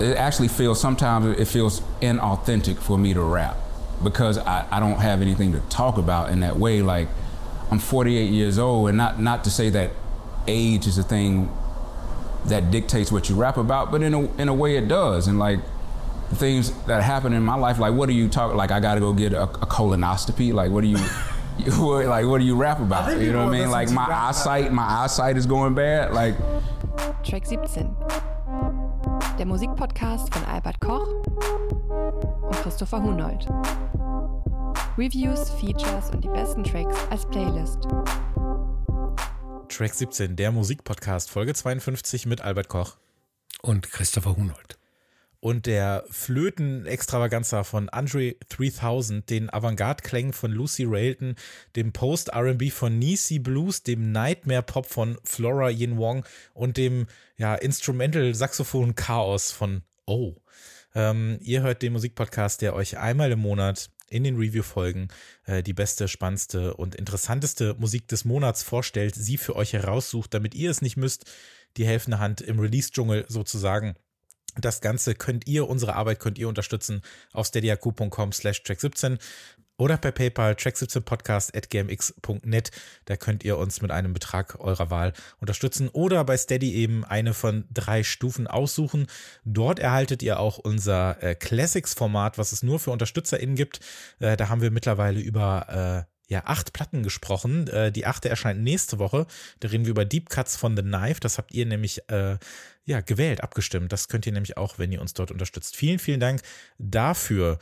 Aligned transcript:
it 0.00 0.16
actually 0.16 0.48
feels 0.48 0.80
sometimes 0.80 1.38
it 1.38 1.46
feels 1.46 1.80
inauthentic 2.00 2.78
for 2.78 2.98
me 2.98 3.14
to 3.14 3.22
rap 3.22 3.56
because 4.02 4.38
I, 4.38 4.66
I 4.70 4.80
don't 4.80 4.98
have 4.98 5.20
anything 5.20 5.52
to 5.52 5.60
talk 5.68 5.98
about 5.98 6.30
in 6.30 6.40
that 6.40 6.56
way. 6.56 6.82
Like 6.82 7.08
I'm 7.70 7.78
48 7.78 8.30
years 8.30 8.58
old, 8.58 8.88
and 8.88 8.98
not 8.98 9.20
not 9.20 9.44
to 9.44 9.50
say 9.50 9.70
that 9.70 9.90
age 10.46 10.86
is 10.86 10.98
a 10.98 11.02
thing 11.02 11.50
that 12.46 12.70
dictates 12.70 13.12
what 13.12 13.28
you 13.28 13.34
rap 13.34 13.56
about, 13.56 13.90
but 13.90 14.02
in 14.02 14.14
a 14.14 14.20
in 14.40 14.48
a 14.48 14.54
way 14.54 14.76
it 14.76 14.88
does. 14.88 15.28
And 15.28 15.38
like 15.38 15.60
the 16.30 16.36
things 16.36 16.72
that 16.84 17.02
happen 17.02 17.32
in 17.32 17.42
my 17.42 17.56
life, 17.56 17.78
like 17.78 17.94
what 17.94 18.06
do 18.06 18.14
you 18.14 18.28
talk? 18.28 18.54
Like 18.54 18.70
I 18.70 18.80
got 18.80 18.94
to 18.94 19.00
go 19.00 19.12
get 19.12 19.32
a, 19.32 19.42
a 19.42 19.66
colonoscopy. 19.66 20.52
Like 20.52 20.70
what 20.70 20.82
do 20.82 20.88
you? 20.88 20.98
what, 21.76 22.06
like 22.06 22.26
what 22.26 22.38
do 22.38 22.44
you 22.44 22.56
rap 22.56 22.80
about? 22.80 23.20
You 23.20 23.32
know 23.32 23.44
what 23.44 23.54
I 23.54 23.58
mean? 23.58 23.70
Like 23.70 23.90
my 23.90 24.06
eyesight, 24.08 24.72
my 24.72 24.84
eyesight 24.84 25.36
is 25.36 25.46
going 25.46 25.74
bad. 25.74 26.12
Like 26.12 26.36
Track 27.22 27.46
17. 27.46 27.96
Der 29.40 29.46
Musikpodcast 29.46 30.34
von 30.34 30.44
Albert 30.44 30.78
Koch 30.82 31.08
und 32.42 32.56
Christopher 32.62 33.02
Hunold. 33.02 33.46
Reviews, 34.98 35.48
Features 35.52 36.10
und 36.10 36.22
die 36.22 36.28
besten 36.28 36.62
Tracks 36.62 36.94
als 37.08 37.24
Playlist. 37.24 37.78
Track 39.70 39.94
17, 39.94 40.36
der 40.36 40.52
Musikpodcast, 40.52 41.30
Folge 41.30 41.54
52 41.54 42.26
mit 42.26 42.42
Albert 42.42 42.68
Koch. 42.68 42.98
Und 43.62 43.90
Christopher 43.90 44.36
Hunold. 44.36 44.79
Und 45.40 45.64
der 45.64 46.04
Flöten-Extravaganza 46.10 47.64
von 47.64 47.88
Andre 47.88 48.36
3000, 48.50 49.28
den 49.30 49.52
Avantgarde-Klängen 49.52 50.34
von 50.34 50.52
Lucy 50.52 50.84
Railton, 50.86 51.34
dem 51.76 51.92
Post-R&B 51.92 52.70
von 52.70 52.98
Nisi 52.98 53.38
Blues, 53.38 53.82
dem 53.82 54.12
Nightmare-Pop 54.12 54.84
von 54.86 55.18
Flora 55.24 55.70
Yin 55.70 55.96
Wong 55.96 56.26
und 56.52 56.76
dem 56.76 57.06
ja, 57.38 57.54
Instrumental-Saxophon-Chaos 57.54 59.50
von 59.50 59.82
Oh. 60.06 60.34
Ähm, 60.94 61.38
ihr 61.40 61.62
hört 61.62 61.82
den 61.82 61.92
Musikpodcast, 61.92 62.60
der 62.62 62.74
euch 62.74 62.98
einmal 62.98 63.30
im 63.30 63.38
Monat 63.38 63.90
in 64.10 64.24
den 64.24 64.36
Review-Folgen 64.36 65.08
äh, 65.46 65.62
die 65.62 65.72
beste, 65.72 66.08
spannendste 66.08 66.74
und 66.74 66.96
interessanteste 66.96 67.76
Musik 67.78 68.08
des 68.08 68.24
Monats 68.24 68.62
vorstellt, 68.62 69.14
sie 69.14 69.36
für 69.36 69.56
euch 69.56 69.72
heraussucht, 69.72 70.34
damit 70.34 70.54
ihr 70.54 70.70
es 70.70 70.82
nicht 70.82 70.96
müsst, 70.96 71.30
die 71.76 71.86
helfende 71.86 72.18
Hand 72.18 72.40
im 72.40 72.58
Release-Dschungel 72.58 73.24
sozusagen. 73.28 73.94
Das 74.56 74.80
Ganze 74.80 75.14
könnt 75.14 75.46
ihr, 75.46 75.68
unsere 75.68 75.94
Arbeit 75.94 76.20
könnt 76.20 76.38
ihr 76.38 76.48
unterstützen 76.48 77.02
auf 77.32 77.46
steadyhq.com 77.46 78.32
slash 78.32 78.62
track 78.62 78.80
17 78.80 79.18
oder 79.80 79.96
per 79.96 80.12
PayPal 80.12 80.52
track17podcast.gmx.net. 80.52 82.70
Da 83.06 83.16
könnt 83.16 83.42
ihr 83.44 83.56
uns 83.56 83.80
mit 83.80 83.90
einem 83.90 84.12
Betrag 84.12 84.60
eurer 84.60 84.90
Wahl 84.90 85.14
unterstützen 85.40 85.88
oder 85.88 86.22
bei 86.24 86.36
Steady 86.36 86.74
eben 86.74 87.02
eine 87.04 87.32
von 87.32 87.64
drei 87.72 88.02
Stufen 88.02 88.46
aussuchen. 88.46 89.06
Dort 89.44 89.78
erhaltet 89.78 90.22
ihr 90.22 90.38
auch 90.38 90.58
unser 90.58 91.22
äh, 91.22 91.34
Classics-Format, 91.34 92.36
was 92.36 92.52
es 92.52 92.62
nur 92.62 92.78
für 92.78 92.90
UnterstützerInnen 92.90 93.56
gibt. 93.56 93.80
Äh, 94.18 94.36
da 94.36 94.50
haben 94.50 94.60
wir 94.60 94.70
mittlerweile 94.70 95.18
über 95.18 96.04
äh, 96.06 96.09
ja, 96.30 96.42
acht 96.44 96.72
Platten 96.72 97.02
gesprochen. 97.02 97.66
Äh, 97.66 97.90
die 97.90 98.06
achte 98.06 98.28
erscheint 98.28 98.62
nächste 98.62 99.00
Woche. 99.00 99.26
Da 99.58 99.68
reden 99.68 99.84
wir 99.84 99.90
über 99.90 100.04
Deep 100.04 100.30
Cuts 100.30 100.56
von 100.56 100.76
The 100.76 100.82
Knife. 100.82 101.20
Das 101.20 101.38
habt 101.38 101.52
ihr 101.52 101.66
nämlich 101.66 102.08
äh, 102.08 102.38
ja, 102.84 103.00
gewählt, 103.00 103.42
abgestimmt. 103.42 103.92
Das 103.92 104.06
könnt 104.08 104.26
ihr 104.26 104.32
nämlich 104.32 104.56
auch, 104.56 104.78
wenn 104.78 104.92
ihr 104.92 105.00
uns 105.00 105.12
dort 105.12 105.32
unterstützt. 105.32 105.76
Vielen, 105.76 105.98
vielen 105.98 106.20
Dank 106.20 106.42
dafür 106.78 107.58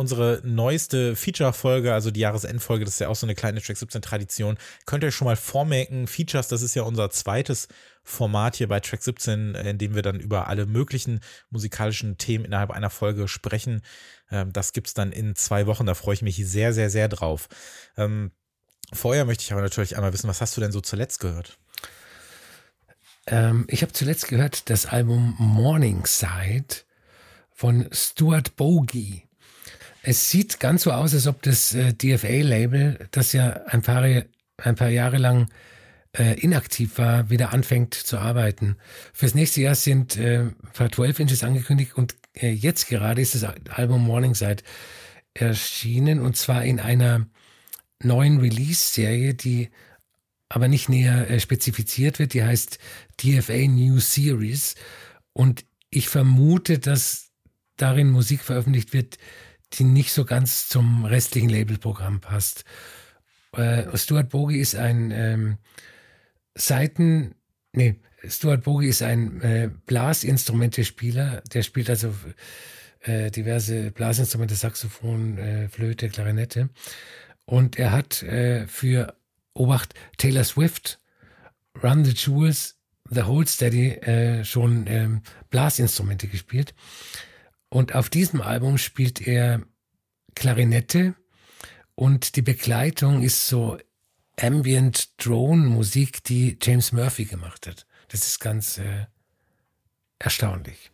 unsere 0.00 0.40
neueste 0.42 1.14
Feature-Folge, 1.14 1.92
also 1.92 2.10
die 2.10 2.20
Jahresendfolge, 2.20 2.86
das 2.86 2.94
ist 2.94 3.00
ja 3.00 3.08
auch 3.08 3.16
so 3.16 3.26
eine 3.26 3.34
kleine 3.34 3.60
Track 3.60 3.76
17 3.76 4.00
Tradition, 4.00 4.56
könnt 4.86 5.04
ihr 5.04 5.10
schon 5.10 5.26
mal 5.26 5.36
vormerken. 5.36 6.06
Features, 6.06 6.48
das 6.48 6.62
ist 6.62 6.74
ja 6.74 6.82
unser 6.82 7.10
zweites 7.10 7.68
Format 8.02 8.56
hier 8.56 8.66
bei 8.66 8.80
Track 8.80 9.02
17, 9.02 9.54
in 9.54 9.76
dem 9.76 9.94
wir 9.94 10.00
dann 10.00 10.18
über 10.18 10.48
alle 10.48 10.64
möglichen 10.64 11.20
musikalischen 11.50 12.16
Themen 12.16 12.46
innerhalb 12.46 12.70
einer 12.70 12.88
Folge 12.88 13.28
sprechen. 13.28 13.82
Ähm, 14.30 14.54
das 14.54 14.72
gibt's 14.72 14.94
dann 14.94 15.12
in 15.12 15.36
zwei 15.36 15.66
Wochen, 15.66 15.84
da 15.84 15.94
freue 15.94 16.14
ich 16.14 16.22
mich 16.22 16.36
sehr, 16.36 16.72
sehr, 16.72 16.88
sehr 16.88 17.08
drauf. 17.08 17.48
Ähm, 17.98 18.32
vorher 18.94 19.26
möchte 19.26 19.44
ich 19.44 19.52
aber 19.52 19.60
natürlich 19.60 19.96
einmal 19.96 20.14
wissen, 20.14 20.28
was 20.28 20.40
hast 20.40 20.56
du 20.56 20.62
denn 20.62 20.72
so 20.72 20.80
zuletzt 20.80 21.20
gehört? 21.20 21.58
Ähm, 23.26 23.66
ich 23.68 23.82
habe 23.82 23.92
zuletzt 23.92 24.28
gehört 24.28 24.70
das 24.70 24.86
Album 24.86 25.36
Morningside 25.38 26.84
von 27.52 27.86
Stuart 27.92 28.56
Bogie. 28.56 29.29
Es 30.02 30.30
sieht 30.30 30.60
ganz 30.60 30.82
so 30.84 30.92
aus, 30.92 31.14
als 31.14 31.26
ob 31.26 31.42
das 31.42 31.74
äh, 31.74 31.92
DFA-Label, 31.92 33.08
das 33.10 33.32
ja 33.32 33.50
ein 33.66 33.82
paar, 33.82 34.02
ein 34.02 34.74
paar 34.74 34.88
Jahre 34.88 35.18
lang 35.18 35.48
äh, 36.16 36.40
inaktiv 36.40 36.98
war, 36.98 37.30
wieder 37.30 37.52
anfängt 37.52 37.94
zu 37.94 38.18
arbeiten. 38.18 38.76
Fürs 39.12 39.34
nächste 39.34 39.60
Jahr 39.60 39.74
sind 39.74 40.16
äh, 40.16 40.46
12 40.74 41.20
Inches 41.20 41.44
angekündigt 41.44 41.94
und 41.94 42.16
äh, 42.34 42.50
jetzt 42.50 42.88
gerade 42.88 43.20
ist 43.20 43.34
das 43.34 43.44
Album 43.68 44.04
Morningside 44.04 44.62
erschienen 45.34 46.20
und 46.20 46.36
zwar 46.36 46.64
in 46.64 46.80
einer 46.80 47.26
neuen 48.02 48.40
Release-Serie, 48.40 49.34
die 49.34 49.70
aber 50.48 50.66
nicht 50.66 50.88
näher 50.88 51.30
äh, 51.30 51.40
spezifiziert 51.40 52.18
wird. 52.18 52.34
Die 52.34 52.42
heißt 52.42 52.78
DFA 53.22 53.68
New 53.68 54.00
Series 54.00 54.74
und 55.32 55.64
ich 55.90 56.08
vermute, 56.08 56.78
dass 56.78 57.30
darin 57.76 58.10
Musik 58.10 58.40
veröffentlicht 58.40 58.92
wird, 58.92 59.18
die 59.74 59.84
nicht 59.84 60.12
so 60.12 60.24
ganz 60.24 60.68
zum 60.68 61.04
restlichen 61.04 61.48
Labelprogramm 61.48 62.20
passt. 62.20 62.64
Äh, 63.52 63.96
Stuart 63.96 64.28
Bogie 64.30 64.58
ist 64.58 64.74
ein 64.74 65.10
ähm, 65.10 65.58
Seiten, 66.54 67.34
nee, 67.72 68.00
Stuart 68.26 68.64
Bogie 68.64 68.88
ist 68.88 69.02
ein 69.02 69.40
äh, 69.40 69.70
Blasinstrumente-Spieler, 69.86 71.42
der 71.52 71.62
spielt 71.62 71.88
also 71.88 72.14
äh, 73.00 73.30
diverse 73.30 73.90
Blasinstrumente, 73.90 74.54
Saxophon, 74.54 75.38
äh, 75.38 75.68
Flöte, 75.68 76.08
Klarinette. 76.08 76.68
Und 77.46 77.78
er 77.78 77.92
hat 77.92 78.22
äh, 78.22 78.66
für 78.66 79.16
Obacht 79.54 79.94
Taylor 80.18 80.44
Swift, 80.44 81.00
Run 81.82 82.04
the 82.04 82.12
Jewels, 82.12 82.76
The 83.08 83.22
Hold 83.22 83.48
Steady 83.48 83.90
äh, 83.90 84.44
schon 84.44 84.86
ähm, 84.86 85.22
Blasinstrumente 85.50 86.28
gespielt. 86.28 86.74
Und 87.70 87.94
auf 87.94 88.10
diesem 88.10 88.42
Album 88.42 88.78
spielt 88.78 89.26
er 89.26 89.62
Klarinette 90.34 91.14
und 91.94 92.36
die 92.36 92.42
Begleitung 92.42 93.22
ist 93.22 93.46
so 93.46 93.78
Ambient 94.38 95.24
Drone 95.24 95.66
Musik, 95.66 96.24
die 96.24 96.58
James 96.60 96.92
Murphy 96.92 97.24
gemacht 97.24 97.66
hat. 97.66 97.86
Das 98.08 98.26
ist 98.26 98.40
ganz 98.40 98.78
äh, 98.78 99.06
erstaunlich. 100.18 100.90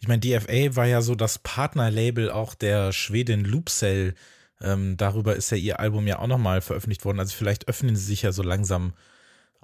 Ich 0.00 0.08
meine, 0.08 0.20
DFA 0.20 0.76
war 0.76 0.86
ja 0.86 1.02
so 1.02 1.14
das 1.14 1.38
Partnerlabel 1.38 2.30
auch 2.30 2.54
der 2.54 2.92
Schwedin 2.92 3.44
Loopcell. 3.44 4.14
Ähm, 4.60 4.96
darüber 4.96 5.36
ist 5.36 5.50
ja 5.50 5.56
ihr 5.56 5.80
Album 5.80 6.06
ja 6.06 6.18
auch 6.18 6.28
nochmal 6.28 6.62
veröffentlicht 6.62 7.04
worden. 7.04 7.20
Also 7.20 7.34
vielleicht 7.36 7.68
öffnen 7.68 7.94
sie 7.94 8.04
sich 8.04 8.22
ja 8.22 8.32
so 8.32 8.42
langsam 8.42 8.94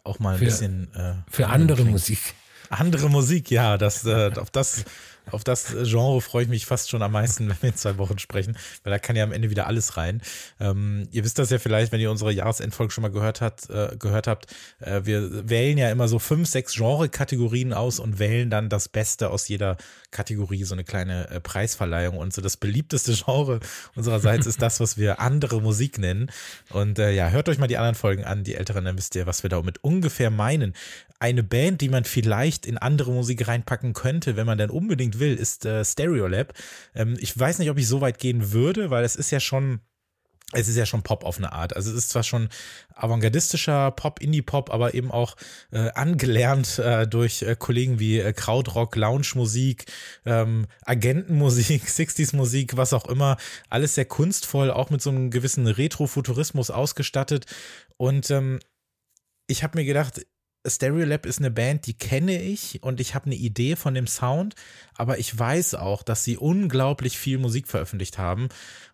auch 0.04 0.18
mal 0.18 0.34
ein 0.34 0.38
für, 0.38 0.44
bisschen. 0.46 0.92
Äh, 0.94 1.14
für 1.30 1.46
andere 1.48 1.84
Musik. 1.84 2.34
Andere 2.72 3.10
Musik, 3.10 3.50
ja, 3.50 3.76
das, 3.76 4.04
äh, 4.06 4.30
auf 4.36 4.50
das 4.50 4.84
auf 5.30 5.44
das 5.44 5.74
Genre 5.84 6.20
freue 6.20 6.44
ich 6.44 6.48
mich 6.48 6.66
fast 6.66 6.90
schon 6.90 7.02
am 7.02 7.12
meisten, 7.12 7.48
wenn 7.48 7.56
wir 7.60 7.70
in 7.70 7.76
zwei 7.76 7.96
Wochen 7.98 8.18
sprechen, 8.18 8.56
weil 8.82 8.90
da 8.90 8.98
kann 8.98 9.16
ja 9.16 9.24
am 9.24 9.32
Ende 9.32 9.50
wieder 9.50 9.66
alles 9.66 9.96
rein. 9.96 10.20
Ähm, 10.58 11.08
ihr 11.12 11.24
wisst 11.24 11.38
das 11.38 11.50
ja 11.50 11.58
vielleicht, 11.58 11.92
wenn 11.92 12.00
ihr 12.00 12.10
unsere 12.10 12.32
Jahresendfolge 12.32 12.92
schon 12.92 13.02
mal 13.02 13.10
gehört, 13.10 13.40
hat, 13.40 13.70
äh, 13.70 13.96
gehört 13.98 14.26
habt. 14.26 14.46
Äh, 14.80 15.02
wir 15.04 15.48
wählen 15.48 15.78
ja 15.78 15.90
immer 15.90 16.08
so 16.08 16.18
fünf, 16.18 16.48
sechs 16.48 16.74
Genre-Kategorien 16.74 17.72
aus 17.72 18.00
und 18.00 18.18
wählen 18.18 18.50
dann 18.50 18.68
das 18.68 18.88
Beste 18.88 19.30
aus 19.30 19.48
jeder 19.48 19.76
Kategorie, 20.10 20.64
so 20.64 20.74
eine 20.74 20.84
kleine 20.84 21.30
äh, 21.30 21.40
Preisverleihung. 21.40 22.18
Und 22.18 22.32
so 22.32 22.42
das 22.42 22.56
beliebteste 22.56 23.14
Genre 23.14 23.60
unsererseits 23.94 24.46
ist 24.46 24.60
das, 24.60 24.80
was 24.80 24.96
wir 24.96 25.20
andere 25.20 25.60
Musik 25.62 25.98
nennen. 25.98 26.30
Und 26.70 26.98
äh, 26.98 27.12
ja, 27.12 27.30
hört 27.30 27.48
euch 27.48 27.58
mal 27.58 27.68
die 27.68 27.78
anderen 27.78 27.94
Folgen 27.94 28.24
an, 28.24 28.44
die 28.44 28.56
Älteren, 28.56 28.84
dann 28.84 28.98
wisst 28.98 29.14
ihr, 29.14 29.26
was 29.26 29.42
wir 29.42 29.50
damit 29.50 29.82
ungefähr 29.84 30.30
meinen. 30.30 30.74
Eine 31.22 31.44
Band, 31.44 31.80
die 31.82 31.88
man 31.88 32.02
vielleicht 32.02 32.66
in 32.66 32.78
andere 32.78 33.12
Musik 33.12 33.46
reinpacken 33.46 33.92
könnte, 33.92 34.34
wenn 34.34 34.44
man 34.44 34.58
dann 34.58 34.70
unbedingt 34.70 35.20
will, 35.20 35.36
ist 35.36 35.64
äh, 35.64 35.84
Stereolab. 35.84 36.52
Ähm, 36.96 37.16
ich 37.20 37.38
weiß 37.38 37.60
nicht, 37.60 37.70
ob 37.70 37.78
ich 37.78 37.86
so 37.86 38.00
weit 38.00 38.18
gehen 38.18 38.50
würde, 38.50 38.90
weil 38.90 39.04
es 39.04 39.14
ist 39.14 39.30
ja 39.30 39.38
schon 39.38 39.78
es 40.50 40.66
ist 40.66 40.76
ja 40.76 40.84
schon 40.84 41.04
Pop 41.04 41.24
auf 41.24 41.38
eine 41.38 41.52
Art. 41.52 41.76
Also 41.76 41.92
es 41.92 41.96
ist 41.96 42.10
zwar 42.10 42.24
schon 42.24 42.48
avantgardistischer 42.96 43.92
Pop, 43.92 44.20
Indie-Pop, 44.20 44.74
aber 44.74 44.94
eben 44.94 45.12
auch 45.12 45.36
äh, 45.70 45.90
angelernt 45.92 46.80
äh, 46.80 47.06
durch 47.06 47.42
äh, 47.42 47.54
Kollegen 47.56 48.00
wie 48.00 48.18
äh, 48.18 48.32
Krautrock, 48.32 48.96
Lounge-Musik, 48.96 49.86
ähm, 50.26 50.66
Agentenmusik, 50.84 51.84
60s-Musik, 51.86 52.76
was 52.76 52.92
auch 52.94 53.06
immer. 53.06 53.36
Alles 53.70 53.94
sehr 53.94 54.06
kunstvoll, 54.06 54.72
auch 54.72 54.90
mit 54.90 55.00
so 55.00 55.10
einem 55.10 55.30
gewissen 55.30 55.68
Retrofuturismus 55.68 56.72
ausgestattet. 56.72 57.46
Und 57.96 58.28
ähm, 58.32 58.58
ich 59.46 59.62
habe 59.62 59.78
mir 59.78 59.84
gedacht, 59.84 60.20
Stereolab 60.66 61.26
ist 61.26 61.40
eine 61.40 61.50
Band, 61.50 61.86
die 61.86 61.94
kenne 61.94 62.40
ich 62.40 62.82
und 62.82 63.00
ich 63.00 63.14
habe 63.14 63.26
eine 63.26 63.34
Idee 63.34 63.74
von 63.76 63.94
dem 63.94 64.06
Sound, 64.06 64.54
aber 64.96 65.18
ich 65.18 65.36
weiß 65.36 65.74
auch, 65.74 66.02
dass 66.02 66.24
sie 66.24 66.36
unglaublich 66.36 67.18
viel 67.18 67.38
Musik 67.38 67.66
veröffentlicht 67.66 68.18
haben 68.18 68.48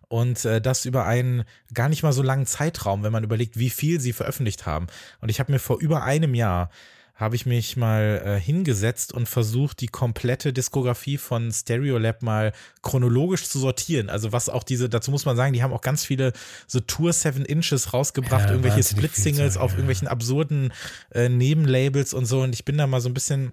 und 0.07 0.43
äh, 0.45 0.59
das 0.59 0.85
über 0.85 1.05
einen 1.05 1.43
gar 1.73 1.87
nicht 1.87 2.03
mal 2.03 2.13
so 2.13 2.23
langen 2.23 2.47
Zeitraum, 2.47 3.03
wenn 3.03 3.11
man 3.11 3.23
überlegt, 3.23 3.59
wie 3.59 3.69
viel 3.69 3.99
sie 3.99 4.13
veröffentlicht 4.13 4.65
haben. 4.65 4.87
Und 5.21 5.29
ich 5.29 5.39
habe 5.39 5.51
mir 5.51 5.59
vor 5.59 5.79
über 5.79 6.03
einem 6.03 6.33
Jahr 6.33 6.71
habe 7.19 7.35
ich 7.35 7.45
mich 7.45 7.75
mal 7.75 8.21
äh, 8.23 8.39
hingesetzt 8.39 9.13
und 9.13 9.27
versucht, 9.27 9.81
die 9.81 9.87
komplette 9.87 10.53
Diskografie 10.53 11.17
von 11.17 11.51
Stereolab 11.51 12.23
mal 12.23 12.53
chronologisch 12.81 13.49
zu 13.49 13.59
sortieren. 13.59 14.09
Also 14.09 14.31
was 14.31 14.47
auch 14.47 14.63
diese, 14.63 14.87
dazu 14.87 15.11
muss 15.11 15.25
man 15.25 15.35
sagen, 15.35 15.51
die 15.51 15.61
haben 15.61 15.73
auch 15.73 15.81
ganz 15.81 16.05
viele 16.05 16.31
so 16.65 16.79
Tour 16.79 17.11
Seven 17.11 17.43
Inches 17.43 17.93
rausgebracht, 17.93 18.45
Ja, 18.45 18.51
irgendwelche 18.51 18.83
Split-Singles 18.83 19.57
auf 19.57 19.71
ja. 19.71 19.77
irgendwelchen 19.77 20.07
absurden 20.07 20.71
äh, 21.13 21.27
Nebenlabels 21.27 22.13
und 22.13 22.25
so. 22.25 22.41
Und 22.41 22.53
ich 22.53 22.63
bin 22.63 22.77
da 22.77 22.87
mal 22.87 23.01
so 23.01 23.09
ein 23.09 23.13
bisschen 23.13 23.51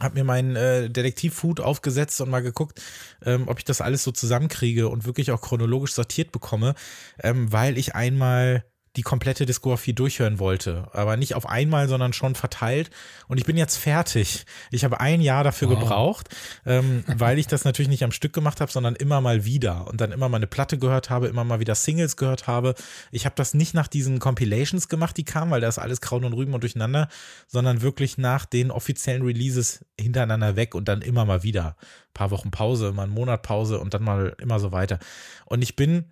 hab 0.00 0.14
mir 0.14 0.24
meinen 0.24 0.56
äh, 0.56 0.88
Detektivhut 0.88 1.60
aufgesetzt 1.60 2.20
und 2.20 2.30
mal 2.30 2.40
geguckt, 2.40 2.80
ähm, 3.24 3.48
ob 3.48 3.58
ich 3.58 3.64
das 3.64 3.80
alles 3.80 4.04
so 4.04 4.12
zusammenkriege 4.12 4.88
und 4.88 5.04
wirklich 5.04 5.30
auch 5.32 5.40
chronologisch 5.40 5.92
sortiert 5.92 6.32
bekomme, 6.32 6.74
ähm, 7.22 7.52
weil 7.52 7.76
ich 7.76 7.94
einmal 7.94 8.64
die 8.98 9.02
komplette 9.02 9.46
Diskografie 9.46 9.92
durchhören 9.92 10.40
wollte. 10.40 10.88
Aber 10.92 11.16
nicht 11.16 11.36
auf 11.36 11.48
einmal, 11.48 11.88
sondern 11.88 12.12
schon 12.12 12.34
verteilt. 12.34 12.90
Und 13.28 13.38
ich 13.38 13.44
bin 13.44 13.56
jetzt 13.56 13.76
fertig. 13.76 14.44
Ich 14.72 14.82
habe 14.82 14.98
ein 14.98 15.20
Jahr 15.20 15.44
dafür 15.44 15.70
Wow. 15.70 15.78
gebraucht, 15.78 16.28
ähm, 16.66 17.04
weil 17.06 17.38
ich 17.38 17.46
das 17.46 17.64
natürlich 17.64 17.88
nicht 17.88 18.02
am 18.02 18.10
Stück 18.10 18.32
gemacht 18.32 18.60
habe, 18.60 18.72
sondern 18.72 18.96
immer 18.96 19.20
mal 19.20 19.44
wieder. 19.44 19.86
Und 19.86 20.00
dann 20.00 20.10
immer 20.10 20.28
mal 20.28 20.38
eine 20.38 20.48
Platte 20.48 20.78
gehört 20.78 21.10
habe, 21.10 21.28
immer 21.28 21.44
mal 21.44 21.60
wieder 21.60 21.76
Singles 21.76 22.16
gehört 22.16 22.48
habe. 22.48 22.74
Ich 23.12 23.24
habe 23.24 23.36
das 23.36 23.54
nicht 23.54 23.72
nach 23.72 23.86
diesen 23.86 24.18
Compilations 24.18 24.88
gemacht, 24.88 25.16
die 25.16 25.24
kamen, 25.24 25.52
weil 25.52 25.60
da 25.60 25.68
ist 25.68 25.78
alles 25.78 26.00
Kraut 26.00 26.24
und 26.24 26.32
Rüben 26.32 26.52
und 26.54 26.62
durcheinander, 26.62 27.08
sondern 27.46 27.80
wirklich 27.82 28.18
nach 28.18 28.46
den 28.46 28.72
offiziellen 28.72 29.22
Releases 29.22 29.84
hintereinander 29.96 30.56
weg 30.56 30.74
und 30.74 30.88
dann 30.88 31.02
immer 31.02 31.24
mal 31.24 31.44
wieder. 31.44 31.76
Ein 31.78 32.14
paar 32.14 32.32
Wochen 32.32 32.50
Pause, 32.50 32.90
mal 32.90 33.04
einen 33.04 33.12
Monat 33.12 33.42
Pause 33.42 33.78
und 33.78 33.94
dann 33.94 34.02
mal 34.02 34.34
immer 34.40 34.58
so 34.58 34.72
weiter. 34.72 34.98
Und 35.44 35.62
ich 35.62 35.76
bin 35.76 36.06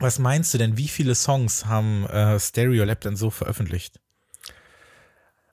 was 0.00 0.18
meinst 0.18 0.52
du 0.54 0.58
denn, 0.58 0.76
wie 0.76 0.88
viele 0.88 1.14
Songs 1.14 1.66
haben 1.66 2.06
äh, 2.06 2.40
Stereolab 2.40 3.00
denn 3.02 3.16
so 3.16 3.30
veröffentlicht? 3.30 4.00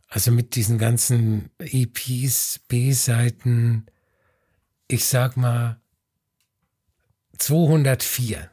Also 0.10 0.32
mit 0.32 0.56
diesen 0.56 0.78
ganzen 0.78 1.50
EPs, 1.60 2.60
B-Seiten, 2.68 3.86
ich 4.88 5.06
sag 5.06 5.36
mal 5.36 5.82
204. 7.38 8.50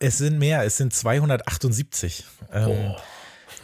Es 0.00 0.18
sind 0.18 0.38
mehr, 0.38 0.64
es 0.64 0.78
sind 0.78 0.92
278. 0.92 2.24
Ähm, 2.52 2.94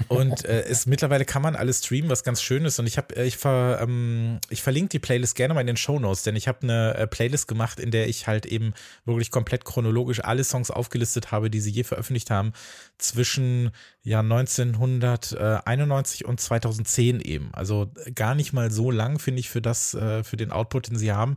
und 0.09 0.45
äh, 0.45 0.63
es 0.63 0.87
mittlerweile 0.87 1.25
kann 1.25 1.43
man 1.43 1.57
alles 1.57 1.85
streamen, 1.85 2.11
was 2.11 2.25
ganz 2.25 2.43
schön 2.43 2.65
ist. 2.65 2.79
Und 2.79 2.87
ich 2.87 2.97
habe, 2.97 3.17
äh, 3.17 3.27
ich, 3.27 3.37
ver, 3.37 3.79
ähm, 3.81 4.39
ich 4.51 4.63
verlinke 4.63 4.91
die 4.91 4.99
Playlist 4.99 5.35
gerne 5.35 5.55
mal 5.55 5.61
in 5.61 5.67
den 5.67 5.77
Show 5.77 5.99
Notes, 5.99 6.23
denn 6.23 6.37
ich 6.37 6.49
habe 6.49 6.63
eine 6.63 6.95
äh, 6.95 7.07
Playlist 7.07 7.49
gemacht, 7.49 7.81
in 7.81 7.91
der 7.91 8.09
ich 8.09 8.27
halt 8.27 8.47
eben 8.47 8.75
wirklich 9.05 9.31
komplett 9.31 9.65
chronologisch 9.65 10.23
alle 10.23 10.45
Songs 10.45 10.71
aufgelistet 10.71 11.33
habe, 11.33 11.51
die 11.51 11.61
sie 11.61 11.71
je 11.71 11.85
veröffentlicht 11.85 12.31
haben, 12.31 12.53
zwischen 12.99 13.71
ja 14.03 14.21
1991 14.21 16.25
und 16.25 16.41
2010 16.41 17.21
eben. 17.21 17.51
Also 17.53 17.91
gar 18.15 18.35
nicht 18.35 18.53
mal 18.53 18.71
so 18.71 18.91
lang, 18.91 19.19
finde 19.19 19.41
ich, 19.41 19.51
für 19.51 19.63
das, 19.63 19.95
äh, 19.95 20.25
für 20.25 20.37
den 20.37 20.53
Output, 20.53 20.89
den 20.89 20.99
sie 20.99 21.13
haben. 21.13 21.37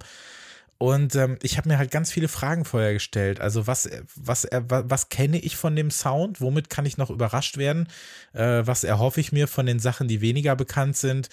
Und 0.82 1.14
ähm, 1.16 1.38
ich 1.44 1.58
habe 1.58 1.68
mir 1.68 1.78
halt 1.78 1.92
ganz 1.92 2.10
viele 2.10 2.30
Fragen 2.30 2.64
vorher 2.64 2.94
gestellt. 2.94 3.42
Also 3.42 3.68
was, 3.68 3.90
was, 4.16 4.48
was, 4.50 4.86
was 4.88 5.10
kenne 5.10 5.38
ich 5.38 5.58
von 5.58 5.76
dem 5.76 5.92
Sound? 5.92 6.40
Womit 6.40 6.70
kann 6.70 6.86
ich 6.86 6.98
noch 6.98 7.10
überrascht 7.10 7.58
werden? 7.58 7.90
Äh, 8.32 8.62
was 8.66 8.86
erhoffe 8.86 9.20
ich 9.20 9.34
mir 9.34 9.50
von 9.50 9.66
den 9.66 9.80
Sachen, 9.80 10.08
die 10.08 10.22
weniger 10.22 10.56
bekannt 10.56 10.96
sind? 10.96 11.28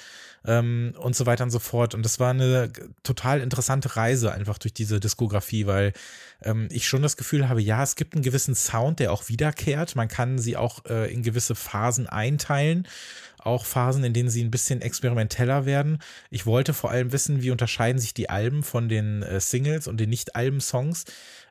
Ähm, 0.46 0.94
und 0.98 1.16
so 1.16 1.26
weiter 1.26 1.44
und 1.44 1.50
so 1.50 1.58
fort. 1.58 1.94
Und 1.94 2.04
das 2.04 2.20
war 2.20 2.30
eine 2.30 2.70
total 3.02 3.40
interessante 3.40 3.96
Reise 3.96 4.32
einfach 4.32 4.58
durch 4.58 4.72
diese 4.72 5.00
Diskografie, 5.00 5.66
weil 5.66 5.92
ähm, 6.42 6.68
ich 6.70 6.86
schon 6.86 7.02
das 7.02 7.16
Gefühl 7.16 7.48
habe, 7.48 7.60
ja, 7.60 7.82
es 7.82 7.96
gibt 7.96 8.14
einen 8.14 8.22
gewissen 8.22 8.54
Sound, 8.54 9.00
der 9.00 9.12
auch 9.12 9.28
wiederkehrt. 9.28 9.96
Man 9.96 10.08
kann 10.08 10.38
sie 10.38 10.56
auch 10.56 10.84
äh, 10.86 11.12
in 11.12 11.22
gewisse 11.22 11.54
Phasen 11.54 12.06
einteilen 12.06 12.86
auch 13.46 13.64
Phasen, 13.64 14.04
in 14.04 14.12
denen 14.12 14.28
sie 14.28 14.42
ein 14.42 14.50
bisschen 14.50 14.82
experimenteller 14.82 15.64
werden. 15.64 15.98
Ich 16.30 16.44
wollte 16.44 16.74
vor 16.74 16.90
allem 16.90 17.12
wissen, 17.12 17.42
wie 17.42 17.52
unterscheiden 17.52 18.00
sich 18.00 18.12
die 18.12 18.28
Alben 18.28 18.62
von 18.62 18.88
den 18.88 19.22
äh, 19.22 19.40
Singles 19.40 19.86
und 19.86 19.98
den 19.98 20.10
Nicht-Alben-Songs. 20.10 21.04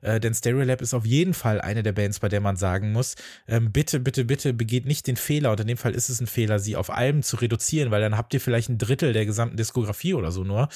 Äh, 0.06 0.20
denn 0.20 0.36
Stereolab 0.36 0.82
ist 0.82 0.94
auf 0.94 1.06
jeden 1.06 1.34
Fall 1.34 1.60
eine 1.60 1.82
der 1.82 1.92
Bands, 1.92 2.20
bei 2.20 2.30
der 2.30 2.40
man 2.40 2.58
sagen 2.58 2.92
muss, 2.92 3.16
ähm, 3.48 3.72
bitte, 3.72 4.00
bitte, 4.00 4.24
bitte 4.24 4.54
begeht 4.54 4.86
nicht 4.86 5.08
den 5.08 5.18
Fehler, 5.18 5.52
und 5.52 5.60
in 5.60 5.68
dem 5.68 5.78
Fall 5.78 5.96
ist 5.96 6.10
es 6.10 6.22
ein 6.22 6.28
Fehler, 6.28 6.60
sie 6.60 6.76
auf 6.76 6.92
Alben 6.92 7.24
zu 7.24 7.38
reduzieren, 7.38 7.90
weil 7.90 8.02
dann 8.02 8.16
habt 8.16 8.34
ihr 8.36 8.40
vielleicht 8.40 8.70
ein 8.70 8.78
Drittel 8.78 9.14
der 9.14 9.26
gesamten 9.26 9.58
Diskografie 9.58 10.14
oder 10.14 10.32
so 10.32 10.44
nur. 10.44 10.70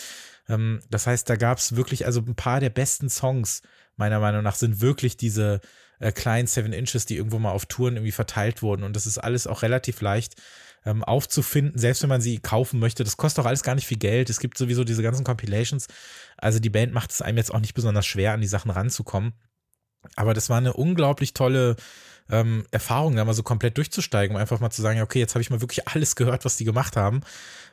Ähm, 0.48 0.80
das 0.90 1.06
heißt, 1.06 1.30
da 1.30 1.36
gab 1.36 1.60
es 1.60 1.76
wirklich, 1.76 2.08
also 2.08 2.22
ein 2.22 2.34
paar 2.34 2.60
der 2.60 2.72
besten 2.72 3.08
Songs, 3.08 3.62
meiner 3.98 4.20
Meinung 4.20 4.42
nach, 4.42 4.56
sind 4.56 4.82
wirklich 4.82 5.16
diese 5.16 5.62
äh, 6.00 6.12
kleinen 6.12 6.48
Seven 6.48 6.74
Inches, 6.74 7.06
die 7.06 7.18
irgendwo 7.18 7.38
mal 7.38 7.52
auf 7.52 7.68
Touren 7.68 7.98
irgendwie 7.98 8.12
verteilt 8.12 8.64
wurden. 8.64 8.84
Und 8.84 8.96
das 8.96 9.06
ist 9.06 9.20
alles 9.20 9.46
auch 9.46 9.62
relativ 9.62 10.02
leicht 10.02 10.42
ähm, 10.86 11.04
aufzufinden, 11.04 11.78
selbst 11.78 12.02
wenn 12.02 12.10
man 12.10 12.22
sie 12.22 12.40
kaufen 12.40 12.80
möchte. 12.80 13.04
Das 13.04 13.18
kostet 13.18 13.44
auch 13.44 13.48
alles 13.48 13.64
gar 13.64 13.76
nicht 13.76 13.88
viel 13.88 13.98
Geld. 13.98 14.30
Es 14.30 14.40
gibt 14.40 14.58
sowieso 14.58 14.84
diese 14.84 15.04
ganzen 15.04 15.24
Compilations. 15.24 15.88
Also 16.38 16.60
die 16.60 16.70
Band 16.70 16.94
macht 16.94 17.12
es 17.12 17.22
einem 17.22 17.38
jetzt 17.38 17.54
auch 17.54 17.60
nicht 17.60 17.74
besonders 17.74 18.06
schwer, 18.06 18.34
an 18.34 18.42
die 18.42 18.48
Sachen 18.48 18.72
ranzukommen. 18.72 19.34
Aber 20.16 20.34
das 20.34 20.50
war 20.50 20.58
eine 20.58 20.74
unglaublich 20.74 21.34
tolle 21.34 21.76
ähm, 22.30 22.66
Erfahrung, 22.72 23.16
da 23.16 23.26
mal 23.26 23.34
so 23.34 23.44
komplett 23.44 23.78
durchzusteigen, 23.78 24.36
um 24.36 24.42
einfach 24.42 24.60
mal 24.60 24.70
zu 24.70 24.82
sagen, 24.82 25.02
okay, 25.02 25.20
jetzt 25.20 25.36
habe 25.36 25.42
ich 25.42 25.50
mal 25.50 25.62
wirklich 25.62 25.88
alles 25.88 26.16
gehört, 26.16 26.46
was 26.46 26.58
die 26.58 26.66
gemacht 26.66 26.96
haben. 26.96 27.22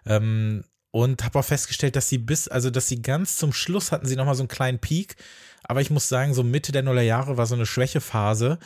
Ähm, 0.07 0.65
und 0.91 1.25
habe 1.25 1.39
auch 1.39 1.45
festgestellt, 1.45 1.95
dass 1.95 2.09
sie 2.09 2.19
bis, 2.19 2.49
also 2.49 2.71
dass 2.71 2.89
sie 2.89 3.03
ganz 3.03 3.37
zum 3.37 3.53
Schluss 3.53 3.93
hatten 3.93 4.07
sie 4.07 4.17
nochmal 4.17 4.35
so 4.35 4.43
einen 4.43 4.49
kleinen 4.49 4.79
Peak. 4.79 5.17
Aber 5.63 5.81
ich 5.81 5.91
muss 5.91 6.09
sagen, 6.09 6.33
so 6.33 6.43
Mitte 6.43 6.73
der 6.73 6.83
Nullerjahre 6.83 7.37
war 7.37 7.47
so 7.47 7.55
eine 7.55 7.67
Schwächephase. 7.67 8.59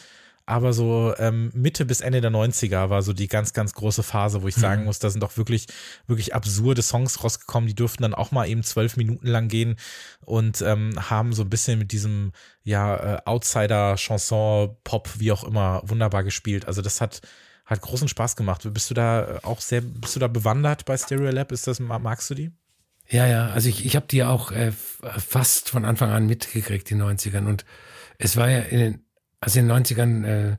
Aber 0.50 0.72
so 0.72 1.14
ähm, 1.16 1.52
Mitte 1.54 1.84
bis 1.84 2.00
Ende 2.00 2.20
der 2.20 2.32
90er 2.32 2.90
war 2.90 3.02
so 3.02 3.12
die 3.12 3.28
ganz, 3.28 3.52
ganz 3.52 3.72
große 3.72 4.02
Phase, 4.02 4.42
wo 4.42 4.48
ich 4.48 4.56
sagen 4.56 4.84
muss, 4.84 4.98
da 4.98 5.08
sind 5.08 5.22
auch 5.22 5.36
wirklich, 5.36 5.68
wirklich 6.08 6.34
absurde 6.34 6.82
Songs 6.82 7.22
rausgekommen. 7.22 7.68
Die 7.68 7.74
durften 7.76 8.02
dann 8.02 8.14
auch 8.14 8.32
mal 8.32 8.48
eben 8.48 8.64
zwölf 8.64 8.96
Minuten 8.96 9.28
lang 9.28 9.46
gehen 9.46 9.76
und 10.24 10.60
ähm, 10.62 10.90
haben 11.08 11.32
so 11.34 11.42
ein 11.42 11.50
bisschen 11.50 11.78
mit 11.78 11.92
diesem, 11.92 12.32
ja, 12.64 12.96
äh, 12.96 13.22
Outsider-Chanson, 13.26 14.76
Pop, 14.82 15.08
wie 15.18 15.30
auch 15.30 15.44
immer, 15.44 15.82
wunderbar 15.84 16.24
gespielt. 16.24 16.66
Also 16.66 16.82
das 16.82 17.00
hat, 17.00 17.20
hat 17.64 17.80
großen 17.80 18.08
Spaß 18.08 18.34
gemacht. 18.34 18.68
Bist 18.74 18.90
du 18.90 18.94
da 18.94 19.36
äh, 19.36 19.38
auch 19.44 19.60
sehr, 19.60 19.82
bist 19.82 20.16
du 20.16 20.20
da 20.20 20.26
bewandert 20.26 20.84
bei 20.84 20.96
Stereolab? 20.96 21.52
Ist 21.52 21.68
das, 21.68 21.78
magst 21.78 22.28
du 22.28 22.34
die? 22.34 22.50
Ja, 23.08 23.28
ja, 23.28 23.50
also 23.50 23.68
ich, 23.68 23.86
ich 23.86 23.94
habe 23.94 24.06
die 24.08 24.24
auch 24.24 24.50
äh, 24.50 24.72
fast 24.72 25.70
von 25.70 25.84
Anfang 25.84 26.10
an 26.10 26.26
mitgekriegt, 26.26 26.90
die 26.90 26.96
90ern. 26.96 27.46
Und 27.46 27.64
es 28.18 28.36
war 28.36 28.50
ja 28.50 28.60
in 28.60 28.78
den, 28.78 29.04
also 29.40 29.58
in 29.58 29.68
den 29.68 29.84
90ern 29.84 30.24
äh, 30.24 30.56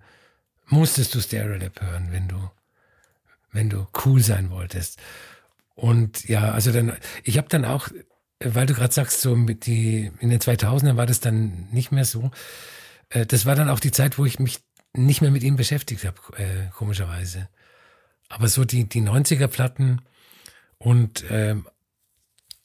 musstest 0.67 1.13
du 1.13 1.21
Stereolab 1.21 1.81
hören, 1.81 2.07
wenn 2.11 2.27
du, 2.27 2.51
wenn 3.51 3.69
du 3.69 3.87
cool 4.05 4.21
sein 4.21 4.49
wolltest. 4.49 4.99
Und 5.75 6.27
ja, 6.27 6.51
also 6.51 6.71
dann, 6.71 6.97
ich 7.23 7.37
habe 7.37 7.49
dann 7.49 7.65
auch, 7.65 7.89
weil 8.39 8.65
du 8.65 8.73
gerade 8.73 8.93
sagst, 8.93 9.21
so 9.21 9.35
mit 9.35 9.65
die, 9.65 10.11
in 10.19 10.29
den 10.29 10.39
2000ern 10.39 10.97
war 10.97 11.05
das 11.05 11.19
dann 11.19 11.67
nicht 11.71 11.91
mehr 11.91 12.05
so. 12.05 12.31
Äh, 13.09 13.25
das 13.25 13.45
war 13.45 13.55
dann 13.55 13.69
auch 13.69 13.79
die 13.79 13.91
Zeit, 13.91 14.17
wo 14.17 14.25
ich 14.25 14.39
mich 14.39 14.59
nicht 14.93 15.21
mehr 15.21 15.31
mit 15.31 15.43
ihm 15.43 15.55
beschäftigt 15.55 16.05
habe, 16.05 16.17
äh, 16.37 16.69
komischerweise. 16.75 17.47
Aber 18.29 18.47
so 18.47 18.65
die, 18.65 18.85
die 18.85 19.01
90er-Platten 19.01 20.01
und 20.77 21.23
ähm, 21.29 21.67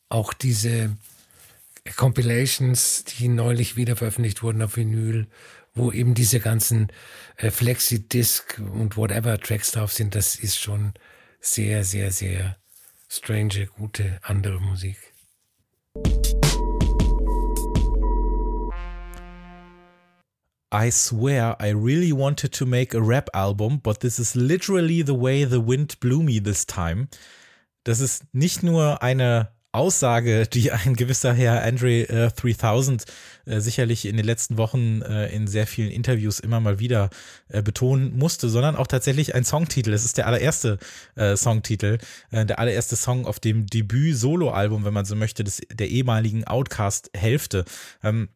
auch 0.09 0.33
diese 0.33 0.97
Compilations, 1.97 3.05
die 3.05 3.29
neulich 3.29 3.77
wieder 3.77 3.97
veröffentlicht 3.97 4.43
wurden 4.43 4.63
auf 4.63 4.77
Vinyl, 4.77 5.27
wo 5.77 5.93
eben 5.93 6.15
diese 6.15 6.41
ganzen 6.41 6.89
äh, 7.37 7.51
Flexi-Disc 7.51 8.59
und 8.59 8.97
whatever 8.97 9.39
Tracks 9.39 9.71
drauf 9.73 9.93
sind, 9.93 10.15
das 10.15 10.35
ist 10.35 10.59
schon 10.59 10.95
sehr, 11.41 11.85
sehr, 11.85 12.11
sehr 12.11 12.57
strange, 13.09 13.67
gute 13.77 14.19
andere 14.23 14.61
Musik. 14.61 14.97
I 20.73 20.91
swear 20.91 21.57
I 21.61 21.71
really 21.71 22.13
wanted 22.13 22.53
to 22.55 22.67
make 22.67 22.93
a 22.93 23.01
rap 23.01 23.31
album, 23.33 23.81
but 23.81 24.01
this 24.01 24.19
is 24.19 24.35
literally 24.35 25.03
the 25.03 25.15
way 25.15 25.45
the 25.45 25.61
wind 25.61 26.01
blew 26.01 26.23
me 26.23 26.43
this 26.43 26.67
time. 26.67 27.09
Das 27.85 28.01
ist 28.01 28.25
nicht 28.33 28.63
nur 28.65 29.03
eine 29.03 29.56
Aussage, 29.77 30.47
die 30.47 30.73
ein 30.73 30.97
gewisser 30.97 31.33
Herr 31.33 31.63
Andre 31.63 32.09
äh, 32.09 32.31
3000 32.31 33.05
äh, 33.47 33.61
sicherlich 33.61 34.07
in 34.07 34.17
den 34.17 34.27
letzten 34.27 34.57
Wochen 34.57 35.03
äh, 35.03 35.29
in 35.35 35.47
sehr 35.47 35.67
vielen 35.67 35.91
Interviews 35.91 36.41
immer 36.41 36.61
mal 36.61 36.79
wieder 36.79 37.11
äh, 37.49 37.63
betonen 37.63 38.17
musste, 38.19 38.49
sondern 38.49 38.77
auch 38.77 38.87
tatsächlich 38.87 39.35
ein 39.35 39.45
Songtitel. 39.45 39.93
Es 39.93 40.05
ist 40.05 40.19
der 40.19 40.27
allererste 40.27 40.79
äh, 41.15 41.37
Songtitel, 41.37 41.99
äh, 42.31 42.45
der 42.45 42.59
allererste 42.59 42.97
Song 42.97 43.27
auf 43.27 43.39
dem 43.39 43.67
Debüt-Solo-Album, 43.67 44.85
wenn 44.85 44.95
man 44.95 45.05
so 45.05 45.15
möchte, 45.15 45.45
des, 45.45 45.63
der 45.73 45.89
ehemaligen 45.89 46.45
Outcast-Hälfte. 46.45 47.65
Ähm, 48.03 48.29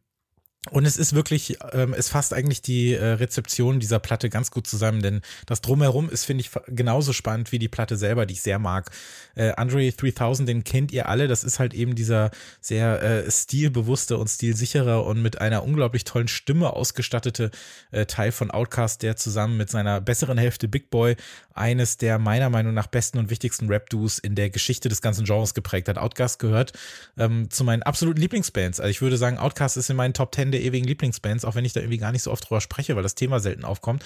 und 0.69 0.85
es 0.85 0.99
ist 0.99 1.15
wirklich, 1.15 1.57
ähm, 1.73 1.95
es 1.95 2.11
fasst 2.11 2.35
eigentlich 2.35 2.61
die 2.61 2.93
äh, 2.93 3.03
Rezeption 3.13 3.81
dieser 3.81 3.99
Platte 3.99 4.29
ganz 4.29 4.51
gut 4.51 4.67
zusammen, 4.67 5.01
denn 5.01 5.23
das 5.47 5.63
Drumherum 5.63 6.11
ist, 6.11 6.27
finde 6.27 6.43
ich, 6.43 6.51
genauso 6.67 7.15
spannend 7.15 7.51
wie 7.51 7.59
die 7.59 7.69
Platte 7.69 7.97
selber, 7.97 8.27
die 8.27 8.35
ich 8.35 8.43
sehr 8.43 8.59
mag. 8.59 8.91
Äh, 9.35 9.53
Andre 9.53 9.91
3000, 9.91 10.47
den 10.47 10.63
kennt 10.63 10.93
ihr 10.93 11.09
alle, 11.09 11.29
das 11.29 11.45
ist 11.45 11.61
halt 11.61 11.73
eben 11.73 11.95
dieser 11.95 12.31
sehr 12.61 13.03
äh, 13.03 13.31
stilbewusste 13.31 14.19
und 14.19 14.29
stilsichere 14.29 15.01
und 15.01 15.23
mit 15.23 15.41
einer 15.41 15.65
unglaublich 15.65 16.05
tollen 16.05 16.29
Stimme 16.29 16.75
ausgestattete 16.75 17.51
äh, 17.91 18.05
Teil 18.05 18.31
von 18.31 18.51
Outcast, 18.51 19.03
der 19.03 19.17
zusammen 19.17 19.57
mit 19.57 19.71
seiner 19.71 20.03
besseren 20.03 20.37
Hälfte 20.37 20.69
Big 20.69 20.91
Boy 20.91 21.17
eines 21.61 21.99
der 21.99 22.19
meiner 22.19 22.51
Meinung 22.51 22.75
nach 22.75 22.87
besten 22.87 23.19
und 23.19 23.31
wichtigsten 23.31 23.69
Rap-Duos 23.69 24.19
in 24.19 24.35
der 24.35 24.51
Geschichte 24.51 24.89
des 24.89 25.03
ganzen 25.03 25.25
Genres 25.25 25.55
geprägt 25.55 25.89
hat. 25.89 25.99
Outcast 25.99 26.39
gehört 26.39 26.73
ähm, 27.19 27.51
zu 27.51 27.63
meinen 27.63 27.83
absoluten 27.83 28.21
Lieblingsbands. 28.21 28.81
Also 28.81 28.91
ich 28.91 29.03
würde 29.03 29.19
sagen, 29.19 29.39
Outcast 29.39 29.77
ist 29.77 29.91
in 29.91 29.97
meinen 29.97 30.15
Top 30.15 30.35
10 30.35 30.53
der 30.53 30.63
ewigen 30.63 30.87
Lieblingsbands, 30.87 31.45
auch 31.45 31.55
wenn 31.55 31.65
ich 31.65 31.75
da 31.75 31.81
irgendwie 31.81 31.99
gar 31.99 32.13
nicht 32.13 32.23
so 32.23 32.33
oft 32.33 32.49
drüber 32.49 32.61
spreche, 32.61 32.97
weil 32.97 33.03
das 33.03 33.15
Thema 33.15 33.39
selten 33.41 33.65
aufkommt. 33.65 34.05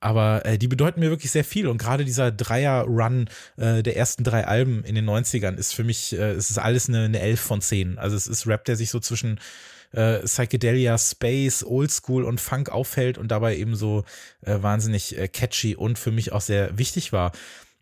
Aber 0.00 0.44
äh, 0.46 0.58
die 0.58 0.68
bedeuten 0.68 1.00
mir 1.00 1.10
wirklich 1.10 1.30
sehr 1.30 1.44
viel. 1.44 1.66
Und 1.68 1.78
gerade 1.78 2.04
dieser 2.04 2.30
Dreier-Run 2.30 3.28
äh, 3.56 3.82
der 3.82 3.96
ersten 3.96 4.24
drei 4.24 4.46
Alben 4.46 4.84
in 4.84 4.94
den 4.94 5.08
90ern 5.08 5.56
ist 5.56 5.74
für 5.74 5.84
mich, 5.84 6.12
äh, 6.12 6.32
es 6.32 6.50
ist 6.50 6.58
alles 6.58 6.88
eine, 6.88 7.04
eine 7.04 7.20
11 7.20 7.40
von 7.40 7.60
10. 7.60 7.98
Also 7.98 8.16
es 8.16 8.26
ist 8.26 8.46
Rap, 8.46 8.64
der 8.64 8.76
sich 8.76 8.90
so 8.90 9.00
zwischen 9.00 9.40
äh, 9.92 10.20
Psychedelia, 10.20 10.98
Space, 10.98 11.64
Oldschool 11.64 12.24
und 12.24 12.40
Funk 12.40 12.68
auffällt 12.70 13.18
und 13.18 13.28
dabei 13.28 13.56
eben 13.56 13.76
so 13.76 14.04
äh, 14.42 14.56
wahnsinnig 14.60 15.18
äh, 15.18 15.28
catchy 15.28 15.76
und 15.76 15.98
für 15.98 16.10
mich 16.10 16.32
auch 16.32 16.40
sehr 16.40 16.78
wichtig 16.78 17.12
war. 17.12 17.32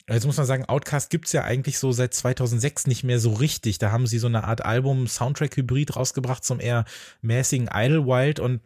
Jetzt 0.08 0.24
muss 0.24 0.38
man 0.38 0.46
sagen, 0.46 0.64
Outcast 0.64 1.10
gibt's 1.10 1.32
ja 1.32 1.44
eigentlich 1.44 1.78
so 1.78 1.92
seit 1.92 2.14
2006 2.14 2.86
nicht 2.86 3.04
mehr 3.04 3.18
so 3.20 3.34
richtig. 3.34 3.78
Da 3.78 3.92
haben 3.92 4.06
sie 4.06 4.18
so 4.18 4.26
eine 4.26 4.44
Art 4.44 4.64
Album-Soundtrack-Hybrid 4.64 5.96
rausgebracht 5.96 6.44
zum 6.44 6.60
eher 6.60 6.86
mäßigen 7.20 7.68
Idlewild 7.72 8.40
und 8.40 8.60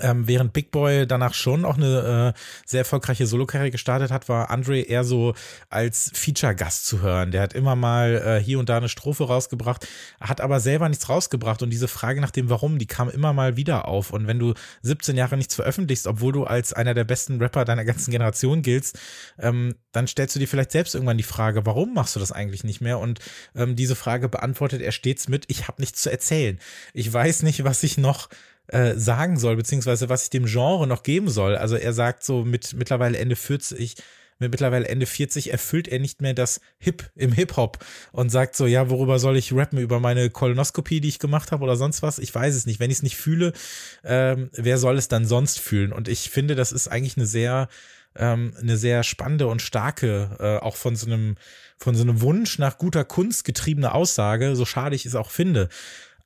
ähm, 0.00 0.28
während 0.28 0.52
Big 0.52 0.70
Boy 0.70 1.04
danach 1.04 1.34
schon 1.34 1.64
auch 1.64 1.76
eine 1.76 2.34
äh, 2.36 2.40
sehr 2.64 2.80
erfolgreiche 2.80 3.26
Solokarriere 3.26 3.72
gestartet 3.72 4.12
hat, 4.12 4.28
war 4.28 4.48
Andre 4.50 4.80
eher 4.80 5.02
so 5.02 5.34
als 5.68 6.12
Feature-Gast 6.14 6.86
zu 6.86 7.02
hören. 7.02 7.32
Der 7.32 7.42
hat 7.42 7.54
immer 7.54 7.74
mal 7.74 8.22
äh, 8.24 8.42
hier 8.42 8.60
und 8.60 8.68
da 8.68 8.76
eine 8.76 8.88
Strophe 8.88 9.24
rausgebracht, 9.24 9.88
hat 10.20 10.40
aber 10.40 10.60
selber 10.60 10.88
nichts 10.88 11.08
rausgebracht. 11.08 11.62
Und 11.62 11.70
diese 11.70 11.88
Frage 11.88 12.20
nach 12.20 12.30
dem 12.30 12.50
Warum, 12.50 12.78
die 12.78 12.86
kam 12.86 13.10
immer 13.10 13.32
mal 13.32 13.56
wieder 13.56 13.88
auf. 13.88 14.12
Und 14.12 14.28
wenn 14.28 14.38
du 14.38 14.54
17 14.82 15.16
Jahre 15.16 15.36
nichts 15.36 15.56
veröffentlichst, 15.56 16.06
obwohl 16.06 16.32
du 16.32 16.44
als 16.44 16.72
einer 16.72 16.94
der 16.94 17.04
besten 17.04 17.40
Rapper 17.40 17.64
deiner 17.64 17.84
ganzen 17.84 18.12
Generation 18.12 18.62
giltst, 18.62 18.96
ähm, 19.40 19.74
dann 19.90 20.06
stellst 20.06 20.36
du 20.36 20.38
dir 20.38 20.46
vielleicht 20.46 20.70
selbst 20.70 20.94
irgendwann 20.94 21.18
die 21.18 21.24
Frage, 21.24 21.66
warum 21.66 21.94
machst 21.94 22.14
du 22.14 22.20
das 22.20 22.30
eigentlich 22.30 22.62
nicht 22.62 22.80
mehr? 22.80 23.00
Und 23.00 23.18
ähm, 23.56 23.74
diese 23.74 23.96
Frage 23.96 24.28
beantwortet 24.28 24.82
er 24.82 24.92
stets 24.92 25.26
mit, 25.26 25.46
ich 25.48 25.66
habe 25.66 25.82
nichts 25.82 26.02
zu 26.02 26.12
erzählen. 26.12 26.60
Ich 26.94 27.12
weiß 27.12 27.42
nicht, 27.42 27.64
was 27.64 27.82
ich 27.82 27.98
noch 27.98 28.28
äh, 28.72 28.94
sagen 28.96 29.38
soll, 29.38 29.56
beziehungsweise 29.56 30.08
was 30.08 30.24
ich 30.24 30.30
dem 30.30 30.46
Genre 30.46 30.86
noch 30.86 31.02
geben 31.02 31.28
soll. 31.28 31.56
Also 31.56 31.76
er 31.76 31.92
sagt 31.92 32.24
so 32.24 32.44
mit 32.44 32.74
mittlerweile 32.74 33.18
Ende 33.18 33.36
40, 33.36 33.96
mit 34.38 34.52
mittlerweile 34.52 34.88
Ende 34.88 35.06
40 35.06 35.52
erfüllt 35.52 35.86
er 35.86 35.98
nicht 35.98 36.22
mehr 36.22 36.34
das 36.34 36.60
Hip 36.78 37.10
im 37.14 37.32
Hip-Hop 37.32 37.84
und 38.12 38.30
sagt 38.30 38.56
so, 38.56 38.66
ja, 38.66 38.88
worüber 38.88 39.18
soll 39.18 39.36
ich 39.36 39.52
rappen? 39.52 39.78
Über 39.78 40.00
meine 40.00 40.30
Kolonoskopie, 40.30 41.00
die 41.00 41.08
ich 41.08 41.18
gemacht 41.18 41.52
habe 41.52 41.62
oder 41.62 41.76
sonst 41.76 42.02
was? 42.02 42.18
Ich 42.18 42.34
weiß 42.34 42.54
es 42.54 42.64
nicht. 42.64 42.80
Wenn 42.80 42.90
ich 42.90 42.98
es 42.98 43.02
nicht 43.02 43.16
fühle, 43.16 43.52
ähm, 44.02 44.48
wer 44.52 44.78
soll 44.78 44.96
es 44.96 45.08
dann 45.08 45.26
sonst 45.26 45.58
fühlen? 45.58 45.92
Und 45.92 46.08
ich 46.08 46.30
finde, 46.30 46.54
das 46.54 46.72
ist 46.72 46.88
eigentlich 46.88 47.18
eine 47.18 47.26
sehr, 47.26 47.68
ähm, 48.16 48.54
eine 48.58 48.78
sehr 48.78 49.02
spannende 49.02 49.46
und 49.46 49.60
starke, 49.62 50.36
äh, 50.40 50.64
auch 50.64 50.76
von 50.76 50.96
so 50.96 51.06
einem, 51.06 51.36
von 51.76 51.94
so 51.94 52.02
einem 52.02 52.22
Wunsch 52.22 52.58
nach 52.58 52.78
guter 52.78 53.04
Kunst 53.04 53.44
getriebene 53.44 53.92
Aussage, 53.92 54.56
so 54.56 54.64
schade 54.64 54.96
ich 54.96 55.04
es 55.04 55.14
auch 55.14 55.30
finde. 55.30 55.68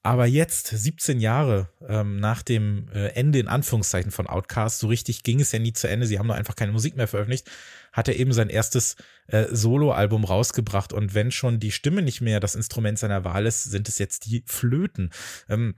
Aber 0.07 0.27
jetzt, 0.27 0.67
17 0.67 1.19
Jahre 1.19 1.71
ähm, 1.89 2.21
nach 2.21 2.43
dem 2.43 2.89
äh, 2.93 3.07
Ende 3.15 3.39
in 3.39 3.49
Anführungszeichen 3.49 4.11
von 4.11 4.27
Outcast, 4.27 4.79
so 4.79 4.89
richtig 4.89 5.23
ging 5.23 5.41
es 5.41 5.51
ja 5.51 5.59
nie 5.59 5.73
zu 5.73 5.89
Ende, 5.89 6.07
sie 6.07 6.19
haben 6.19 6.27
nur 6.27 6.37
einfach 6.37 6.57
keine 6.57 6.73
Musik 6.73 6.95
mehr 6.95 7.09
veröffentlicht, 7.09 7.51
hat 7.91 8.09
er 8.09 8.17
eben 8.17 8.35
sein 8.35 8.51
erstes 8.51 8.97
äh, 9.29 9.47
Soloalbum 9.51 10.25
rausgebracht. 10.25 10.93
Und 10.93 11.15
wenn 11.15 11.31
schon 11.31 11.59
die 11.59 11.73
Stimme 11.73 12.03
nicht 12.03 12.21
mehr 12.21 12.39
das 12.39 12.55
Instrument 12.55 12.99
seiner 12.99 13.25
Wahl 13.25 13.47
ist, 13.47 13.65
sind 13.65 13.89
es 13.89 13.99
jetzt 13.99 14.27
die 14.27 14.45
Flöten. 14.47 15.09
Ähm, 15.49 15.75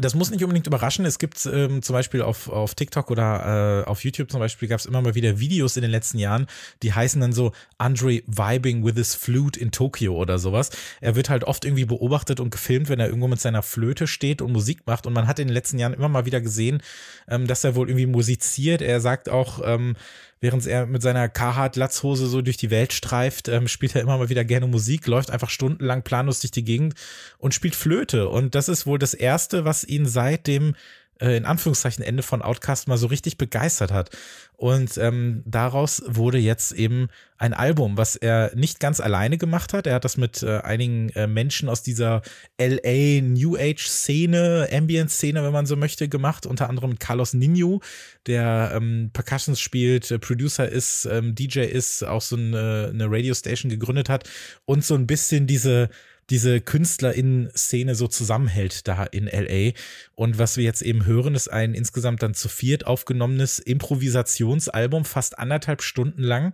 das 0.00 0.14
muss 0.14 0.30
nicht 0.30 0.42
unbedingt 0.42 0.66
überraschen. 0.66 1.04
Es 1.04 1.18
gibt 1.18 1.44
ähm, 1.46 1.82
zum 1.82 1.92
Beispiel 1.92 2.22
auf, 2.22 2.48
auf 2.48 2.74
TikTok 2.74 3.10
oder 3.10 3.84
äh, 3.84 3.88
auf 3.88 4.04
YouTube 4.04 4.30
zum 4.30 4.40
Beispiel 4.40 4.68
gab 4.68 4.80
es 4.80 4.86
immer 4.86 5.02
mal 5.02 5.14
wieder 5.14 5.38
Videos 5.40 5.76
in 5.76 5.82
den 5.82 5.90
letzten 5.90 6.18
Jahren, 6.18 6.46
die 6.82 6.92
heißen 6.92 7.20
dann 7.20 7.32
so 7.32 7.52
Andre 7.78 8.22
vibing 8.26 8.84
with 8.84 8.94
his 8.94 9.14
flute 9.14 9.58
in 9.58 9.70
Tokyo 9.70 10.16
oder 10.16 10.38
sowas. 10.38 10.70
Er 11.00 11.16
wird 11.16 11.28
halt 11.28 11.44
oft 11.44 11.64
irgendwie 11.64 11.84
beobachtet 11.84 12.40
und 12.40 12.50
gefilmt, 12.50 12.88
wenn 12.88 13.00
er 13.00 13.06
irgendwo 13.06 13.28
mit 13.28 13.40
seiner 13.40 13.62
Flöte 13.62 14.06
steht 14.06 14.42
und 14.42 14.52
Musik 14.52 14.86
macht. 14.86 15.06
Und 15.06 15.12
man 15.12 15.26
hat 15.26 15.38
in 15.38 15.48
den 15.48 15.54
letzten 15.54 15.78
Jahren 15.78 15.94
immer 15.94 16.08
mal 16.08 16.26
wieder 16.26 16.40
gesehen, 16.40 16.82
ähm, 17.28 17.46
dass 17.46 17.64
er 17.64 17.74
wohl 17.74 17.88
irgendwie 17.88 18.06
musiziert. 18.06 18.82
Er 18.82 19.00
sagt 19.00 19.28
auch, 19.28 19.60
ähm, 19.64 19.96
während 20.40 20.66
er 20.66 20.86
mit 20.86 21.02
seiner 21.02 21.28
Carhartt-Latzhose 21.28 22.26
so 22.26 22.42
durch 22.42 22.56
die 22.56 22.70
Welt 22.70 22.92
streift, 22.92 23.48
ähm, 23.48 23.68
spielt 23.68 23.94
er 23.94 24.02
immer 24.02 24.18
mal 24.18 24.28
wieder 24.28 24.44
gerne 24.44 24.66
Musik, 24.66 25.06
läuft 25.06 25.30
einfach 25.30 25.50
stundenlang 25.50 26.02
planlos 26.02 26.40
durch 26.40 26.50
die 26.50 26.64
Gegend 26.64 26.94
und 27.38 27.54
spielt 27.54 27.74
Flöte. 27.74 28.28
Und 28.28 28.54
das 28.54 28.68
ist 28.68 28.86
wohl 28.86 28.98
das 28.98 29.14
Erste, 29.14 29.64
was 29.64 29.84
ihn 29.84 30.06
seit 30.06 30.46
dem 30.46 30.74
äh, 31.20 31.36
in 31.36 31.44
Anführungszeichen 31.44 32.04
Ende 32.04 32.22
von 32.22 32.42
Outcast 32.42 32.88
mal 32.88 32.98
so 32.98 33.06
richtig 33.06 33.38
begeistert 33.38 33.92
hat. 33.92 34.10
Und 34.56 34.98
ähm, 34.98 35.42
daraus 35.46 36.02
wurde 36.06 36.38
jetzt 36.38 36.72
eben 36.72 37.08
ein 37.36 37.54
Album, 37.54 37.96
was 37.96 38.16
er 38.16 38.50
nicht 38.56 38.80
ganz 38.80 38.98
alleine 38.98 39.38
gemacht 39.38 39.72
hat. 39.72 39.86
Er 39.86 39.94
hat 39.94 40.04
das 40.04 40.16
mit 40.16 40.42
äh, 40.42 40.58
einigen 40.58 41.10
äh, 41.10 41.28
Menschen 41.28 41.68
aus 41.68 41.82
dieser 41.82 42.22
LA 42.60 43.22
New 43.22 43.56
Age 43.56 43.86
Szene, 43.86 44.68
Ambient 44.72 45.10
Szene, 45.10 45.44
wenn 45.44 45.52
man 45.52 45.66
so 45.66 45.76
möchte, 45.76 46.08
gemacht. 46.08 46.44
Unter 46.44 46.68
anderem 46.68 46.98
Carlos 46.98 47.34
Nino, 47.34 47.80
der 48.26 48.72
ähm, 48.74 49.10
Percussions 49.12 49.60
spielt, 49.60 50.10
äh, 50.10 50.18
Producer 50.18 50.68
ist, 50.68 51.04
ähm, 51.10 51.36
DJ 51.36 51.60
ist, 51.60 52.02
auch 52.02 52.22
so 52.22 52.34
eine, 52.34 52.90
eine 52.92 53.06
Radio 53.08 53.34
Station 53.34 53.70
gegründet 53.70 54.08
hat 54.08 54.28
und 54.64 54.84
so 54.84 54.94
ein 54.94 55.06
bisschen 55.06 55.46
diese 55.46 55.88
diese 56.30 56.60
KünstlerInnen-Szene 56.60 57.94
so 57.94 58.06
zusammenhält 58.06 58.86
da 58.86 59.04
in 59.04 59.26
LA. 59.26 59.72
Und 60.14 60.38
was 60.38 60.56
wir 60.56 60.64
jetzt 60.64 60.82
eben 60.82 61.06
hören, 61.06 61.34
ist 61.34 61.48
ein 61.48 61.74
insgesamt 61.74 62.22
dann 62.22 62.34
zu 62.34 62.48
viert 62.48 62.86
aufgenommenes 62.86 63.58
Improvisationsalbum, 63.58 65.04
fast 65.04 65.38
anderthalb 65.38 65.82
Stunden 65.82 66.22
lang, 66.22 66.52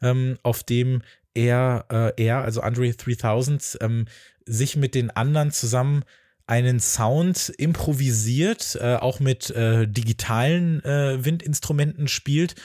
ähm, 0.00 0.38
auf 0.42 0.64
dem 0.64 1.02
er, 1.34 1.86
äh, 1.90 2.22
er, 2.22 2.42
also 2.42 2.60
Andre 2.60 2.90
3000, 2.90 3.78
ähm, 3.80 4.06
sich 4.44 4.76
mit 4.76 4.94
den 4.94 5.10
anderen 5.10 5.50
zusammen 5.52 6.04
einen 6.46 6.80
Sound 6.80 7.50
improvisiert, 7.56 8.76
äh, 8.80 8.96
auch 8.96 9.20
mit 9.20 9.50
äh, 9.50 9.86
digitalen 9.86 10.84
äh, 10.84 11.24
Windinstrumenten 11.24 12.08
spielt. 12.08 12.56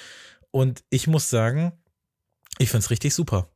Und 0.51 0.83
ich 0.89 1.07
muss 1.07 1.29
sagen, 1.29 1.73
ich 2.57 2.69
finde 2.69 2.83
es 2.83 2.89
richtig 2.89 3.13
super. 3.13 3.49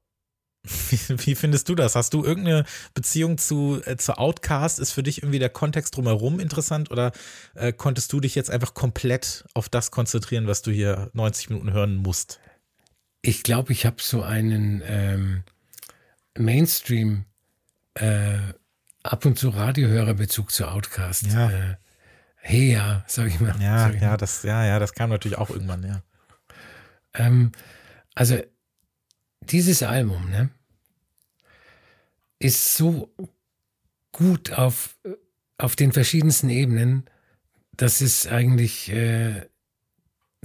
Wie, 0.64 1.00
wie, 1.26 1.36
findest 1.36 1.70
du 1.70 1.76
das? 1.76 1.96
Hast 1.96 2.14
du 2.14 2.24
irgendeine 2.24 2.66
Beziehung 2.94 3.38
zu, 3.38 3.82
äh, 3.86 3.98
zu 3.98 4.18
Outcast? 4.18 4.80
Ist 4.80 4.92
für 4.92 5.02
dich 5.02 5.24
irgendwie 5.24 5.40
der 5.40 5.50
Kontext 5.50 5.96
drumherum 5.96 6.40
interessant 6.40 6.92
oder 6.92 7.12
äh, 7.56 7.74
konntest 7.74 8.14
du 8.14 8.20
dich 8.20 8.36
jetzt 8.36 8.52
einfach 8.52 8.74
komplett 8.74 9.44
auf 9.54 9.70
das 9.70 9.90
konzentrieren, 9.90 10.46
was 10.48 10.62
du 10.62 10.72
hier 10.72 11.10
90 11.14 11.50
Minuten 11.50 11.74
hören 11.74 11.96
musst? 11.96 12.40
Ich 13.24 13.44
glaube, 13.44 13.72
ich 13.72 13.86
habe 13.86 13.98
so 14.00 14.22
einen 14.22 14.84
ähm, 14.86 15.44
Mainstream 16.38 17.26
äh, 17.96 18.38
ab 19.04 19.26
und 19.26 19.40
zu 19.40 19.50
Radiohörerbezug 19.50 20.52
zu 20.52 20.68
Outcast. 20.68 21.28
Ja. 21.28 21.50
Äh, 21.50 21.76
hey 22.36 22.74
ja, 22.74 23.04
sag 23.08 23.28
ich 23.28 23.40
mal. 23.40 23.56
Ja, 23.60 23.90
ich 23.90 24.02
ja, 24.02 24.12
mal. 24.12 24.18
das, 24.18 24.44
ja, 24.44 24.66
ja, 24.66 24.80
das 24.80 24.94
kam 24.94 25.10
natürlich 25.10 25.38
auch 25.38 25.50
irgendwann, 25.50 25.84
ja. 25.84 26.04
Ähm, 27.14 27.52
also 28.16 28.40
dieses 29.42 29.84
Album, 29.84 30.30
ne, 30.30 30.50
ist 32.40 32.76
so 32.76 33.14
gut 34.12 34.52
auf, 34.54 34.98
auf 35.58 35.76
den 35.76 35.92
verschiedensten 35.92 36.50
Ebenen, 36.50 37.10
dass 37.72 38.02
es 38.02 38.28
eigentlich 38.28 38.92
äh, 38.92 39.48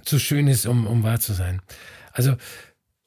zu 0.03 0.19
schön 0.19 0.47
ist, 0.49 0.67
um, 0.67 0.87
um 0.87 1.03
wahr 1.03 1.21
zu 1.21 1.33
sein. 1.33 1.61
Also 2.13 2.37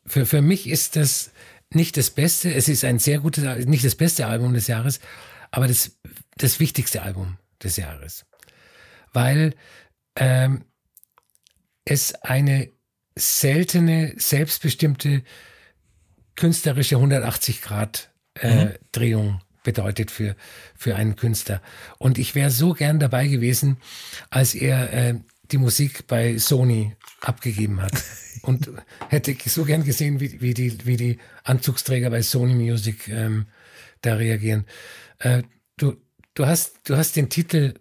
für, 0.05 0.25
für 0.25 0.41
mich 0.41 0.67
ist 0.67 0.95
das 0.95 1.31
nicht 1.71 1.97
das 1.97 2.09
Beste, 2.09 2.53
es 2.53 2.67
ist 2.67 2.83
ein 2.83 2.99
sehr 2.99 3.19
gutes, 3.19 3.65
nicht 3.65 3.85
das 3.85 3.95
beste 3.95 4.25
Album 4.25 4.53
des 4.53 4.67
Jahres, 4.67 4.99
aber 5.51 5.67
das, 5.67 5.97
das 6.37 6.59
wichtigste 6.59 7.01
Album 7.03 7.37
des 7.61 7.77
Jahres. 7.77 8.25
Weil 9.13 9.55
ähm, 10.15 10.65
es 11.85 12.15
eine 12.15 12.71
seltene, 13.15 14.13
selbstbestimmte 14.17 15.23
künstlerische 16.39 16.95
180 16.95 17.61
Grad 17.61 18.11
äh, 18.35 18.65
mhm. 18.65 18.71
Drehung 18.93 19.41
bedeutet 19.63 20.09
für, 20.09 20.37
für 20.73 20.95
einen 20.95 21.17
Künstler. 21.17 21.61
Und 21.97 22.17
ich 22.17 22.33
wäre 22.33 22.49
so 22.49 22.71
gern 22.71 22.97
dabei 22.97 23.27
gewesen, 23.27 23.75
als 24.29 24.55
er 24.55 24.93
äh, 24.93 25.15
die 25.51 25.57
Musik 25.57 26.07
bei 26.07 26.37
Sony 26.37 26.95
abgegeben 27.19 27.81
hat. 27.81 27.91
Und 28.41 28.69
hätte 29.09 29.35
so 29.47 29.65
gern 29.65 29.83
gesehen, 29.83 30.21
wie, 30.21 30.39
wie, 30.39 30.53
die, 30.53 30.85
wie 30.85 30.95
die 30.95 31.19
Anzugsträger 31.43 32.09
bei 32.09 32.21
Sony 32.21 32.55
Music 32.55 33.09
ähm, 33.09 33.47
da 34.01 34.13
reagieren. 34.13 34.65
Äh, 35.17 35.43
du, 35.75 35.97
du, 36.35 36.45
hast, 36.45 36.77
du 36.85 36.95
hast 36.95 37.17
den 37.17 37.29
Titel 37.29 37.73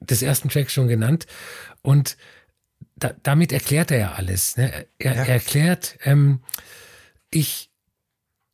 des 0.00 0.22
ersten 0.22 0.48
Tracks 0.48 0.72
schon 0.72 0.88
genannt 0.88 1.28
und 1.82 2.16
da, 2.96 3.14
damit 3.22 3.52
erklärt 3.52 3.92
er 3.92 3.98
ja 3.98 4.12
alles. 4.14 4.56
Ne? 4.56 4.86
Er, 4.98 5.14
ja. 5.14 5.22
er 5.22 5.28
erklärt, 5.28 5.96
ähm, 6.02 6.40
ich, 7.30 7.69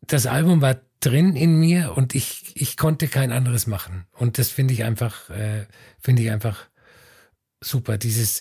das 0.07 0.27
Album 0.27 0.61
war 0.61 0.81
drin 1.01 1.37
in 1.37 1.59
mir 1.59 1.97
und 1.97 2.15
ich, 2.15 2.53
ich 2.55 2.77
konnte 2.77 3.09
kein 3.09 3.33
anderes 3.33 3.67
machen. 3.67 4.07
Und 4.13 4.39
das 4.39 4.51
finde 4.51 4.75
ich 4.75 4.85
einfach, 4.85 5.31
äh, 5.31 5.67
finde 6.01 6.23
ich 6.23 6.31
einfach 6.31 6.67
super. 7.61 7.99
Dieses, 7.99 8.41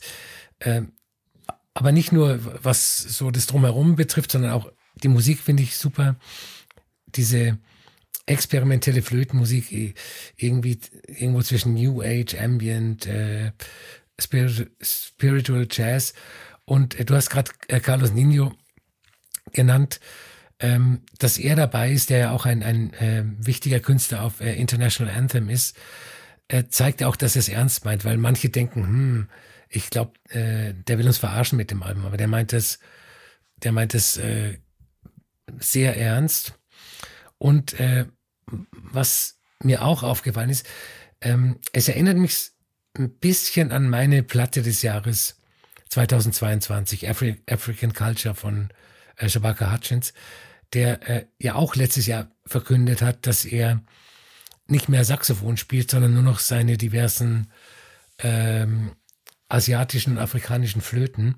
äh, 0.59 0.83
aber 1.73 1.91
nicht 1.91 2.11
nur 2.11 2.39
was 2.63 2.97
so 2.97 3.31
das 3.31 3.47
Drumherum 3.47 3.95
betrifft, 3.95 4.31
sondern 4.31 4.51
auch 4.51 4.71
die 5.03 5.09
Musik 5.09 5.39
finde 5.39 5.63
ich 5.63 5.77
super. 5.77 6.15
Diese 7.07 7.57
experimentelle 8.25 9.01
Flötenmusik, 9.01 9.95
irgendwie 10.37 10.79
irgendwo 11.07 11.41
zwischen 11.41 11.73
New 11.73 12.01
Age, 12.01 12.35
Ambient, 12.35 13.05
äh, 13.05 13.51
Spirit, 14.19 14.71
Spiritual 14.81 15.67
Jazz. 15.69 16.13
Und 16.65 16.99
äh, 16.99 17.05
du 17.05 17.15
hast 17.15 17.29
gerade 17.29 17.51
äh, 17.67 17.79
Carlos 17.79 18.13
Nino 18.13 18.53
genannt, 19.51 19.99
ähm, 20.59 21.01
dass 21.19 21.37
er 21.37 21.55
dabei 21.55 21.91
ist, 21.91 22.09
der 22.09 22.17
ja 22.17 22.31
auch 22.31 22.45
ein, 22.45 22.63
ein 22.63 22.93
äh, 22.93 23.23
wichtiger 23.39 23.79
Künstler 23.79 24.23
auf 24.23 24.41
äh, 24.41 24.55
International 24.55 25.13
Anthem 25.13 25.49
ist, 25.49 25.77
äh, 26.47 26.65
zeigt 26.69 27.03
auch, 27.03 27.15
dass 27.15 27.35
er 27.35 27.39
es 27.39 27.49
ernst 27.49 27.85
meint, 27.85 28.05
weil 28.05 28.17
manche 28.17 28.49
denken, 28.49 28.83
hm, 28.83 29.29
ich 29.69 29.89
glaube, 29.89 30.13
äh, 30.29 30.73
der 30.73 30.97
will 30.97 31.07
uns 31.07 31.17
verarschen 31.17 31.57
mit 31.57 31.71
dem 31.71 31.83
Album, 31.83 32.05
aber 32.05 32.17
der 32.17 32.27
meint 32.27 32.53
das, 32.53 32.79
der 33.57 33.71
meint 33.71 33.93
das 33.93 34.17
äh, 34.17 34.57
sehr 35.59 35.97
ernst. 35.97 36.57
Und 37.37 37.79
äh, 37.79 38.05
was 38.71 39.39
mir 39.61 39.83
auch 39.83 40.03
aufgefallen 40.03 40.49
ist, 40.49 40.65
ähm, 41.21 41.59
es 41.73 41.89
erinnert 41.89 42.17
mich 42.17 42.51
ein 42.97 43.09
bisschen 43.17 43.71
an 43.71 43.89
meine 43.89 44.23
Platte 44.23 44.61
des 44.61 44.81
Jahres 44.81 45.37
2022, 45.89 47.09
Afri 47.09 47.41
African 47.49 47.93
Culture 47.93 48.35
von 48.35 48.69
äh, 49.17 49.29
Shabaka 49.29 49.71
Hutchins, 49.71 50.13
der 50.73 51.09
äh, 51.09 51.25
ja 51.39 51.55
auch 51.55 51.75
letztes 51.75 52.05
Jahr 52.05 52.31
verkündet 52.45 53.01
hat, 53.01 53.27
dass 53.27 53.45
er 53.45 53.81
nicht 54.67 54.89
mehr 54.89 55.05
Saxophon 55.05 55.57
spielt, 55.57 55.91
sondern 55.91 56.13
nur 56.13 56.23
noch 56.23 56.39
seine 56.39 56.77
diversen 56.77 57.47
ähm, 58.19 58.91
asiatischen 59.49 60.13
und 60.13 60.19
afrikanischen 60.19 60.81
Flöten. 60.81 61.35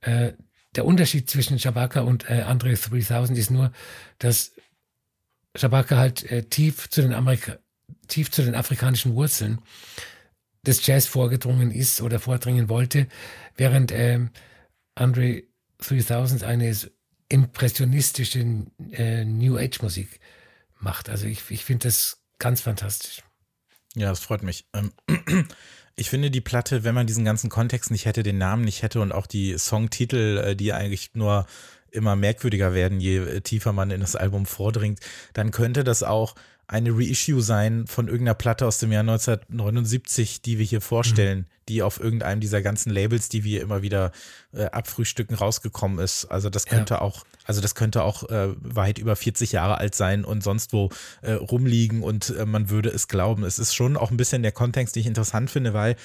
Äh, 0.00 0.32
der 0.74 0.84
Unterschied 0.84 1.28
zwischen 1.28 1.58
Shabaka 1.58 2.00
und 2.00 2.28
äh, 2.30 2.42
Andre 2.42 2.74
3000 2.74 3.38
ist 3.38 3.50
nur, 3.50 3.72
dass 4.18 4.52
Shabaka 5.56 5.96
halt 5.96 6.30
äh, 6.30 6.44
tief 6.44 6.88
zu 6.90 7.02
den 7.02 7.12
Amerika 7.12 7.58
tief 8.06 8.30
zu 8.30 8.42
den 8.42 8.54
afrikanischen 8.54 9.14
Wurzeln 9.14 9.60
des 10.66 10.84
Jazz 10.86 11.06
vorgedrungen 11.06 11.70
ist 11.70 12.02
oder 12.02 12.20
vordringen 12.20 12.68
wollte, 12.68 13.06
während 13.56 13.92
ähm, 13.92 14.30
Andre 14.94 15.44
3000 15.80 16.44
eine 16.44 16.74
impressionistische 17.28 18.40
äh, 18.92 19.24
New 19.24 19.56
Age 19.56 19.82
Musik 19.82 20.20
macht. 20.78 21.08
Also 21.08 21.26
ich, 21.26 21.50
ich 21.50 21.64
finde 21.64 21.88
das 21.88 22.22
ganz 22.38 22.60
fantastisch. 22.60 23.22
Ja, 23.94 24.08
das 24.08 24.20
freut 24.20 24.42
mich. 24.42 24.66
Ähm, 24.72 24.92
ich 25.96 26.10
finde 26.10 26.30
die 26.30 26.40
Platte, 26.40 26.84
wenn 26.84 26.94
man 26.94 27.06
diesen 27.06 27.24
ganzen 27.24 27.50
Kontext 27.50 27.90
nicht 27.90 28.06
hätte, 28.06 28.22
den 28.22 28.38
Namen 28.38 28.64
nicht 28.64 28.82
hätte 28.82 29.00
und 29.00 29.12
auch 29.12 29.26
die 29.26 29.58
Songtitel, 29.58 30.38
äh, 30.38 30.56
die 30.56 30.72
eigentlich 30.72 31.10
nur 31.14 31.46
immer 31.92 32.16
merkwürdiger 32.16 32.74
werden, 32.74 33.00
je 33.00 33.18
äh, 33.18 33.40
tiefer 33.40 33.72
man 33.72 33.90
in 33.90 34.00
das 34.00 34.16
Album 34.16 34.46
vordringt, 34.46 35.00
dann 35.32 35.50
könnte 35.50 35.84
das 35.84 36.02
auch 36.02 36.34
eine 36.70 36.96
Reissue 36.96 37.42
sein 37.42 37.88
von 37.88 38.06
irgendeiner 38.06 38.34
Platte 38.34 38.64
aus 38.64 38.78
dem 38.78 38.92
Jahr 38.92 39.00
1979, 39.00 40.40
die 40.40 40.58
wir 40.58 40.64
hier 40.64 40.80
vorstellen, 40.80 41.40
mhm. 41.40 41.44
die 41.68 41.82
auf 41.82 41.98
irgendeinem 41.98 42.40
dieser 42.40 42.62
ganzen 42.62 42.90
Labels, 42.90 43.28
die 43.28 43.42
wir 43.42 43.60
immer 43.60 43.82
wieder 43.82 44.12
äh, 44.52 44.66
abfrühstücken, 44.66 45.34
rausgekommen 45.34 45.98
ist. 45.98 46.26
Also 46.26 46.48
das 46.48 46.66
könnte 46.66 46.94
ja. 46.94 47.00
auch, 47.00 47.24
also 47.44 47.60
das 47.60 47.74
könnte 47.74 48.04
auch 48.04 48.28
äh, 48.30 48.54
weit 48.60 48.98
über 48.98 49.16
40 49.16 49.50
Jahre 49.50 49.78
alt 49.78 49.96
sein 49.96 50.24
und 50.24 50.44
sonst 50.44 50.72
wo 50.72 50.90
äh, 51.22 51.32
rumliegen 51.32 52.04
und 52.04 52.30
äh, 52.30 52.46
man 52.46 52.70
würde 52.70 52.90
es 52.90 53.08
glauben. 53.08 53.42
Es 53.42 53.58
ist 53.58 53.74
schon 53.74 53.96
auch 53.96 54.12
ein 54.12 54.16
bisschen 54.16 54.42
der 54.42 54.52
Kontext, 54.52 54.94
den 54.94 55.00
ich 55.00 55.06
interessant 55.08 55.50
finde, 55.50 55.74
weil 55.74 55.96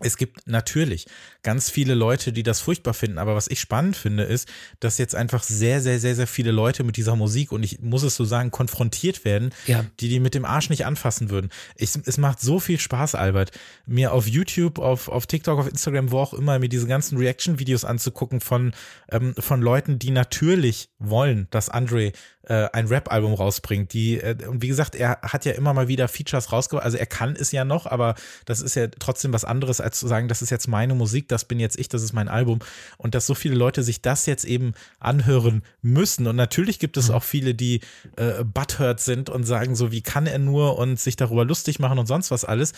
es 0.00 0.16
gibt 0.16 0.46
natürlich 0.46 1.06
ganz 1.42 1.70
viele 1.70 1.94
Leute, 1.94 2.32
die 2.32 2.42
das 2.42 2.60
furchtbar 2.60 2.94
finden, 2.94 3.18
aber 3.18 3.34
was 3.34 3.48
ich 3.48 3.60
spannend 3.60 3.96
finde, 3.96 4.24
ist, 4.24 4.48
dass 4.80 4.98
jetzt 4.98 5.14
einfach 5.14 5.42
sehr, 5.42 5.80
sehr, 5.80 5.98
sehr, 5.98 6.14
sehr 6.14 6.26
viele 6.26 6.50
Leute 6.50 6.84
mit 6.84 6.96
dieser 6.96 7.16
Musik 7.16 7.52
und 7.52 7.62
ich 7.62 7.80
muss 7.80 8.02
es 8.02 8.16
so 8.16 8.24
sagen, 8.24 8.50
konfrontiert 8.50 9.24
werden, 9.24 9.50
ja. 9.66 9.84
die 10.00 10.08
die 10.08 10.20
mit 10.20 10.34
dem 10.34 10.44
Arsch 10.44 10.70
nicht 10.70 10.86
anfassen 10.86 11.30
würden. 11.30 11.50
Ich, 11.76 11.90
es 12.04 12.18
macht 12.18 12.40
so 12.40 12.60
viel 12.60 12.78
Spaß, 12.78 13.14
Albert, 13.14 13.52
mir 13.86 14.12
auf 14.12 14.26
YouTube, 14.26 14.78
auf, 14.78 15.08
auf 15.08 15.26
TikTok, 15.26 15.58
auf 15.58 15.68
Instagram, 15.68 16.10
wo 16.10 16.18
auch 16.18 16.34
immer, 16.34 16.58
mir 16.58 16.68
diese 16.68 16.86
ganzen 16.86 17.18
Reaction-Videos 17.18 17.84
anzugucken 17.84 18.40
von, 18.40 18.72
ähm, 19.10 19.34
von 19.38 19.60
Leuten, 19.60 19.98
die 19.98 20.10
natürlich 20.10 20.90
wollen, 20.98 21.48
dass 21.50 21.68
Andre 21.68 22.12
äh, 22.48 22.68
ein 22.72 22.86
Rap-Album 22.86 23.34
rausbringt. 23.34 23.92
Die, 23.92 24.18
äh, 24.18 24.36
und 24.46 24.62
wie 24.62 24.68
gesagt, 24.68 24.94
er 24.94 25.20
hat 25.22 25.44
ja 25.44 25.52
immer 25.52 25.74
mal 25.74 25.88
wieder 25.88 26.08
Features 26.08 26.52
rausgebracht. 26.52 26.84
Also 26.84 26.96
er 26.96 27.06
kann 27.06 27.36
es 27.36 27.52
ja 27.52 27.64
noch, 27.64 27.86
aber 27.86 28.14
das 28.46 28.60
ist 28.60 28.74
ja 28.74 28.88
trotzdem 28.88 29.32
was 29.32 29.44
anderes, 29.44 29.80
als 29.80 29.87
zu 29.90 30.06
sagen, 30.06 30.28
das 30.28 30.42
ist 30.42 30.50
jetzt 30.50 30.68
meine 30.68 30.94
Musik, 30.94 31.28
das 31.28 31.44
bin 31.44 31.60
jetzt 31.60 31.78
ich, 31.78 31.88
das 31.88 32.02
ist 32.02 32.12
mein 32.12 32.28
Album. 32.28 32.58
Und 32.96 33.14
dass 33.14 33.26
so 33.26 33.34
viele 33.34 33.54
Leute 33.54 33.82
sich 33.82 34.02
das 34.02 34.26
jetzt 34.26 34.44
eben 34.44 34.72
anhören 34.98 35.62
müssen. 35.82 36.26
Und 36.26 36.36
natürlich 36.36 36.78
gibt 36.78 36.96
es 36.96 37.08
mhm. 37.08 37.14
auch 37.14 37.22
viele, 37.22 37.54
die 37.54 37.80
äh, 38.16 38.44
butthurt 38.44 39.00
sind 39.00 39.30
und 39.30 39.44
sagen 39.44 39.74
so, 39.74 39.92
wie 39.92 40.02
kann 40.02 40.26
er 40.26 40.38
nur 40.38 40.78
und 40.78 40.98
sich 40.98 41.16
darüber 41.16 41.44
lustig 41.44 41.78
machen 41.78 41.98
und 41.98 42.06
sonst 42.06 42.30
was 42.30 42.44
alles 42.44 42.72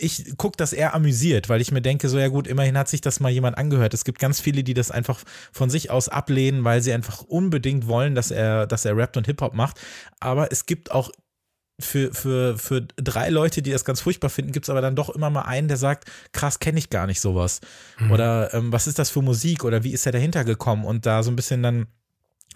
ich 0.00 0.36
gucke 0.36 0.56
das 0.56 0.72
eher 0.72 0.94
amüsiert, 0.94 1.48
weil 1.48 1.60
ich 1.60 1.72
mir 1.72 1.82
denke, 1.82 2.08
so 2.08 2.18
ja 2.18 2.28
gut, 2.28 2.46
immerhin 2.46 2.76
hat 2.76 2.88
sich 2.88 3.00
das 3.00 3.20
mal 3.20 3.30
jemand 3.30 3.58
angehört. 3.58 3.94
Es 3.94 4.04
gibt 4.04 4.18
ganz 4.18 4.40
viele, 4.40 4.64
die 4.64 4.74
das 4.74 4.90
einfach 4.90 5.20
von 5.52 5.70
sich 5.70 5.90
aus 5.90 6.08
ablehnen, 6.08 6.64
weil 6.64 6.80
sie 6.80 6.92
einfach 6.92 7.22
unbedingt 7.22 7.86
wollen, 7.86 8.14
dass 8.14 8.30
er, 8.30 8.66
dass 8.66 8.84
er 8.84 8.96
rappt 8.96 9.16
und 9.16 9.26
Hip-Hop 9.26 9.54
macht. 9.54 9.80
Aber 10.18 10.50
es 10.50 10.66
gibt 10.66 10.90
auch 10.90 11.10
für, 11.80 12.12
für, 12.14 12.58
für 12.58 12.82
drei 12.96 13.28
Leute, 13.30 13.62
die 13.62 13.70
das 13.70 13.84
ganz 13.84 14.00
furchtbar 14.00 14.30
finden, 14.30 14.52
gibt 14.52 14.66
es 14.66 14.70
aber 14.70 14.80
dann 14.80 14.96
doch 14.96 15.10
immer 15.10 15.30
mal 15.30 15.42
einen, 15.42 15.68
der 15.68 15.76
sagt, 15.76 16.10
krass, 16.32 16.58
kenne 16.58 16.78
ich 16.78 16.90
gar 16.90 17.06
nicht 17.06 17.20
sowas. 17.20 17.60
Mhm. 17.98 18.10
Oder 18.10 18.54
ähm, 18.54 18.72
was 18.72 18.86
ist 18.86 18.98
das 18.98 19.10
für 19.10 19.22
Musik 19.22 19.64
oder 19.64 19.84
wie 19.84 19.92
ist 19.92 20.06
er 20.06 20.12
dahinter 20.12 20.44
gekommen 20.44 20.84
und 20.84 21.06
da 21.06 21.22
so 21.22 21.30
ein 21.30 21.36
bisschen 21.36 21.62
dann 21.62 21.86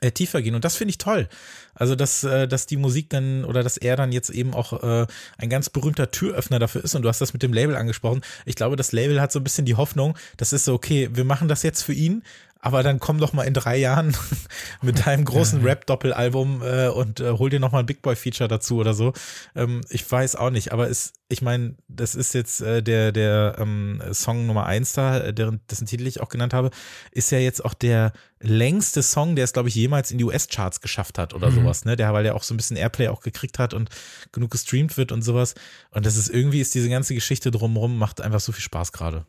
äh, 0.01 0.13
tiefer 0.13 0.43
gehen. 0.43 0.55
Und 0.55 0.65
das 0.65 0.77
finde 0.77 0.91
ich 0.91 0.99
toll. 0.99 1.29
Also, 1.75 1.95
dass, 1.95 2.25
äh, 2.25 2.47
dass 2.47 2.67
die 2.67 2.77
Musik 2.77 3.11
dann 3.11 3.45
oder 3.45 3.63
dass 3.63 3.77
er 3.77 3.97
dann 3.97 4.13
jetzt 4.13 4.31
eben 4.31 4.53
auch 4.53 4.83
äh, 4.83 5.07
ein 5.39 5.49
ganz 5.49 5.71
berühmter 5.71 6.11
Türöffner 6.11 6.59
dafür 6.59 6.85
ist. 6.85 6.95
Und 6.95 7.03
du 7.03 7.09
hast 7.09 7.21
das 7.21 7.33
mit 7.33 7.43
dem 7.43 7.53
Label 7.53 7.77
angesprochen. 7.77 8.21
Ich 8.45 8.55
glaube, 8.55 8.77
das 8.77 8.93
Label 8.93 9.21
hat 9.21 9.33
so 9.33 9.41
ein 9.41 9.45
bisschen 9.45 9.65
die 9.65 9.77
Hoffnung, 9.77 10.17
das 10.37 10.53
ist 10.53 10.65
so, 10.65 10.75
okay, 10.75 11.09
wir 11.13 11.25
machen 11.25 11.49
das 11.49 11.63
jetzt 11.63 11.83
für 11.83 11.93
ihn, 11.93 12.23
aber 12.65 12.83
dann 12.83 12.99
komm 12.99 13.19
doch 13.19 13.35
mal 13.35 13.43
in 13.43 13.53
drei 13.53 13.77
Jahren 13.77 14.17
mit 14.83 15.05
deinem 15.05 15.27
großen 15.27 15.63
Rap-Doppelalbum 15.63 16.63
äh, 16.63 16.89
und 16.89 17.21
äh, 17.21 17.33
hol 17.33 17.51
dir 17.51 17.61
noch 17.61 17.73
mal 17.73 17.81
ein 17.81 17.87
Big 17.87 18.01
Boy-Feature 18.01 18.49
dazu 18.49 18.79
oder 18.79 18.95
so. 18.95 19.13
Ähm, 19.55 19.83
ich 19.91 20.11
weiß 20.11 20.35
auch 20.37 20.49
nicht, 20.49 20.73
aber 20.73 20.89
es, 20.89 21.13
ich 21.29 21.43
meine, 21.43 21.77
das 21.89 22.15
ist 22.15 22.33
jetzt 22.33 22.63
äh, 22.63 22.83
der, 22.83 23.13
der 23.13 23.57
ähm, 23.59 24.01
Song 24.13 24.47
Nummer 24.47 24.65
eins 24.65 24.95
da, 24.95 25.19
äh, 25.19 25.35
deren, 25.35 25.61
dessen 25.71 25.87
Titel 25.87 26.07
ich 26.07 26.23
auch 26.23 26.31
genannt 26.31 26.55
habe, 26.55 26.71
ist 27.11 27.31
ja 27.31 27.39
jetzt 27.39 27.63
auch 27.63 27.75
der 27.75 28.15
längste 28.41 29.03
Song, 29.03 29.37
der 29.37 29.45
es, 29.45 29.53
glaube 29.53 29.69
ich, 29.69 29.75
jemals 29.75 30.11
in 30.11 30.17
die 30.17 30.25
US-Charts 30.25 30.81
geschafft 30.81 31.19
hat 31.19 31.35
oder 31.35 31.51
mhm. 31.51 31.57
sowas, 31.57 31.85
ne? 31.85 31.97
Der, 31.97 32.15
weil 32.15 32.25
der 32.25 32.35
auch 32.35 32.45
so 32.45 32.55
ein 32.55 32.57
bisschen 32.57 32.79
Airplay 32.79 33.09
auch 33.09 33.21
gekriegt 33.21 33.59
hat 33.59 33.75
und 33.75 33.91
genug 34.33 34.51
gestreamt 34.51 34.97
wird 34.97 35.13
und 35.13 35.21
sowas. 35.21 35.55
Und 35.91 36.07
das 36.07 36.17
ist 36.17 36.31
irgendwie, 36.31 36.63
ist 36.63 36.75
diese 36.75 36.89
ganze 36.89 37.15
Geschichte 37.15 37.51
drumherum, 37.51 37.99
macht 37.99 38.23
einfach 38.23 38.41
so 38.41 38.53
viel 38.53 38.63
Spaß 38.65 38.93
gerade. 38.93 39.27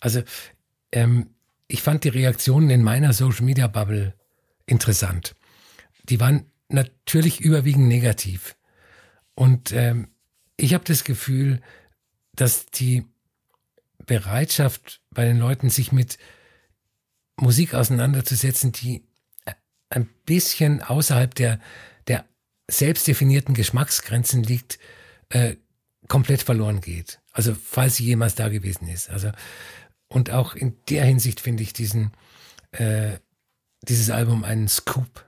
Also, 0.00 0.20
ähm, 0.92 1.30
ich 1.74 1.82
fand 1.82 2.04
die 2.04 2.08
Reaktionen 2.08 2.70
in 2.70 2.84
meiner 2.84 3.12
Social 3.12 3.44
Media 3.44 3.66
Bubble 3.66 4.14
interessant. 4.64 5.34
Die 6.04 6.20
waren 6.20 6.46
natürlich 6.68 7.40
überwiegend 7.40 7.88
negativ. 7.88 8.54
Und 9.34 9.72
ähm, 9.72 10.06
ich 10.56 10.72
habe 10.72 10.84
das 10.84 11.02
Gefühl, 11.02 11.60
dass 12.36 12.66
die 12.66 13.04
Bereitschaft 14.06 15.00
bei 15.10 15.24
den 15.24 15.40
Leuten, 15.40 15.68
sich 15.68 15.90
mit 15.90 16.16
Musik 17.34 17.74
auseinanderzusetzen, 17.74 18.70
die 18.70 19.02
ein 19.90 20.08
bisschen 20.26 20.80
außerhalb 20.80 21.34
der, 21.34 21.58
der 22.06 22.24
selbst 22.70 23.08
definierten 23.08 23.54
Geschmacksgrenzen 23.54 24.44
liegt, 24.44 24.78
äh, 25.30 25.56
komplett 26.06 26.42
verloren 26.42 26.80
geht. 26.80 27.18
Also 27.32 27.52
falls 27.52 27.96
sie 27.96 28.04
jemals 28.04 28.36
da 28.36 28.48
gewesen 28.48 28.86
ist. 28.86 29.10
Also 29.10 29.32
und 30.14 30.30
auch 30.30 30.54
in 30.54 30.76
der 30.88 31.04
Hinsicht 31.04 31.40
finde 31.40 31.64
ich 31.64 31.72
diesen, 31.72 32.12
äh, 32.70 33.18
dieses 33.82 34.10
Album 34.10 34.44
einen 34.44 34.68
Scoop. 34.68 35.26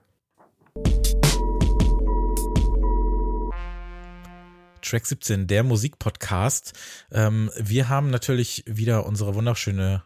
Track 4.83 5.07
17, 5.07 5.49
der 5.49 5.65
Musikpodcast. 5.65 6.73
Ähm, 7.11 7.51
wir 7.59 7.89
haben 7.89 8.11
natürlich 8.11 8.63
wieder 8.67 9.07
unsere 9.07 9.35
wunderschöne 9.35 10.05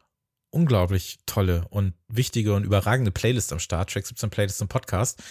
unglaublich 0.51 1.19
tolle 1.27 1.65
und 1.71 1.95
wichtige 2.09 2.55
und 2.55 2.65
überragende 2.65 3.11
Playlist 3.11 3.53
am 3.53 3.61
Start, 3.61 3.91
Track 3.91 4.07
17 4.07 4.31
Playlist 4.31 4.61
im 4.61 4.69
Podcast. 4.69 5.23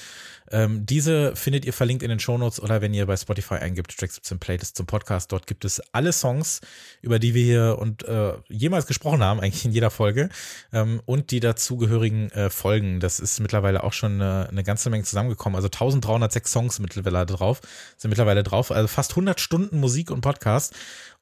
Ähm, 0.52 0.86
diese 0.86 1.36
findet 1.36 1.66
ihr 1.66 1.74
verlinkt 1.74 2.02
in 2.02 2.10
den 2.10 2.20
Shownotes 2.20 2.60
oder 2.60 2.82
wenn 2.82 2.94
ihr 2.94 3.06
bei 3.06 3.16
Spotify 3.18 3.56
eingibt, 3.56 3.96
Track 3.98 4.12
17 4.12 4.40
Playlist 4.40 4.78
zum 4.78 4.86
Podcast. 4.86 5.32
Dort 5.32 5.46
gibt 5.46 5.66
es 5.66 5.82
alle 5.92 6.12
Songs, 6.12 6.62
über 7.02 7.20
die 7.20 7.34
wir 7.34 7.44
hier 7.44 7.78
und 7.80 8.04
äh, 8.04 8.34
jemals 8.48 8.88
gesprochen 8.88 9.24
haben, 9.24 9.40
eigentlich 9.42 9.66
in 9.66 9.72
jeder 9.72 9.92
Folge, 9.92 10.30
ähm, 10.74 11.02
und 11.06 11.32
die 11.32 11.40
dazugehörigen 11.40 12.32
äh, 12.32 12.50
Folgen. 12.50 13.00
Das 13.00 13.20
ist 13.20 13.40
mittlerweile 13.40 13.84
auch 13.84 13.94
schon 13.94 14.14
eine, 14.14 14.50
eine 14.50 14.64
ganze 14.64 14.90
Menge 14.90 15.04
zusammengekommen. 15.04 15.56
Also 15.56 15.68
1306 15.68 16.52
Songs 16.52 16.80
mittlerweile 16.80 17.26
drauf, 17.26 17.62
sind 17.98 18.10
mittlerweile 18.10 18.44
drauf. 18.44 18.72
Also 18.72 18.88
fast 18.88 19.12
100 19.12 19.40
Stunden 19.40 19.80
Musik 19.80 20.12
und 20.12 20.22
Podcast. 20.22 20.74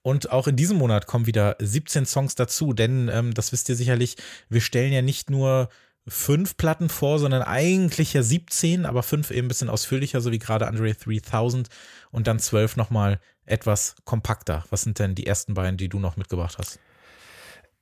Und 0.07 0.31
auch 0.31 0.47
in 0.47 0.55
diesem 0.55 0.77
Monat 0.77 1.05
kommen 1.05 1.25
wieder 1.25 1.57
17 1.59 2.05
Songs 2.05 2.35
dazu, 2.35 2.71
denn 2.71 3.09
ähm, 3.11 3.33
das 3.33 3.51
wisst 3.51 3.67
ihr 3.67 3.75
sicherlich, 3.75 4.15
wir 4.47 4.61
stellen 4.61 4.93
ja 4.93 5.01
nicht 5.01 5.29
nur 5.29 5.67
fünf 6.07 6.55
Platten 6.55 6.87
vor, 6.87 7.19
sondern 7.19 7.41
eigentlich 7.41 8.13
ja 8.13 8.23
17, 8.23 8.85
aber 8.85 9.03
fünf 9.03 9.31
eben 9.31 9.47
ein 9.47 9.47
bisschen 9.49 9.67
ausführlicher, 9.67 10.21
so 10.21 10.31
wie 10.31 10.39
gerade 10.39 10.65
Andre 10.65 10.93
3000 10.93 11.67
und 12.09 12.25
dann 12.25 12.39
zwölf 12.39 12.77
nochmal 12.77 13.19
etwas 13.45 13.97
kompakter. 14.05 14.63
Was 14.69 14.83
sind 14.83 14.97
denn 14.97 15.13
die 15.13 15.27
ersten 15.27 15.55
beiden, 15.55 15.75
die 15.75 15.89
du 15.89 15.99
noch 15.99 16.15
mitgebracht 16.15 16.55
hast? 16.57 16.79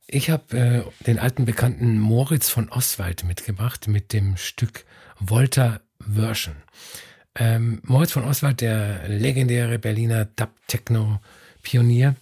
Ich 0.08 0.32
habe 0.32 0.58
äh, 0.58 1.04
den 1.06 1.20
alten 1.20 1.46
Bekannten 1.46 2.00
Moritz 2.00 2.50
von 2.50 2.70
Oswald 2.70 3.24
mitgebracht 3.24 3.88
mit 3.88 4.14
dem 4.14 4.36
Stück 4.36 4.86
Volta 5.20 5.80
Version. 6.00 6.56
Ähm, 7.36 7.82
Moritz 7.84 8.14
von 8.14 8.24
Oswald, 8.24 8.62
der 8.62 9.08
legendäre 9.10 9.78
Berliner 9.78 10.26
Dub-Techno-Pionier, 11.66 12.16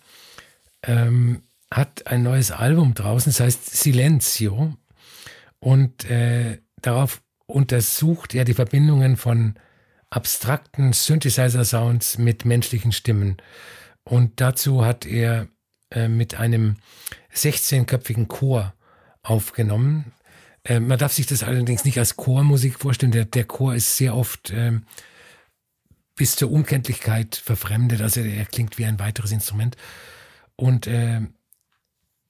ähm, 0.83 1.41
hat 1.71 2.07
ein 2.07 2.23
neues 2.23 2.51
Album 2.51 2.93
draußen, 2.93 3.31
das 3.31 3.39
heißt 3.39 3.75
Silenzio. 3.75 4.75
Und 5.59 6.09
äh, 6.09 6.59
darauf 6.81 7.21
untersucht 7.45 8.35
er 8.35 8.45
die 8.45 8.53
Verbindungen 8.53 9.17
von 9.17 9.55
abstrakten 10.09 10.93
Synthesizer-Sounds 10.93 12.17
mit 12.17 12.45
menschlichen 12.45 12.91
Stimmen. 12.91 13.37
Und 14.03 14.41
dazu 14.41 14.85
hat 14.85 15.05
er 15.05 15.47
äh, 15.89 16.07
mit 16.07 16.35
einem 16.35 16.75
16-köpfigen 17.33 18.27
Chor 18.27 18.73
aufgenommen. 19.23 20.11
Äh, 20.63 20.79
man 20.79 20.99
darf 20.99 21.13
sich 21.13 21.25
das 21.25 21.43
allerdings 21.43 21.85
nicht 21.85 21.97
als 21.97 22.17
Chormusik 22.17 22.79
vorstellen. 22.79 23.11
Der, 23.11 23.25
der 23.25 23.45
Chor 23.45 23.73
ist 23.73 23.97
sehr 23.97 24.15
oft 24.15 24.51
äh, 24.51 24.73
bis 26.15 26.35
zur 26.35 26.51
Unkenntlichkeit 26.51 27.35
verfremdet. 27.35 28.01
Also 28.01 28.21
er 28.21 28.45
klingt 28.45 28.77
wie 28.77 28.85
ein 28.85 28.99
weiteres 28.99 29.31
Instrument. 29.31 29.75
Und 30.55 30.87
äh, 30.87 31.21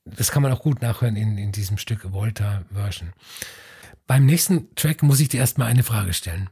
das 0.06 0.32
kann 0.32 0.44
man 0.44 0.52
auch 0.52 0.62
gut 0.62 0.82
nachhören 0.82 1.16
in, 1.16 1.38
in 1.38 1.52
diesem 1.52 1.78
Stück 1.78 2.12
Volta 2.12 2.64
Version. 2.72 3.14
Beim 4.08 4.26
nächsten 4.26 4.74
Track 4.76 5.04
muss 5.04 5.20
ich 5.20 5.30
dir 5.30 5.40
erstmal 5.40 5.70
eine 5.70 5.84
Frage 5.84 6.14
stellen. 6.14 6.50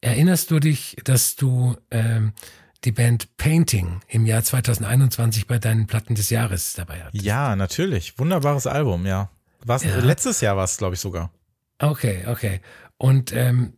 Erinnerst 0.00 0.50
du 0.50 0.60
dich, 0.60 0.96
dass 1.04 1.36
du 1.36 1.76
ähm, 1.90 2.32
die 2.84 2.92
Band 2.92 3.36
Painting 3.36 4.00
im 4.08 4.26
Jahr 4.26 4.42
2021 4.42 5.46
bei 5.46 5.58
deinen 5.58 5.86
Platten 5.86 6.14
des 6.14 6.30
Jahres 6.30 6.74
dabei 6.74 7.02
hattest? 7.02 7.24
Ja, 7.24 7.56
natürlich. 7.56 8.18
Wunderbares 8.18 8.66
Album, 8.66 9.06
ja. 9.06 9.30
Was, 9.64 9.82
ja. 9.82 9.96
Letztes 9.98 10.40
Jahr 10.40 10.56
war 10.56 10.64
es, 10.64 10.76
glaube 10.76 10.94
ich, 10.94 11.00
sogar. 11.00 11.32
Okay, 11.78 12.24
okay. 12.28 12.60
Und 12.98 13.32
ähm, 13.32 13.72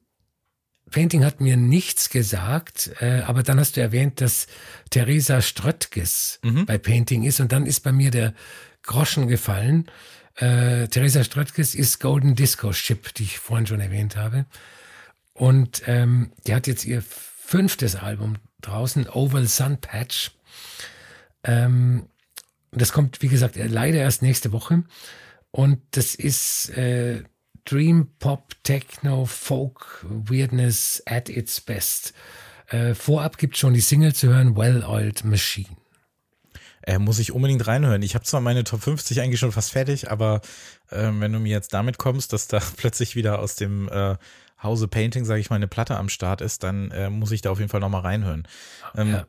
Painting 0.90 1.24
hat 1.24 1.40
mir 1.40 1.56
nichts 1.56 2.10
gesagt, 2.10 2.90
äh, 3.00 3.22
aber 3.22 3.42
dann 3.42 3.60
hast 3.60 3.76
du 3.76 3.80
erwähnt, 3.80 4.20
dass 4.20 4.46
Theresa 4.90 5.42
Ströttges 5.42 6.40
mhm. 6.42 6.66
bei 6.66 6.78
Painting 6.78 7.24
ist 7.24 7.40
und 7.40 7.52
dann 7.52 7.66
ist 7.66 7.80
bei 7.80 7.92
mir 7.92 8.10
der 8.10 8.34
Groschen 8.82 9.28
gefallen. 9.28 9.90
Äh, 10.36 10.88
Theresa 10.88 11.24
Ströttges 11.24 11.74
ist 11.74 12.00
Golden 12.00 12.34
Disco 12.34 12.72
Ship, 12.72 13.12
die 13.14 13.24
ich 13.24 13.38
vorhin 13.38 13.66
schon 13.66 13.80
erwähnt 13.80 14.16
habe. 14.16 14.46
Und 15.34 15.82
ähm, 15.86 16.32
die 16.46 16.54
hat 16.54 16.66
jetzt 16.66 16.84
ihr 16.84 17.02
fünftes 17.02 17.96
Album 17.96 18.36
draußen, 18.60 19.08
Oval 19.08 19.46
Sun 19.46 19.78
Patch. 19.78 20.32
Ähm, 21.44 22.08
das 22.72 22.92
kommt, 22.92 23.22
wie 23.22 23.28
gesagt, 23.28 23.56
leider 23.56 23.98
erst 23.98 24.22
nächste 24.22 24.52
Woche. 24.52 24.84
Und 25.50 25.80
das 25.92 26.14
ist 26.14 26.70
äh, 26.70 27.22
Dream 27.68 28.08
Pop, 28.18 28.54
Techno, 28.62 29.26
Folk, 29.26 30.02
Weirdness 30.08 31.02
at 31.04 31.28
its 31.28 31.60
best. 31.60 32.14
Äh, 32.68 32.94
vorab 32.94 33.36
gibt 33.36 33.58
schon 33.58 33.74
die 33.74 33.82
Single 33.82 34.14
zu 34.14 34.28
hören, 34.28 34.56
Well 34.56 34.84
Oiled 34.84 35.24
Machine. 35.24 35.76
Äh, 36.82 36.98
muss 36.98 37.18
ich 37.18 37.32
unbedingt 37.32 37.66
reinhören. 37.66 38.00
Ich 38.00 38.14
habe 38.14 38.24
zwar 38.24 38.40
meine 38.40 38.64
Top 38.64 38.82
50 38.82 39.20
eigentlich 39.20 39.40
schon 39.40 39.52
fast 39.52 39.72
fertig, 39.72 40.10
aber 40.10 40.40
äh, 40.90 41.10
wenn 41.12 41.32
du 41.32 41.40
mir 41.40 41.50
jetzt 41.50 41.74
damit 41.74 41.98
kommst, 41.98 42.32
dass 42.32 42.48
da 42.48 42.58
plötzlich 42.78 43.16
wieder 43.16 43.38
aus 43.38 43.56
dem 43.56 43.90
äh, 43.90 44.16
Hause 44.62 44.88
Painting, 44.88 45.26
sage 45.26 45.40
ich 45.40 45.50
mal, 45.50 45.56
eine 45.56 45.68
Platte 45.68 45.98
am 45.98 46.08
Start 46.08 46.40
ist, 46.40 46.62
dann 46.62 46.90
äh, 46.92 47.10
muss 47.10 47.32
ich 47.32 47.42
da 47.42 47.50
auf 47.50 47.58
jeden 47.58 47.70
Fall 47.70 47.80
nochmal 47.80 48.00
reinhören. 48.00 48.48
Ähm, 48.96 49.10
ja. 49.10 49.26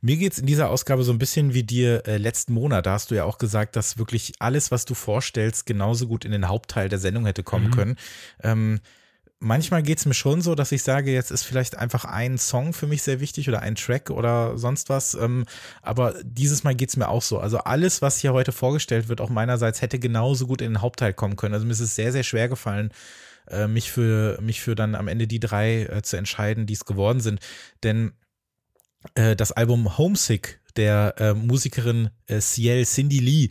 Mir 0.00 0.16
geht's 0.16 0.38
in 0.38 0.46
dieser 0.46 0.70
Ausgabe 0.70 1.02
so 1.02 1.12
ein 1.12 1.18
bisschen 1.18 1.52
wie 1.52 1.62
dir 1.62 2.06
äh, 2.06 2.16
letzten 2.16 2.54
Monat. 2.54 2.86
Da 2.86 2.92
hast 2.92 3.10
du 3.10 3.14
ja 3.14 3.24
auch 3.24 3.38
gesagt, 3.38 3.76
dass 3.76 3.98
wirklich 3.98 4.32
alles, 4.38 4.70
was 4.70 4.84
du 4.84 4.94
vorstellst, 4.94 5.66
genauso 5.66 6.06
gut 6.06 6.24
in 6.24 6.32
den 6.32 6.48
Hauptteil 6.48 6.88
der 6.88 6.98
Sendung 6.98 7.26
hätte 7.26 7.42
kommen 7.42 7.66
mhm. 7.66 7.72
können. 7.72 7.96
Ähm, 8.42 8.80
manchmal 9.40 9.82
geht 9.82 9.98
es 9.98 10.06
mir 10.06 10.14
schon 10.14 10.40
so, 10.40 10.54
dass 10.54 10.72
ich 10.72 10.82
sage, 10.82 11.12
jetzt 11.12 11.30
ist 11.30 11.44
vielleicht 11.44 11.76
einfach 11.76 12.04
ein 12.06 12.38
Song 12.38 12.72
für 12.72 12.86
mich 12.86 13.02
sehr 13.02 13.20
wichtig 13.20 13.48
oder 13.48 13.60
ein 13.60 13.74
Track 13.74 14.10
oder 14.10 14.56
sonst 14.56 14.88
was. 14.88 15.14
Ähm, 15.14 15.44
aber 15.82 16.14
dieses 16.22 16.64
Mal 16.64 16.74
geht 16.74 16.88
es 16.88 16.96
mir 16.96 17.08
auch 17.08 17.22
so. 17.22 17.38
Also 17.38 17.58
alles, 17.58 18.00
was 18.00 18.18
hier 18.18 18.32
heute 18.32 18.52
vorgestellt 18.52 19.08
wird, 19.08 19.20
auch 19.20 19.30
meinerseits, 19.30 19.82
hätte 19.82 19.98
genauso 19.98 20.46
gut 20.46 20.62
in 20.62 20.72
den 20.72 20.82
Hauptteil 20.82 21.12
kommen 21.12 21.36
können. 21.36 21.54
Also 21.54 21.66
mir 21.66 21.72
ist 21.72 21.80
es 21.80 21.94
sehr, 21.94 22.12
sehr 22.12 22.24
schwer 22.24 22.48
gefallen, 22.48 22.90
äh, 23.48 23.66
mich 23.66 23.92
für 23.92 24.40
mich 24.40 24.60
für 24.62 24.74
dann 24.74 24.94
am 24.94 25.08
Ende 25.08 25.26
die 25.26 25.40
drei 25.40 25.82
äh, 25.82 26.02
zu 26.02 26.16
entscheiden, 26.16 26.66
die 26.66 26.74
es 26.74 26.86
geworden 26.86 27.20
sind. 27.20 27.40
Denn 27.82 28.12
das 29.14 29.52
Album 29.52 29.96
Homesick 29.96 30.60
der 30.78 31.14
äh, 31.18 31.34
Musikerin 31.34 32.10
äh, 32.26 32.40
Ciel 32.40 32.84
Cindy 32.84 33.18
Lee 33.18 33.44
äh, 33.44 33.50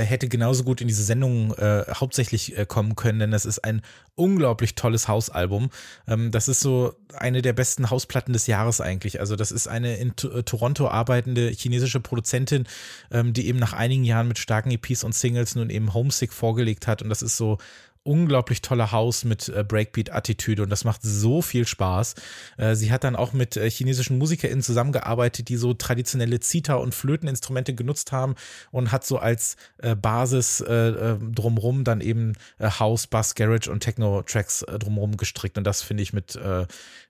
hätte 0.00 0.28
genauso 0.28 0.64
gut 0.64 0.80
in 0.80 0.88
diese 0.88 1.02
Sendung 1.02 1.52
äh, 1.54 1.84
hauptsächlich 1.92 2.56
äh, 2.56 2.66
kommen 2.66 2.96
können, 2.96 3.18
denn 3.18 3.30
das 3.30 3.44
ist 3.44 3.60
ein 3.60 3.82
unglaublich 4.14 4.74
tolles 4.74 5.08
Hausalbum. 5.08 5.70
Ähm, 6.06 6.30
das 6.30 6.48
ist 6.48 6.60
so 6.60 6.94
eine 7.14 7.42
der 7.42 7.52
besten 7.52 7.90
Hausplatten 7.90 8.32
des 8.32 8.46
Jahres 8.46 8.80
eigentlich. 8.80 9.20
Also 9.20 9.36
das 9.36 9.52
ist 9.52 9.68
eine 9.68 9.96
in 9.96 10.16
T 10.16 10.28
Toronto 10.42 10.88
arbeitende 10.88 11.48
chinesische 11.48 12.00
Produzentin, 12.00 12.64
ähm, 13.10 13.32
die 13.32 13.46
eben 13.46 13.58
nach 13.58 13.72
einigen 13.72 14.04
Jahren 14.04 14.28
mit 14.28 14.38
starken 14.38 14.70
EPs 14.70 15.04
und 15.04 15.14
Singles 15.14 15.54
nun 15.54 15.70
eben 15.70 15.94
Homesick 15.94 16.32
vorgelegt 16.32 16.86
hat 16.86 17.02
und 17.02 17.08
das 17.08 17.22
ist 17.22 17.36
so 17.36 17.58
unglaublich 18.06 18.62
tolle 18.62 18.92
Haus 18.92 19.24
mit 19.24 19.48
äh, 19.48 19.64
Breakbeat-Attitüde 19.64 20.62
und 20.62 20.70
das 20.70 20.84
macht 20.84 21.02
so 21.02 21.42
viel 21.42 21.66
Spaß. 21.66 22.14
Äh, 22.56 22.74
sie 22.76 22.92
hat 22.92 23.04
dann 23.04 23.16
auch 23.16 23.32
mit 23.32 23.56
äh, 23.56 23.68
chinesischen 23.68 24.16
MusikerInnen 24.18 24.62
zusammengearbeitet, 24.62 25.48
die 25.48 25.56
so 25.56 25.74
traditionelle 25.74 26.40
Zither- 26.40 26.80
und 26.80 26.94
Flöteninstrumente 26.94 27.74
genutzt 27.74 28.12
haben 28.12 28.36
und 28.70 28.92
hat 28.92 29.04
so 29.04 29.18
als 29.18 29.56
äh, 29.78 29.85
Basis 29.94 30.60
äh, 30.60 30.72
äh, 30.74 31.18
drumrum 31.18 31.84
dann 31.84 32.00
eben 32.00 32.32
House, 32.60 33.06
Bass, 33.06 33.34
Garage 33.34 33.70
und 33.70 33.80
Techno-Tracks 33.80 34.64
drumrum 34.78 35.16
gestrickt 35.16 35.58
und 35.58 35.64
das 35.64 35.82
finde 35.82 36.02
ich 36.02 36.12
mit, 36.12 36.38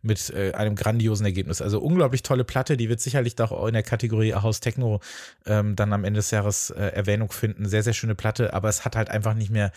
mit 0.02 0.34
einem 0.34 0.74
grandiosen 0.74 1.24
Ergebnis. 1.24 1.62
Also 1.62 1.80
unglaublich 1.80 2.22
tolle 2.22 2.44
Platte, 2.44 2.76
die 2.76 2.88
wird 2.88 3.00
sicherlich 3.00 3.40
auch 3.40 3.66
in 3.66 3.74
der 3.74 3.82
Kategorie 3.82 4.34
House 4.34 4.60
Techno 4.60 5.00
ähm, 5.46 5.76
dann 5.76 5.92
am 5.92 6.04
Ende 6.04 6.18
des 6.18 6.30
Jahres 6.30 6.70
Erwähnung 6.70 7.30
finden. 7.30 7.66
Sehr, 7.68 7.82
sehr 7.82 7.92
schöne 7.92 8.14
Platte, 8.14 8.52
aber 8.52 8.68
es 8.68 8.84
hat 8.84 8.96
halt 8.96 9.10
einfach 9.10 9.34
nicht 9.34 9.50
mehr 9.50 9.72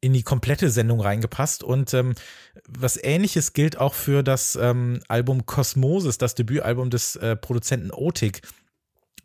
in 0.00 0.12
die 0.12 0.22
komplette 0.22 0.70
Sendung 0.70 1.00
reingepasst. 1.00 1.62
Und 1.62 1.92
ähm, 1.94 2.14
was 2.68 3.02
ähnliches 3.02 3.52
gilt 3.52 3.78
auch 3.78 3.94
für 3.94 4.22
das 4.22 4.56
ähm, 4.60 5.00
Album 5.08 5.46
Cosmosis, 5.46 6.18
das 6.18 6.34
Debütalbum 6.34 6.90
des 6.90 7.16
äh, 7.16 7.36
Produzenten 7.36 7.90
Otik. 7.90 8.42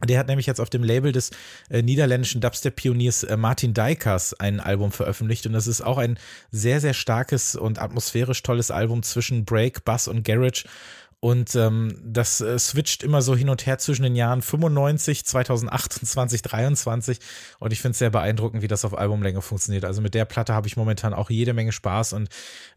Der 0.06 0.20
hat 0.20 0.28
nämlich 0.28 0.46
jetzt 0.46 0.60
auf 0.60 0.70
dem 0.70 0.84
Label 0.84 1.12
des 1.12 1.32
äh, 1.70 1.82
niederländischen 1.82 2.42
Dubstep-Pioniers 2.42 3.24
äh, 3.24 3.38
Martin 3.38 3.74
Dijkers 3.74 4.34
ein 4.39 4.60
Album 4.60 4.92
veröffentlicht. 4.92 5.46
Und 5.46 5.54
das 5.54 5.68
ist 5.68 5.82
auch 5.82 5.98
ein 5.98 6.18
sehr, 6.52 6.80
sehr 6.80 6.94
starkes 6.94 7.56
und 7.56 7.82
atmosphärisch 7.82 8.44
tolles 8.44 8.72
Album 8.72 9.04
zwischen 9.04 9.46
Break, 9.46 9.86
Bass 9.86 10.08
und 10.08 10.24
Garage 10.24 10.66
und 11.24 11.56
ähm, 11.56 11.96
das 12.04 12.42
äh, 12.42 12.60
switcht 12.60 13.02
immer 13.02 13.22
so 13.22 13.34
hin 13.34 13.48
und 13.48 13.66
her 13.66 13.78
zwischen 13.78 14.04
den 14.04 14.14
Jahren 14.14 14.42
95, 14.42 15.24
2028, 15.24 16.42
23. 16.42 17.20
Und 17.60 17.72
ich 17.72 17.80
finde 17.80 17.94
es 17.94 18.00
sehr 18.00 18.10
beeindruckend, 18.10 18.62
wie 18.62 18.68
das 18.68 18.84
auf 18.84 18.98
Albumlänge 18.98 19.42
funktioniert. 19.42 19.86
Also 19.86 20.02
mit 20.02 20.16
der 20.16 20.26
Platte 20.26 20.54
habe 20.54 20.68
ich 20.68 20.76
momentan 20.76 21.14
auch 21.14 21.30
jede 21.30 21.54
Menge 21.54 21.72
Spaß 21.72 22.12
und 22.12 22.28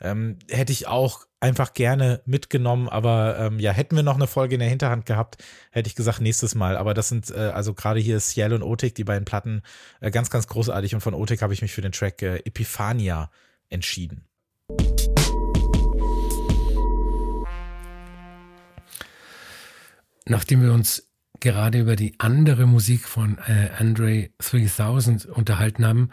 ähm, 0.00 0.38
hätte 0.48 0.70
ich 0.70 0.86
auch 0.86 1.26
einfach 1.40 1.74
gerne 1.74 2.22
mitgenommen. 2.24 2.88
Aber 2.88 3.36
ähm, 3.36 3.58
ja, 3.58 3.72
hätten 3.72 3.96
wir 3.96 4.04
noch 4.04 4.14
eine 4.14 4.28
Folge 4.28 4.54
in 4.54 4.60
der 4.60 4.68
Hinterhand 4.68 5.06
gehabt, 5.06 5.42
hätte 5.72 5.88
ich 5.88 5.96
gesagt, 5.96 6.20
nächstes 6.20 6.54
Mal. 6.54 6.76
Aber 6.76 6.94
das 6.94 7.08
sind 7.08 7.32
äh, 7.32 7.50
also 7.52 7.74
gerade 7.74 7.98
hier 7.98 8.20
Ciel 8.20 8.52
und 8.52 8.62
Otik, 8.62 8.94
die 8.94 9.02
beiden 9.02 9.24
Platten, 9.24 9.62
äh, 10.00 10.12
ganz, 10.12 10.30
ganz 10.30 10.46
großartig. 10.46 10.94
Und 10.94 11.00
von 11.00 11.14
Otik 11.14 11.42
habe 11.42 11.52
ich 11.52 11.62
mich 11.62 11.72
für 11.72 11.82
den 11.82 11.90
Track 11.90 12.22
äh, 12.22 12.36
Epiphania 12.44 13.28
entschieden. 13.70 14.24
Nachdem 20.28 20.62
wir 20.62 20.72
uns 20.72 21.08
gerade 21.40 21.80
über 21.80 21.96
die 21.96 22.14
andere 22.18 22.66
Musik 22.66 23.06
von 23.06 23.38
äh, 23.46 23.70
Andre 23.78 24.30
3000 24.38 25.26
unterhalten 25.26 25.84
haben, 25.84 26.10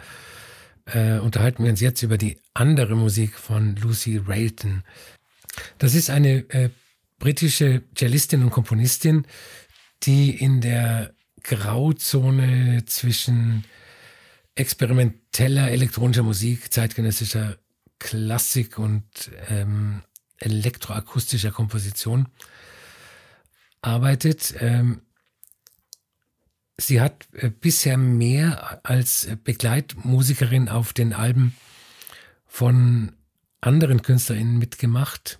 äh, 0.86 1.18
unterhalten 1.20 1.64
wir 1.64 1.72
uns 1.72 1.80
jetzt 1.80 2.04
über 2.04 2.18
die 2.18 2.38
andere 2.54 2.96
Musik 2.96 3.36
von 3.36 3.76
Lucy 3.78 4.18
Railton. 4.18 4.84
Das 5.78 5.96
ist 5.96 6.10
eine 6.10 6.50
äh, 6.50 6.70
britische 7.20 7.84
Cellistin 7.96 8.44
und 8.44 8.50
Komponistin, 8.50 9.26
die 10.04 10.32
in 10.32 10.62
der 10.62 11.14
Grauzone 11.44 12.84
zwischen 12.86 13.64
experimenteller 14.56 15.72
elektronischer 15.72 16.24
Musik, 16.24 16.72
zeitgenössischer 16.72 17.58
Klassik 18.00 18.78
und 18.78 19.04
ähm, 19.50 20.02
elektroakustischer 20.40 21.52
Komposition 21.52 22.28
arbeitet. 23.84 24.56
Ähm, 24.60 25.02
sie 26.78 27.02
hat 27.02 27.28
äh, 27.34 27.50
bisher 27.50 27.98
mehr 27.98 28.82
als 28.84 29.30
Begleitmusikerin 29.44 30.70
auf 30.70 30.94
den 30.94 31.14
Alben 31.14 31.56
von 32.46 33.14
anderen 33.62 34.02
KünstlerInnen 34.02 34.58
mitgemacht, 34.58 35.40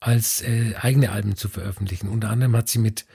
als 0.00 0.42
äh, 0.42 0.74
eigene 0.80 1.12
Alben 1.12 1.36
zu 1.36 1.48
veröffentlichen. 1.48 2.08
Unter 2.08 2.30
anderem 2.30 2.56
hat 2.56 2.68
sie 2.68 2.78
mit 2.78 3.06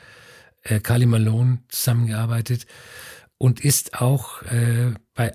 äh, 0.64 0.80
Carly 0.80 1.06
Malone 1.06 1.60
zusammengearbeitet 1.70 2.66
und 3.38 3.60
ist 3.64 4.02
auch 4.02 4.42
äh, 4.44 4.94
bei 5.14 5.34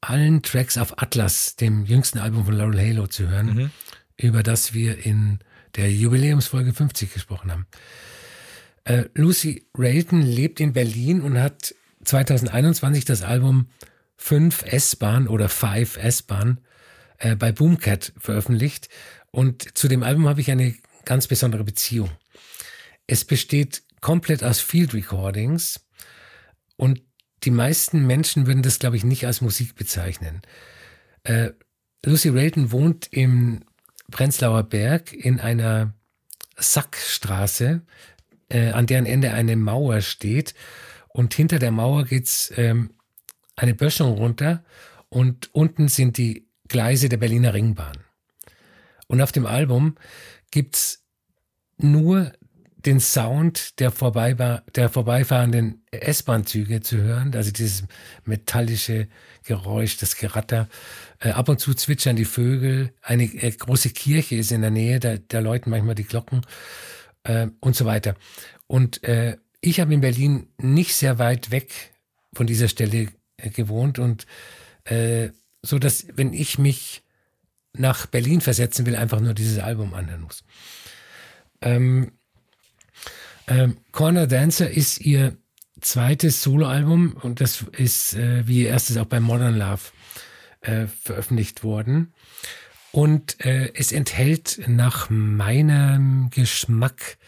allen 0.00 0.42
Tracks 0.42 0.78
auf 0.78 1.00
Atlas, 1.02 1.56
dem 1.56 1.84
jüngsten 1.86 2.18
Album 2.18 2.44
von 2.44 2.54
Laurel 2.54 2.78
Halo, 2.78 3.06
zu 3.06 3.28
hören, 3.28 3.54
mhm. 3.54 3.70
über 4.16 4.42
das 4.42 4.74
wir 4.74 5.04
in 5.04 5.40
der 5.76 5.90
Jubiläumsfolge 5.92 6.72
50 6.72 7.12
gesprochen 7.12 7.50
haben. 7.50 7.66
Äh, 8.86 9.06
Lucy 9.14 9.66
Rayton 9.76 10.22
lebt 10.22 10.60
in 10.60 10.72
Berlin 10.72 11.20
und 11.20 11.38
hat 11.38 11.74
2021 12.04 13.04
das 13.04 13.22
Album 13.22 13.66
5 14.16 14.62
S-Bahn 14.62 15.26
oder 15.26 15.48
5 15.48 15.96
S-Bahn 15.96 16.60
äh, 17.18 17.34
bei 17.34 17.50
Boomcat 17.50 18.12
veröffentlicht. 18.16 18.88
Und 19.32 19.76
zu 19.76 19.88
dem 19.88 20.04
Album 20.04 20.28
habe 20.28 20.40
ich 20.40 20.50
eine 20.52 20.76
ganz 21.04 21.26
besondere 21.26 21.64
Beziehung. 21.64 22.10
Es 23.08 23.24
besteht 23.24 23.82
komplett 24.00 24.44
aus 24.44 24.60
Field 24.60 24.94
Recordings 24.94 25.80
und 26.76 27.02
die 27.42 27.50
meisten 27.50 28.06
Menschen 28.06 28.46
würden 28.46 28.62
das, 28.62 28.78
glaube 28.78 28.96
ich, 28.96 29.04
nicht 29.04 29.26
als 29.26 29.40
Musik 29.40 29.74
bezeichnen. 29.74 30.42
Äh, 31.24 31.50
Lucy 32.04 32.28
Rayton 32.28 32.70
wohnt 32.70 33.08
im 33.10 33.64
Prenzlauer 34.12 34.62
Berg 34.62 35.12
in 35.12 35.40
einer 35.40 35.92
Sackstraße, 36.56 37.82
äh, 38.48 38.70
an 38.70 38.86
deren 38.86 39.06
Ende 39.06 39.32
eine 39.32 39.56
Mauer 39.56 40.00
steht. 40.00 40.54
Und 41.08 41.34
hinter 41.34 41.58
der 41.58 41.70
Mauer 41.70 42.04
geht's 42.04 42.52
ähm, 42.56 42.90
eine 43.56 43.74
Böschung 43.74 44.12
runter 44.12 44.64
und 45.08 45.54
unten 45.54 45.88
sind 45.88 46.18
die 46.18 46.46
Gleise 46.68 47.08
der 47.08 47.16
Berliner 47.16 47.54
Ringbahn. 47.54 47.98
Und 49.06 49.22
auf 49.22 49.32
dem 49.32 49.46
Album 49.46 49.96
gibt's 50.50 51.04
nur 51.78 52.32
den 52.86 53.00
Sound 53.00 53.80
der, 53.80 53.90
vorbeibar 53.90 54.62
der 54.74 54.88
vorbeifahrenden 54.88 55.82
S-Bahn-Züge 55.90 56.80
zu 56.80 56.98
hören, 56.98 57.34
also 57.34 57.50
dieses 57.50 57.84
metallische 58.24 59.08
Geräusch, 59.44 59.96
das 59.96 60.16
Geratter. 60.16 60.68
Äh, 61.18 61.30
ab 61.30 61.48
und 61.48 61.58
zu 61.58 61.74
zwitschern 61.74 62.14
die 62.14 62.24
Vögel. 62.24 62.92
Eine 63.02 63.24
äh, 63.24 63.50
große 63.50 63.90
Kirche 63.90 64.36
ist 64.36 64.52
in 64.52 64.60
der 64.60 64.70
Nähe, 64.70 65.00
da, 65.00 65.16
da 65.16 65.40
läuten 65.40 65.70
manchmal 65.70 65.96
die 65.96 66.04
Glocken 66.04 66.42
äh, 67.26 67.48
und 67.60 67.76
so 67.76 67.84
weiter. 67.84 68.14
Und 68.66 69.04
äh, 69.04 69.36
ich 69.60 69.80
habe 69.80 69.92
in 69.92 70.00
Berlin 70.00 70.48
nicht 70.58 70.94
sehr 70.94 71.18
weit 71.18 71.50
weg 71.50 71.92
von 72.32 72.46
dieser 72.46 72.68
Stelle 72.68 73.08
äh, 73.36 73.50
gewohnt 73.50 73.98
und 73.98 74.26
äh, 74.84 75.30
so, 75.62 75.78
dass 75.78 76.06
wenn 76.14 76.32
ich 76.32 76.58
mich 76.58 77.02
nach 77.72 78.06
Berlin 78.06 78.40
versetzen 78.40 78.86
will, 78.86 78.96
einfach 78.96 79.20
nur 79.20 79.34
dieses 79.34 79.58
Album 79.58 79.92
anhören 79.94 80.22
muss. 80.22 80.44
Ähm, 81.60 82.12
ähm, 83.48 83.78
Corner 83.92 84.26
Dancer 84.26 84.70
ist 84.70 85.00
ihr 85.00 85.36
zweites 85.80 86.42
Soloalbum 86.42 87.16
und 87.22 87.40
das 87.40 87.64
ist 87.72 88.14
äh, 88.14 88.46
wie 88.46 88.62
ihr 88.62 88.68
erstes 88.68 88.96
auch 88.96 89.06
bei 89.06 89.20
Modern 89.20 89.58
Love 89.58 89.82
äh, 90.62 90.86
veröffentlicht 90.86 91.64
worden. 91.64 92.12
Und 92.96 93.44
äh, 93.44 93.74
es 93.74 93.92
enthält 93.92 94.58
nach 94.68 95.10
meinem 95.10 96.30
Geschmack 96.30 97.18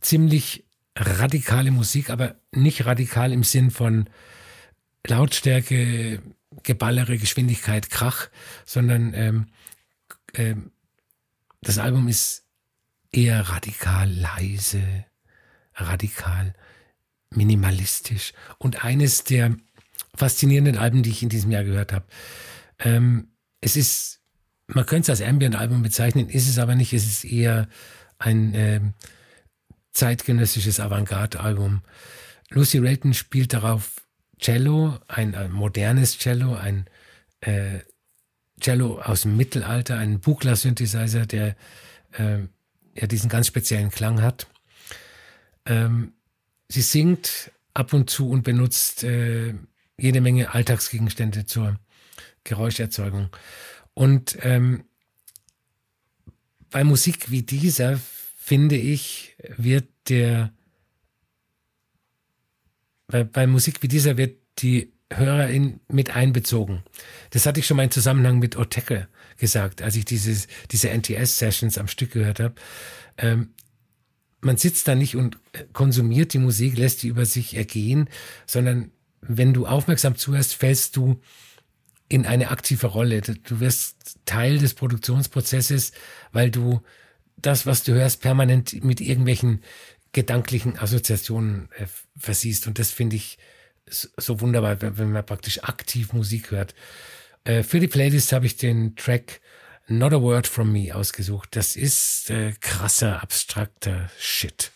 ziemlich 0.00 0.64
radikale 0.96 1.72
Musik, 1.72 2.08
aber 2.08 2.36
nicht 2.52 2.86
radikal 2.86 3.32
im 3.32 3.42
Sinn 3.42 3.72
von 3.72 4.08
Lautstärke, 5.04 6.22
Geballere, 6.62 7.18
Geschwindigkeit, 7.18 7.90
Krach, 7.90 8.28
sondern 8.64 9.12
ähm, 9.12 9.46
ähm, 10.34 10.70
das 11.62 11.78
Album 11.78 12.06
ist 12.06 12.44
eher 13.10 13.48
radikal 13.48 14.08
leise, 14.08 15.04
radikal 15.74 16.54
minimalistisch 17.30 18.34
und 18.58 18.84
eines 18.84 19.24
der 19.24 19.56
faszinierenden 20.14 20.78
Alben, 20.78 21.02
die 21.02 21.10
ich 21.10 21.24
in 21.24 21.28
diesem 21.28 21.50
Jahr 21.50 21.64
gehört 21.64 21.92
habe. 21.92 22.06
Ähm, 22.78 23.32
es 23.60 23.74
ist, 23.74 24.19
man 24.74 24.86
könnte 24.86 25.12
es 25.12 25.20
als 25.20 25.28
Ambient-Album 25.28 25.82
bezeichnen, 25.82 26.28
ist 26.28 26.48
es 26.48 26.58
aber 26.58 26.74
nicht. 26.74 26.92
Es 26.92 27.06
ist 27.06 27.24
eher 27.24 27.68
ein 28.18 28.54
äh, 28.54 28.80
zeitgenössisches 29.92 30.80
Avantgarde-Album. 30.80 31.82
Lucy 32.50 32.78
Rayton 32.78 33.14
spielt 33.14 33.52
darauf 33.52 33.96
Cello, 34.38 34.98
ein, 35.08 35.34
ein 35.34 35.52
modernes 35.52 36.18
Cello, 36.18 36.54
ein 36.54 36.86
äh, 37.40 37.80
Cello 38.60 39.00
aus 39.00 39.22
dem 39.22 39.36
Mittelalter, 39.36 39.98
ein 39.98 40.20
Buchler-Synthesizer, 40.20 41.26
der 41.26 41.56
äh, 42.12 42.38
ja 42.94 43.06
diesen 43.06 43.28
ganz 43.28 43.46
speziellen 43.46 43.90
Klang 43.90 44.22
hat. 44.22 44.46
Ähm, 45.66 46.12
sie 46.68 46.82
singt 46.82 47.50
ab 47.74 47.92
und 47.92 48.10
zu 48.10 48.30
und 48.30 48.42
benutzt 48.42 49.04
äh, 49.04 49.54
jede 49.98 50.20
Menge 50.20 50.52
Alltagsgegenstände 50.54 51.46
zur 51.46 51.78
Geräuscherzeugung. 52.44 53.30
Und 53.94 54.38
ähm, 54.42 54.84
bei 56.70 56.84
Musik 56.84 57.30
wie 57.30 57.42
dieser, 57.42 58.00
finde 58.36 58.76
ich, 58.76 59.36
wird 59.56 59.88
der, 60.08 60.52
bei, 63.06 63.24
bei 63.24 63.46
Musik 63.46 63.82
wie 63.82 63.88
dieser 63.88 64.16
wird 64.16 64.36
die 64.58 64.92
Hörerin 65.12 65.80
mit 65.88 66.14
einbezogen. 66.14 66.84
Das 67.30 67.46
hatte 67.46 67.60
ich 67.60 67.66
schon 67.66 67.76
mal 67.76 67.84
im 67.84 67.90
Zusammenhang 67.90 68.38
mit 68.38 68.56
Oteke 68.56 69.08
gesagt, 69.38 69.82
als 69.82 69.96
ich 69.96 70.04
dieses, 70.04 70.46
diese 70.70 70.88
NTS-Sessions 70.90 71.78
am 71.78 71.88
Stück 71.88 72.12
gehört 72.12 72.38
habe. 72.38 72.54
Ähm, 73.18 73.50
man 74.40 74.56
sitzt 74.56 74.88
da 74.88 74.94
nicht 74.94 75.16
und 75.16 75.38
konsumiert 75.72 76.32
die 76.32 76.38
Musik, 76.38 76.78
lässt 76.78 77.02
die 77.02 77.08
über 77.08 77.26
sich 77.26 77.56
ergehen, 77.56 78.08
sondern 78.46 78.92
wenn 79.20 79.52
du 79.52 79.66
aufmerksam 79.66 80.16
zuhörst, 80.16 80.54
fällst 80.54 80.96
du 80.96 81.20
in 82.10 82.26
eine 82.26 82.50
aktive 82.50 82.88
Rolle. 82.88 83.22
Du 83.22 83.60
wirst 83.60 84.18
Teil 84.26 84.58
des 84.58 84.74
Produktionsprozesses, 84.74 85.92
weil 86.32 86.50
du 86.50 86.82
das, 87.36 87.64
was 87.64 87.84
du 87.84 87.92
hörst, 87.92 88.20
permanent 88.20 88.84
mit 88.84 89.00
irgendwelchen 89.00 89.62
gedanklichen 90.12 90.76
Assoziationen 90.76 91.70
äh, 91.78 91.86
versiehst. 92.18 92.66
Und 92.66 92.78
das 92.78 92.90
finde 92.90 93.16
ich 93.16 93.38
so 93.86 94.40
wunderbar, 94.40 94.76
wenn 94.80 95.12
man 95.12 95.24
praktisch 95.24 95.62
aktiv 95.62 96.12
Musik 96.12 96.50
hört. 96.50 96.74
Äh, 97.44 97.62
für 97.62 97.78
die 97.78 97.88
Playlist 97.88 98.32
habe 98.32 98.44
ich 98.44 98.56
den 98.56 98.96
Track 98.96 99.40
Not 99.86 100.12
a 100.12 100.20
Word 100.20 100.48
from 100.48 100.72
Me 100.72 100.94
ausgesucht. 100.94 101.50
Das 101.52 101.76
ist 101.76 102.28
äh, 102.30 102.52
krasser, 102.60 103.22
abstrakter 103.22 104.10
Shit. 104.18 104.72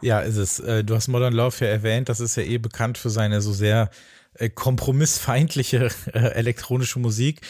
Ja, 0.00 0.20
ist 0.20 0.36
es. 0.36 0.58
Äh, 0.58 0.84
du 0.84 0.94
hast 0.94 1.08
Modern 1.08 1.34
Love 1.34 1.64
ja 1.64 1.70
erwähnt. 1.70 2.08
Das 2.08 2.20
ist 2.20 2.36
ja 2.36 2.44
eh 2.44 2.56
bekannt 2.58 2.96
für 2.96 3.10
seine 3.10 3.42
so 3.42 3.52
sehr 3.52 3.90
äh, 4.38 4.48
kompromissfeindliche 4.48 5.90
äh, 6.12 6.18
elektronische 6.18 6.98
Musik. 6.98 7.40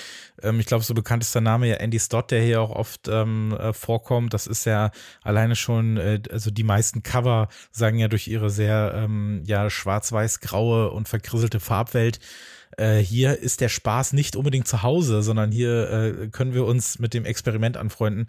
Ähm, 0.43 0.61
ich 0.61 0.67
glaube, 0.67 0.85
so 0.85 0.95
bekannt 0.95 1.23
ist 1.23 1.35
der 1.35 1.43
Name 1.43 1.69
ja 1.69 1.77
Andy 1.77 2.01
Stott, 2.01 2.31
der 2.31 2.43
hier 2.43 2.61
auch 2.61 2.71
oft 2.71 3.09
ähm, 3.09 3.53
äh, 3.53 3.73
vorkommt. 3.73 4.35
Das 4.35 4.47
ist 4.47 4.65
ja 4.65 4.91
alleine 5.23 5.57
schon, 5.57 5.97
äh, 5.97 6.21
also 6.31 6.51
die 6.51 6.65
meisten 6.65 7.03
Cover 7.03 7.49
sagen 7.71 7.99
ja 7.99 8.09
durch 8.09 8.29
ihre 8.29 8.51
sehr 8.51 8.93
ähm, 8.95 9.43
ja 9.45 9.71
schwarz-weiß-graue 9.71 10.91
und 10.91 11.09
verkrisselte 11.09 11.61
Farbwelt 11.61 12.21
äh, 12.77 12.99
hier 12.99 13.39
ist 13.39 13.61
der 13.61 13.69
Spaß 13.69 14.13
nicht 14.13 14.37
unbedingt 14.37 14.69
zu 14.69 14.83
Hause, 14.83 15.23
sondern 15.23 15.51
hier 15.51 16.29
können 16.31 16.55
wir 16.55 16.65
uns 16.65 16.99
mit 16.99 17.13
dem 17.13 17.25
Experiment 17.25 17.77
anfreunden. 17.77 18.27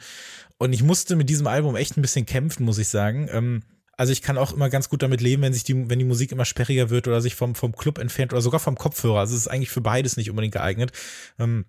Und 0.57 0.73
ich 0.73 0.81
musste 0.81 1.15
mit 1.15 1.29
diesem 1.29 1.45
Album 1.45 1.75
echt 1.75 1.97
ein 1.97 2.01
bisschen 2.01 2.25
kämpfen, 2.25 2.65
muss 2.65 2.79
ich 2.79 2.87
sagen. 2.87 3.69
Also 3.99 4.13
ich 4.13 4.21
kann 4.21 4.37
auch 4.37 4.53
immer 4.53 4.69
ganz 4.69 4.87
gut 4.87 5.03
damit 5.03 5.19
leben, 5.19 5.41
wenn 5.41 5.51
sich 5.51 5.65
die, 5.65 5.89
wenn 5.89 5.99
die 5.99 6.05
Musik 6.05 6.31
immer 6.31 6.45
sperriger 6.45 6.89
wird 6.89 7.09
oder 7.09 7.19
sich 7.19 7.35
vom, 7.35 7.53
vom 7.53 7.75
Club 7.75 7.97
entfernt 7.97 8.31
oder 8.31 8.41
sogar 8.41 8.61
vom 8.61 8.77
Kopfhörer. 8.77 9.19
Also 9.19 9.35
es 9.35 9.41
ist 9.41 9.47
eigentlich 9.49 9.71
für 9.71 9.81
beides 9.81 10.15
nicht 10.15 10.29
unbedingt 10.29 10.53
geeignet. 10.53 10.93
Ähm, 11.37 11.65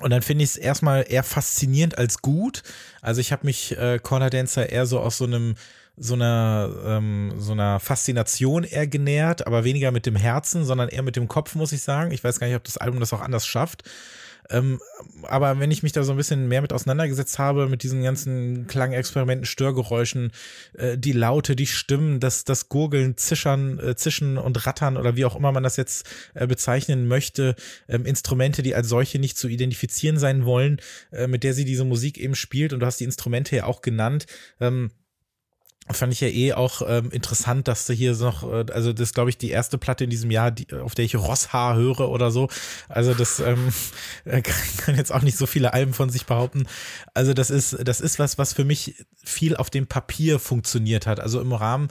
und 0.00 0.10
dann 0.10 0.22
finde 0.22 0.44
ich 0.44 0.50
es 0.50 0.56
erstmal 0.56 1.06
eher 1.08 1.24
faszinierend 1.24 1.98
als 1.98 2.22
gut. 2.22 2.62
Also 3.02 3.20
ich 3.20 3.32
habe 3.32 3.44
mich 3.44 3.76
äh, 3.76 3.98
Corner 3.98 4.30
Dancer 4.30 4.70
eher 4.70 4.86
so 4.86 5.00
aus 5.00 5.18
so 5.18 5.24
einem 5.24 5.56
so 5.96 6.14
einer, 6.14 6.70
ähm, 6.84 7.32
so 7.36 7.50
einer 7.50 7.80
Faszination 7.80 8.62
eher 8.62 8.86
genährt, 8.86 9.44
aber 9.48 9.64
weniger 9.64 9.90
mit 9.90 10.06
dem 10.06 10.14
Herzen, 10.14 10.64
sondern 10.64 10.88
eher 10.88 11.02
mit 11.02 11.16
dem 11.16 11.26
Kopf, 11.26 11.56
muss 11.56 11.72
ich 11.72 11.82
sagen. 11.82 12.12
Ich 12.12 12.22
weiß 12.22 12.38
gar 12.38 12.46
nicht, 12.46 12.54
ob 12.54 12.62
das 12.62 12.76
Album 12.76 13.00
das 13.00 13.12
auch 13.12 13.22
anders 13.22 13.44
schafft. 13.44 13.82
Ähm, 14.50 14.80
aber 15.22 15.58
wenn 15.60 15.70
ich 15.70 15.82
mich 15.82 15.92
da 15.92 16.02
so 16.02 16.12
ein 16.12 16.16
bisschen 16.16 16.48
mehr 16.48 16.62
mit 16.62 16.72
auseinandergesetzt 16.72 17.38
habe, 17.38 17.68
mit 17.68 17.82
diesen 17.82 18.02
ganzen 18.02 18.66
Klangexperimenten, 18.66 19.46
Störgeräuschen, 19.46 20.32
äh, 20.74 20.96
die 20.98 21.12
Laute, 21.12 21.56
die 21.56 21.66
Stimmen, 21.66 22.20
das, 22.20 22.44
das 22.44 22.68
Gurgeln, 22.68 23.16
Zischern, 23.16 23.78
äh, 23.78 23.96
Zischen 23.96 24.38
und 24.38 24.66
Rattern 24.66 24.96
oder 24.96 25.16
wie 25.16 25.24
auch 25.24 25.36
immer 25.36 25.52
man 25.52 25.62
das 25.62 25.76
jetzt 25.76 26.08
äh, 26.34 26.46
bezeichnen 26.46 27.08
möchte, 27.08 27.56
ähm, 27.88 28.06
Instrumente, 28.06 28.62
die 28.62 28.74
als 28.74 28.88
solche 28.88 29.18
nicht 29.18 29.38
zu 29.38 29.48
identifizieren 29.48 30.18
sein 30.18 30.44
wollen, 30.44 30.80
äh, 31.12 31.26
mit 31.26 31.44
der 31.44 31.54
sie 31.54 31.64
diese 31.64 31.84
Musik 31.84 32.18
eben 32.18 32.34
spielt 32.34 32.72
und 32.72 32.80
du 32.80 32.86
hast 32.86 33.00
die 33.00 33.04
Instrumente 33.04 33.56
ja 33.56 33.64
auch 33.64 33.80
genannt. 33.80 34.26
Ähm, 34.60 34.90
fand 35.94 36.12
ich 36.12 36.20
ja 36.20 36.28
eh 36.28 36.52
auch 36.52 36.82
ähm, 36.86 37.10
interessant, 37.10 37.68
dass 37.68 37.86
du 37.86 37.92
hier 37.92 38.14
noch, 38.16 38.42
äh, 38.42 38.66
also 38.72 38.92
das 38.92 39.14
glaube 39.14 39.30
ich, 39.30 39.38
die 39.38 39.50
erste 39.50 39.78
Platte 39.78 40.04
in 40.04 40.10
diesem 40.10 40.30
Jahr, 40.30 40.50
die, 40.50 40.72
auf 40.74 40.94
der 40.94 41.04
ich 41.04 41.14
Rosshaar 41.14 41.76
höre 41.76 42.08
oder 42.08 42.30
so. 42.30 42.48
Also 42.88 43.14
das 43.14 43.40
ähm, 43.40 43.72
kann 44.78 44.96
jetzt 44.96 45.12
auch 45.12 45.22
nicht 45.22 45.38
so 45.38 45.46
viele 45.46 45.72
Alben 45.72 45.94
von 45.94 46.10
sich 46.10 46.26
behaupten. 46.26 46.66
Also 47.14 47.34
das 47.34 47.50
ist, 47.50 47.76
das 47.86 48.00
ist 48.00 48.18
was, 48.18 48.38
was 48.38 48.52
für 48.52 48.64
mich 48.64 49.04
viel 49.22 49.56
auf 49.56 49.70
dem 49.70 49.86
Papier 49.86 50.38
funktioniert 50.38 51.06
hat. 51.06 51.20
Also 51.20 51.40
im 51.40 51.52
Rahmen 51.52 51.88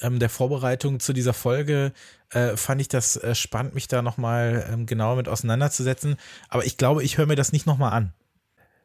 ähm, 0.00 0.18
der 0.18 0.28
Vorbereitung 0.28 1.00
zu 1.00 1.12
dieser 1.12 1.32
Folge 1.32 1.92
äh, 2.30 2.56
fand 2.56 2.80
ich 2.80 2.88
das 2.88 3.16
äh, 3.16 3.34
spannend, 3.34 3.74
mich 3.74 3.88
da 3.88 4.02
nochmal 4.02 4.68
ähm, 4.72 4.86
genauer 4.86 5.16
mit 5.16 5.28
auseinanderzusetzen. 5.28 6.16
Aber 6.48 6.64
ich 6.64 6.76
glaube, 6.76 7.02
ich 7.02 7.18
höre 7.18 7.26
mir 7.26 7.36
das 7.36 7.52
nicht 7.52 7.66
nochmal 7.66 7.92
an. 7.92 8.12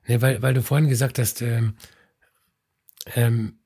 Nee, 0.08 0.22
weil, 0.22 0.42
weil 0.42 0.54
du 0.54 0.62
vorhin 0.62 0.90
gesagt 0.90 1.18
hast, 1.18 1.42
ähm, 1.42 1.76
ähm, 3.16 3.58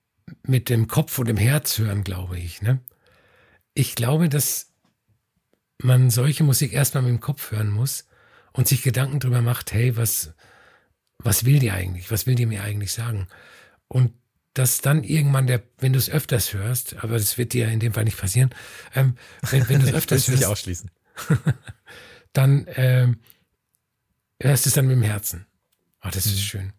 mit 0.44 0.70
dem 0.70 0.88
Kopf 0.88 1.18
und 1.20 1.28
dem 1.28 1.38
Herz 1.38 1.78
hören, 1.78 2.04
glaube 2.04 2.38
ich. 2.38 2.62
Ne? 2.62 2.80
Ich 3.74 3.96
glaube, 3.96 4.30
dass 4.30 4.74
man 5.82 6.10
solche 6.10 6.44
Musik 6.44 6.74
erstmal 6.74 7.04
mit 7.04 7.12
dem 7.12 7.20
Kopf 7.20 7.52
hören 7.52 7.70
muss 7.70 8.08
und 8.54 8.68
sich 8.68 8.82
Gedanken 8.82 9.20
darüber 9.20 9.42
macht, 9.42 9.74
hey, 9.74 9.96
was, 9.96 10.34
was 11.20 11.46
will 11.46 11.60
die 11.60 11.72
eigentlich? 11.72 12.12
Was 12.12 12.26
will 12.26 12.36
die 12.36 12.46
mir 12.46 12.63
eigentlich 12.63 12.92
sagen? 12.92 13.28
Und 13.88 14.13
dass 14.54 14.82
dann 14.82 15.04
irgendwann 15.04 15.46
der, 15.46 15.62
wenn 15.78 15.94
du 15.94 16.00
es 16.00 16.10
öfters 16.10 16.54
hörst, 16.54 16.96
aber 17.04 17.18
das 17.18 17.38
wird 17.38 17.54
dir 17.54 17.68
in 17.68 17.80
dem 17.80 17.94
Fall 17.94 18.06
nicht 18.06 18.18
passieren, 18.18 18.50
ähm, 18.96 19.16
wenn, 19.52 19.70
wenn 19.70 19.80
du 19.82 19.88
es 19.88 19.94
öfters 19.94 20.28
hörst, 20.28 20.40
nicht 20.40 20.46
ausschließen. 20.46 20.90
dann 22.34 22.66
ähm, 22.76 23.20
hörst 24.42 24.66
du 24.66 24.70
es 24.70 24.74
dann 24.74 24.88
mit 24.88 24.96
dem 24.96 25.04
Herzen. 25.04 25.46
Oh, 26.04 26.10
das 26.12 26.26
ist 26.26 26.36
mhm. 26.36 26.40
schön. 26.40 26.74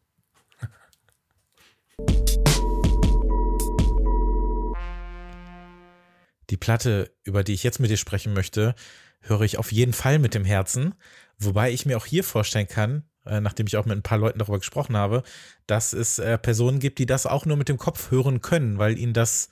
Die 6.51 6.57
Platte, 6.57 7.13
über 7.25 7.45
die 7.45 7.55
ich 7.55 7.63
jetzt 7.63 7.81
mit 7.81 7.91
dir 7.91 7.97
sprechen 7.97 8.33
möchte, 8.33 8.75
höre 9.21 9.43
ich 9.43 9.59
auf 9.59 9.73
jeden 9.73 9.93
Fall 9.93 10.19
mit 10.19 10.35
dem 10.35 10.45
Herzen, 10.45 10.95
wobei 11.39 11.71
ich 11.71 11.87
mir 11.87 11.97
auch 11.97 12.07
hier 12.07 12.25
vorstellen 12.25 12.69
kann, 12.69 13.05
äh, 13.27 13.41
nachdem 13.41 13.67
ich 13.67 13.77
auch 13.77 13.85
mit 13.85 13.97
ein 13.97 14.03
paar 14.03 14.19
Leuten 14.19 14.39
darüber 14.39 14.59
gesprochen 14.59 14.97
habe, 14.97 15.23
dass 15.67 15.93
es 15.93 16.19
äh, 16.19 16.39
Personen 16.39 16.79
gibt, 16.79 16.99
die 16.99 17.07
das 17.07 17.27
auch 17.27 17.45
nur 17.47 17.57
mit 17.57 17.69
dem 17.69 17.79
Kopf 17.79 18.11
hören 18.11 18.41
können, 18.41 18.79
weil 18.79 18.99
ihnen 18.99 19.13
das 19.13 19.51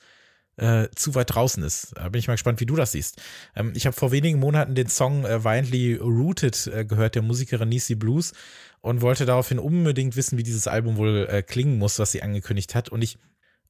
äh, 0.57 0.87
zu 0.95 1.13
weit 1.13 1.35
draußen 1.35 1.63
ist. 1.63 1.93
Da 1.95 2.09
bin 2.09 2.19
ich 2.19 2.27
mal 2.27 2.33
gespannt, 2.33 2.59
wie 2.59 2.65
du 2.65 2.75
das 2.75 2.91
siehst. 2.93 3.21
Ähm, 3.55 3.73
ich 3.75 3.85
habe 3.85 3.95
vor 3.95 4.11
wenigen 4.11 4.39
Monaten 4.39 4.73
den 4.73 4.87
Song 4.87 5.23
äh, 5.23 5.43
Violently 5.43 5.95
Rooted 5.95 6.67
äh, 6.67 6.85
gehört, 6.85 7.15
der 7.15 7.21
Musikerin 7.21 7.69
Nisi 7.69 7.95
Blues, 7.95 8.33
und 8.81 9.01
wollte 9.01 9.25
daraufhin 9.25 9.59
unbedingt 9.59 10.15
wissen, 10.15 10.37
wie 10.37 10.43
dieses 10.43 10.67
Album 10.67 10.97
wohl 10.97 11.27
äh, 11.29 11.43
klingen 11.43 11.77
muss, 11.77 11.99
was 11.99 12.11
sie 12.11 12.23
angekündigt 12.23 12.73
hat. 12.73 12.89
Und 12.89 13.03
ich 13.03 13.19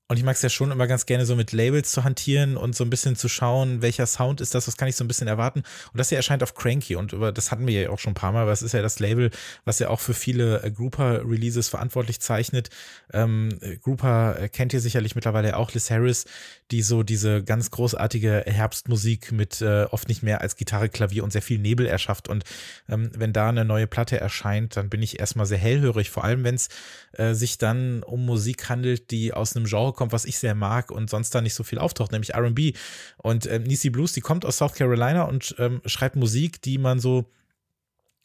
und 0.09 0.17
ich 0.17 0.23
mag 0.23 0.35
es 0.35 0.41
ja 0.41 0.49
schon 0.49 0.71
immer 0.71 0.87
ganz 0.87 1.05
gerne 1.05 1.25
so 1.25 1.35
mit 1.35 1.51
Labels 1.51 1.91
zu 1.91 2.05
hantieren 2.05 2.55
und 2.55 2.75
so 2.75 2.85
ein 2.85 2.89
bisschen 2.89 3.17
zu 3.17 3.27
schauen, 3.27 3.81
welcher 3.81 4.07
Sound 4.07 4.39
ist 4.39 4.55
das, 4.55 4.67
was 4.67 4.77
kann 4.77 4.87
ich 4.87 4.95
so 4.95 5.03
ein 5.03 5.07
bisschen 5.07 5.27
erwarten. 5.27 5.63
Und 5.91 5.97
das 5.97 6.09
hier 6.09 6.17
erscheint 6.17 6.43
auf 6.43 6.55
Cranky 6.55 6.95
und 6.95 7.11
über, 7.11 7.33
das 7.33 7.51
hatten 7.51 7.67
wir 7.67 7.81
ja 7.81 7.89
auch 7.89 7.99
schon 7.99 8.11
ein 8.11 8.15
paar 8.15 8.31
Mal, 8.31 8.47
es 8.47 8.61
ist 8.61 8.73
ja 8.73 8.81
das 8.81 8.99
Label, 8.99 9.31
was 9.65 9.79
ja 9.79 9.89
auch 9.89 9.99
für 9.99 10.13
viele 10.13 10.63
äh, 10.63 10.71
Grouper-Releases 10.71 11.67
verantwortlich 11.67 12.21
zeichnet. 12.21 12.69
Ähm, 13.11 13.59
Grouper 13.83 14.39
äh, 14.39 14.49
kennt 14.49 14.73
ihr 14.73 14.79
sicherlich 14.79 15.15
mittlerweile 15.15 15.57
auch, 15.57 15.73
Liz 15.73 15.91
Harris, 15.91 16.25
die 16.71 16.81
so 16.81 17.03
diese 17.03 17.43
ganz 17.43 17.69
großartige 17.71 18.43
Herbstmusik 18.45 19.33
mit 19.33 19.61
äh, 19.61 19.87
oft 19.91 20.07
nicht 20.07 20.23
mehr 20.23 20.39
als 20.39 20.55
Gitarre, 20.55 20.87
Klavier 20.87 21.25
und 21.25 21.33
sehr 21.33 21.41
viel 21.41 21.59
Nebel 21.59 21.85
erschafft. 21.85 22.29
Und 22.29 22.45
ähm, 22.87 23.11
wenn 23.13 23.33
da 23.33 23.49
eine 23.49 23.65
neue 23.65 23.87
Platte 23.87 24.19
erscheint, 24.19 24.77
dann 24.77 24.89
bin 24.89 25.01
ich 25.01 25.19
erstmal 25.19 25.45
sehr 25.45 25.57
hellhörig, 25.57 26.09
vor 26.09 26.23
allem 26.23 26.45
wenn 26.45 26.55
es 26.55 26.69
äh, 27.13 27.33
sich 27.33 27.57
dann 27.57 28.03
um 28.03 28.25
Musik 28.25 28.69
handelt, 28.69 29.11
die 29.11 29.33
aus 29.33 29.55
einem 29.55 29.65
Genre 29.65 29.96
kommt, 29.97 30.13
was 30.13 30.23
ich 30.23 30.39
sehr 30.39 30.55
mag 30.55 30.91
und 30.91 31.09
sonst 31.09 31.35
da 31.35 31.41
nicht 31.41 31.53
so 31.53 31.63
viel 31.63 31.79
auftaucht, 31.79 32.13
nämlich 32.13 32.33
RB. 32.35 32.77
Und 33.17 33.45
ähm, 33.47 33.63
Nisi 33.63 33.89
Blues, 33.89 34.13
die 34.13 34.21
kommt 34.21 34.45
aus 34.45 34.57
South 34.57 34.75
Carolina 34.75 35.23
und 35.23 35.55
ähm, 35.59 35.81
schreibt 35.85 36.15
Musik, 36.15 36.61
die 36.61 36.77
man 36.77 36.99
so 37.01 37.25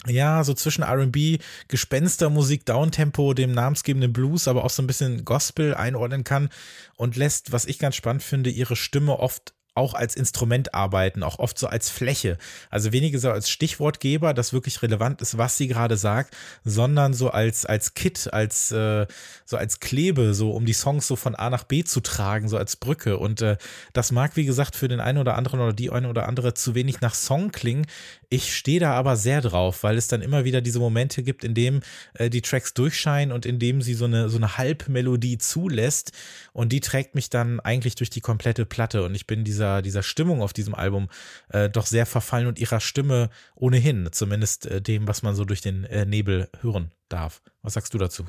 ja, 0.07 0.43
so 0.43 0.53
zwischen 0.55 0.83
RB, 0.83 1.41
Gespenstermusik, 1.69 2.67
Downtempo, 2.67 3.35
dem 3.35 3.53
namensgebenden 3.53 4.13
Blues, 4.13 4.49
aber 4.49 4.65
auch 4.65 4.71
so 4.71 4.83
ein 4.83 4.89
bisschen 4.89 5.25
Gospel 5.25 5.75
einordnen 5.75 6.25
kann 6.25 6.49
und 6.97 7.17
lässt, 7.17 7.53
was 7.53 7.67
ich 7.67 7.79
ganz 7.79 7.95
spannend 7.95 8.25
finde, 8.25 8.51
ihre 8.51 8.75
Stimme 8.75 9.19
oft 9.19 9.55
auch 9.75 9.95
als 9.95 10.17
Instrument 10.17 10.75
arbeiten, 10.75 11.23
auch 11.23 11.39
oft 11.39 11.59
so 11.59 11.67
als 11.67 11.89
Fläche. 11.89 12.37
Also 12.71 12.93
weniger 12.93 13.19
so 13.19 13.31
als 13.31 13.49
Stichwortgeber, 13.49 14.35
das 14.35 14.53
wirklich 14.53 14.83
relevant 14.83 15.23
ist, 15.23 15.39
was 15.39 15.57
sie 15.57 15.67
gerade 15.67 15.97
sagt, 15.97 16.37
sondern 16.65 17.15
so 17.15 17.31
als, 17.31 17.65
als 17.65 17.95
Kit, 17.95 18.33
als, 18.33 18.71
äh, 18.71 19.07
so 19.47 19.57
als 19.57 19.81
Klebe, 19.81 20.35
so 20.35 20.51
um 20.51 20.67
die 20.67 20.75
Songs 20.75 21.07
so 21.07 21.17
von 21.17 21.35
A 21.35 21.49
nach 21.49 21.65
B 21.65 21.85
zu 21.85 22.01
tragen, 22.01 22.49
so 22.49 22.59
als 22.59 22.77
Brücke. 22.77 23.17
Und 23.19 23.41
äh, 23.41 23.57
das 23.95 24.13
mag, 24.13 24.37
wie 24.37 24.45
gesagt, 24.45 24.77
für 24.77 24.89
den 24.89 25.01
einen 25.01 25.19
oder 25.19 25.37
anderen 25.37 25.61
oder 25.61 25.73
die 25.73 25.91
eine 25.91 26.09
oder 26.09 26.29
andere 26.29 26.55
zu 26.55 26.75
wenig 26.75 27.01
nach 27.01 27.15
Song 27.15 27.51
klingen. 27.51 27.87
Ich 28.33 28.57
stehe 28.57 28.81
da 28.81 28.95
aber 28.95 29.19
sehr 29.19 29.43
drauf, 29.43 29.83
weil 29.83 29.99
es 29.99 30.09
dann 30.09 30.23
immer 30.23 30.47
wieder 30.47 30.63
diese 30.63 30.79
Momente 30.79 31.23
gibt, 31.23 31.45
in 31.45 31.53
dem 31.53 31.83
äh, 32.15 32.31
die 32.31 32.41
Tracks 32.41 32.73
durchscheinen 32.73 33.31
und 33.31 33.45
in 33.45 33.59
dem 33.59 33.83
sie 33.83 33.93
so 33.93 34.07
eine, 34.07 34.31
so 34.31 34.39
eine 34.39 34.57
Halbmelodie 34.57 35.37
zulässt. 35.37 36.13
Und 36.55 36.73
die 36.73 36.81
trägt 36.81 37.15
mich 37.15 37.29
dann 37.29 37.61
eigentlich 37.61 37.95
durch 37.95 38.09
die 38.09 38.23
komplette 38.23 38.65
Platte. 38.65 39.05
Und 39.05 39.15
ich 39.15 39.27
bin 39.27 39.45
dieser, 39.45 39.83
dieser 39.83 40.03
Stimmung 40.03 40.41
auf 40.41 40.55
diesem 40.55 40.75
Album 40.75 41.11
äh, 41.51 41.69
doch 41.69 41.85
sehr 41.85 42.07
verfallen 42.07 42.47
und 42.47 42.59
ihrer 42.59 42.81
Stimme 42.81 43.29
ohnehin, 43.55 44.09
zumindest 44.13 44.65
äh, 44.65 44.81
dem, 44.81 45.07
was 45.07 45.23
man 45.23 45.35
so 45.35 45.45
durch 45.45 45.61
den 45.61 45.85
äh, 45.85 46.07
Nebel 46.07 46.49
hören 46.63 46.91
darf. 47.11 47.43
Was 47.61 47.75
sagst 47.75 47.93
du 47.93 47.99
dazu? 47.99 48.25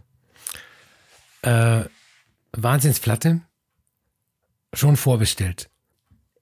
Äh, 1.43 1.85
Wahnsinnsplatte. 2.51 3.39
Schon 4.73 4.97
vorbestellt 4.97 5.69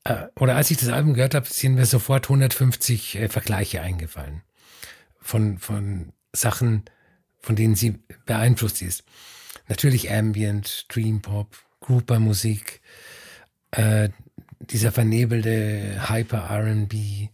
äh, 0.04 0.28
oder 0.40 0.56
als 0.56 0.72
ich 0.72 0.78
das 0.78 0.90
Album 0.90 1.14
gehört 1.14 1.36
habe, 1.36 1.48
sind 1.48 1.76
mir 1.76 1.86
sofort 1.86 2.26
150 2.26 3.16
äh, 3.16 3.30
Vergleiche 3.30 3.82
eingefallen 3.82 4.42
von, 5.20 5.60
von 5.60 6.14
Sachen, 6.34 6.86
von 7.40 7.56
denen 7.56 7.76
sie 7.76 8.00
beeinflusst 8.26 8.82
ist. 8.82 9.04
Natürlich 9.68 10.12
Ambient, 10.12 10.86
Dream 10.90 11.22
Pop, 11.22 11.56
Grouper-Musik, 11.82 12.82
äh, 13.72 14.10
dieser 14.60 14.92
vernebelte 14.92 16.10
Hyper 16.10 16.50
R&B 16.50 17.30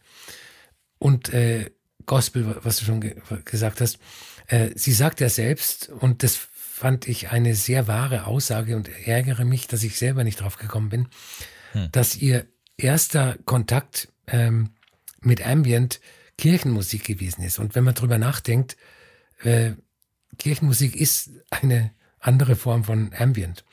und 0.99 1.33
äh, 1.33 1.71
Gospel, 2.05 2.57
was 2.63 2.77
du 2.77 2.85
schon 2.85 3.01
ge 3.01 3.15
gesagt 3.43 3.81
hast. 3.81 3.99
Äh, 4.47 4.69
sie 4.75 4.93
sagt 4.93 5.19
ja 5.19 5.29
selbst, 5.29 5.89
und 5.89 6.23
das 6.23 6.35
fand 6.35 7.07
ich 7.07 7.29
eine 7.29 7.55
sehr 7.55 7.87
wahre 7.87 8.27
Aussage 8.27 8.75
und 8.75 8.89
ärgere 9.07 9.45
mich, 9.45 9.67
dass 9.67 9.83
ich 9.83 9.97
selber 9.97 10.23
nicht 10.23 10.41
drauf 10.41 10.57
gekommen 10.57 10.89
bin, 10.89 11.07
hm. 11.73 11.89
dass 11.91 12.15
ihr 12.15 12.45
erster 12.77 13.37
Kontakt 13.45 14.09
ähm, 14.27 14.69
mit 15.21 15.45
Ambient 15.45 15.99
Kirchenmusik 16.37 17.03
gewesen 17.03 17.43
ist. 17.43 17.59
Und 17.59 17.75
wenn 17.75 17.83
man 17.83 17.95
drüber 17.95 18.17
nachdenkt, 18.17 18.77
äh, 19.43 19.71
Kirchenmusik 20.37 20.95
ist 20.95 21.31
eine 21.49 21.91
andere 22.19 22.55
Form 22.55 22.83
von 22.83 23.11
Ambient. 23.17 23.65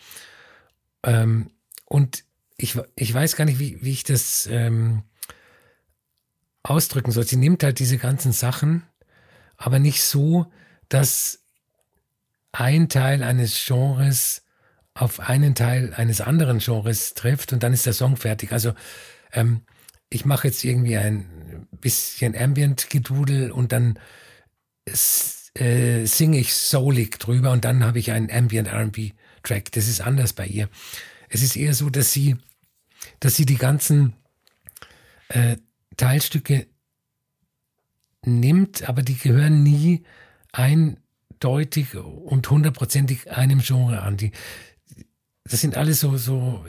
Ähm, 1.03 1.51
und 1.85 2.25
ich, 2.57 2.79
ich 2.97 3.13
weiß 3.13 3.37
gar 3.37 3.45
nicht, 3.45 3.59
wie, 3.59 3.83
wie 3.83 3.93
ich 3.93 4.05
das 4.05 4.47
ähm, 4.51 5.03
ausdrücken 6.63 7.11
soll. 7.11 7.25
Sie 7.25 7.37
nimmt 7.37 7.63
halt 7.63 7.79
diese 7.79 7.99
ganzen 7.99 8.33
Sachen, 8.33 8.85
aber 9.57 9.79
nicht 9.79 10.03
so, 10.03 10.51
dass 10.89 11.45
ein 12.53 12.89
Teil 12.89 13.23
eines 13.23 13.65
Genres 13.67 14.44
auf 14.95 15.21
einen 15.21 15.55
Teil 15.55 15.93
eines 15.95 16.21
anderen 16.21 16.59
Genres 16.59 17.15
trifft 17.15 17.53
und 17.53 17.63
dann 17.63 17.73
ist 17.73 17.87
der 17.87 17.93
Song 17.93 18.17
fertig. 18.17 18.53
Also 18.53 18.73
ähm, 19.33 19.63
ich 20.09 20.25
mache 20.25 20.47
jetzt 20.47 20.63
irgendwie 20.65 20.97
ein 20.97 21.67
bisschen 21.81 22.37
Ambient-Gedudel 22.37 23.51
und 23.51 23.73
dann 23.73 23.99
äh, 25.55 26.05
singe 26.07 26.39
ich 26.39 26.55
soulig 26.55 27.19
drüber 27.19 27.51
und 27.51 27.65
dann 27.65 27.85
habe 27.85 27.99
ich 27.99 28.13
einen 28.13 28.31
Ambient 28.31 28.69
R&B-Track. 28.69 29.73
Das 29.73 29.89
ist 29.89 30.01
anders 30.01 30.33
bei 30.33 30.47
ihr. 30.47 30.69
Es 31.29 31.43
ist 31.43 31.57
eher 31.57 31.75
so, 31.75 31.91
dass 31.91 32.13
sie, 32.13 32.37
dass 33.19 33.35
sie 33.35 33.47
die 33.47 33.59
ganzen 33.59 34.15
äh, 35.29 35.57
Teilstücke 35.97 36.69
nimmt, 38.25 38.89
aber 38.89 39.03
die 39.03 39.17
gehören 39.17 39.65
nie 39.65 40.05
eindeutig 40.53 41.97
und 41.97 42.49
hundertprozentig 42.49 43.33
einem 43.33 43.61
Genre 43.61 44.03
an. 44.03 44.17
Die, 44.17 44.31
das 45.45 45.61
sind 45.61 45.77
alles 45.77 46.01
so, 46.01 46.17
so, 46.17 46.65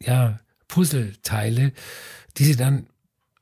ja, 0.00 0.40
Puzzleteile, 0.66 1.72
die 2.36 2.44
sie 2.44 2.56
dann 2.56 2.88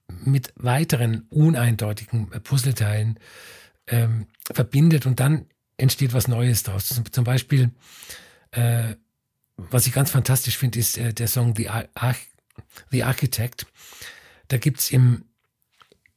mit 0.08 0.52
weiteren 0.56 1.26
uneindeutigen 1.30 2.30
Puzzleteilen 2.30 3.18
ähm, 3.88 4.26
verbindet 4.52 5.06
und 5.06 5.20
dann 5.20 5.46
entsteht 5.76 6.12
was 6.12 6.28
Neues 6.28 6.62
daraus. 6.62 7.00
Zum 7.10 7.24
Beispiel, 7.24 7.70
äh, 8.52 8.94
was 9.56 9.86
ich 9.86 9.92
ganz 9.92 10.10
fantastisch 10.10 10.58
finde, 10.58 10.78
ist 10.78 10.98
äh, 10.98 11.12
der 11.12 11.28
Song 11.28 11.54
The, 11.56 11.68
Arch 11.68 12.28
The 12.90 13.04
Architect. 13.04 13.66
Da 14.48 14.58
gibt's 14.58 14.90
im 14.90 15.24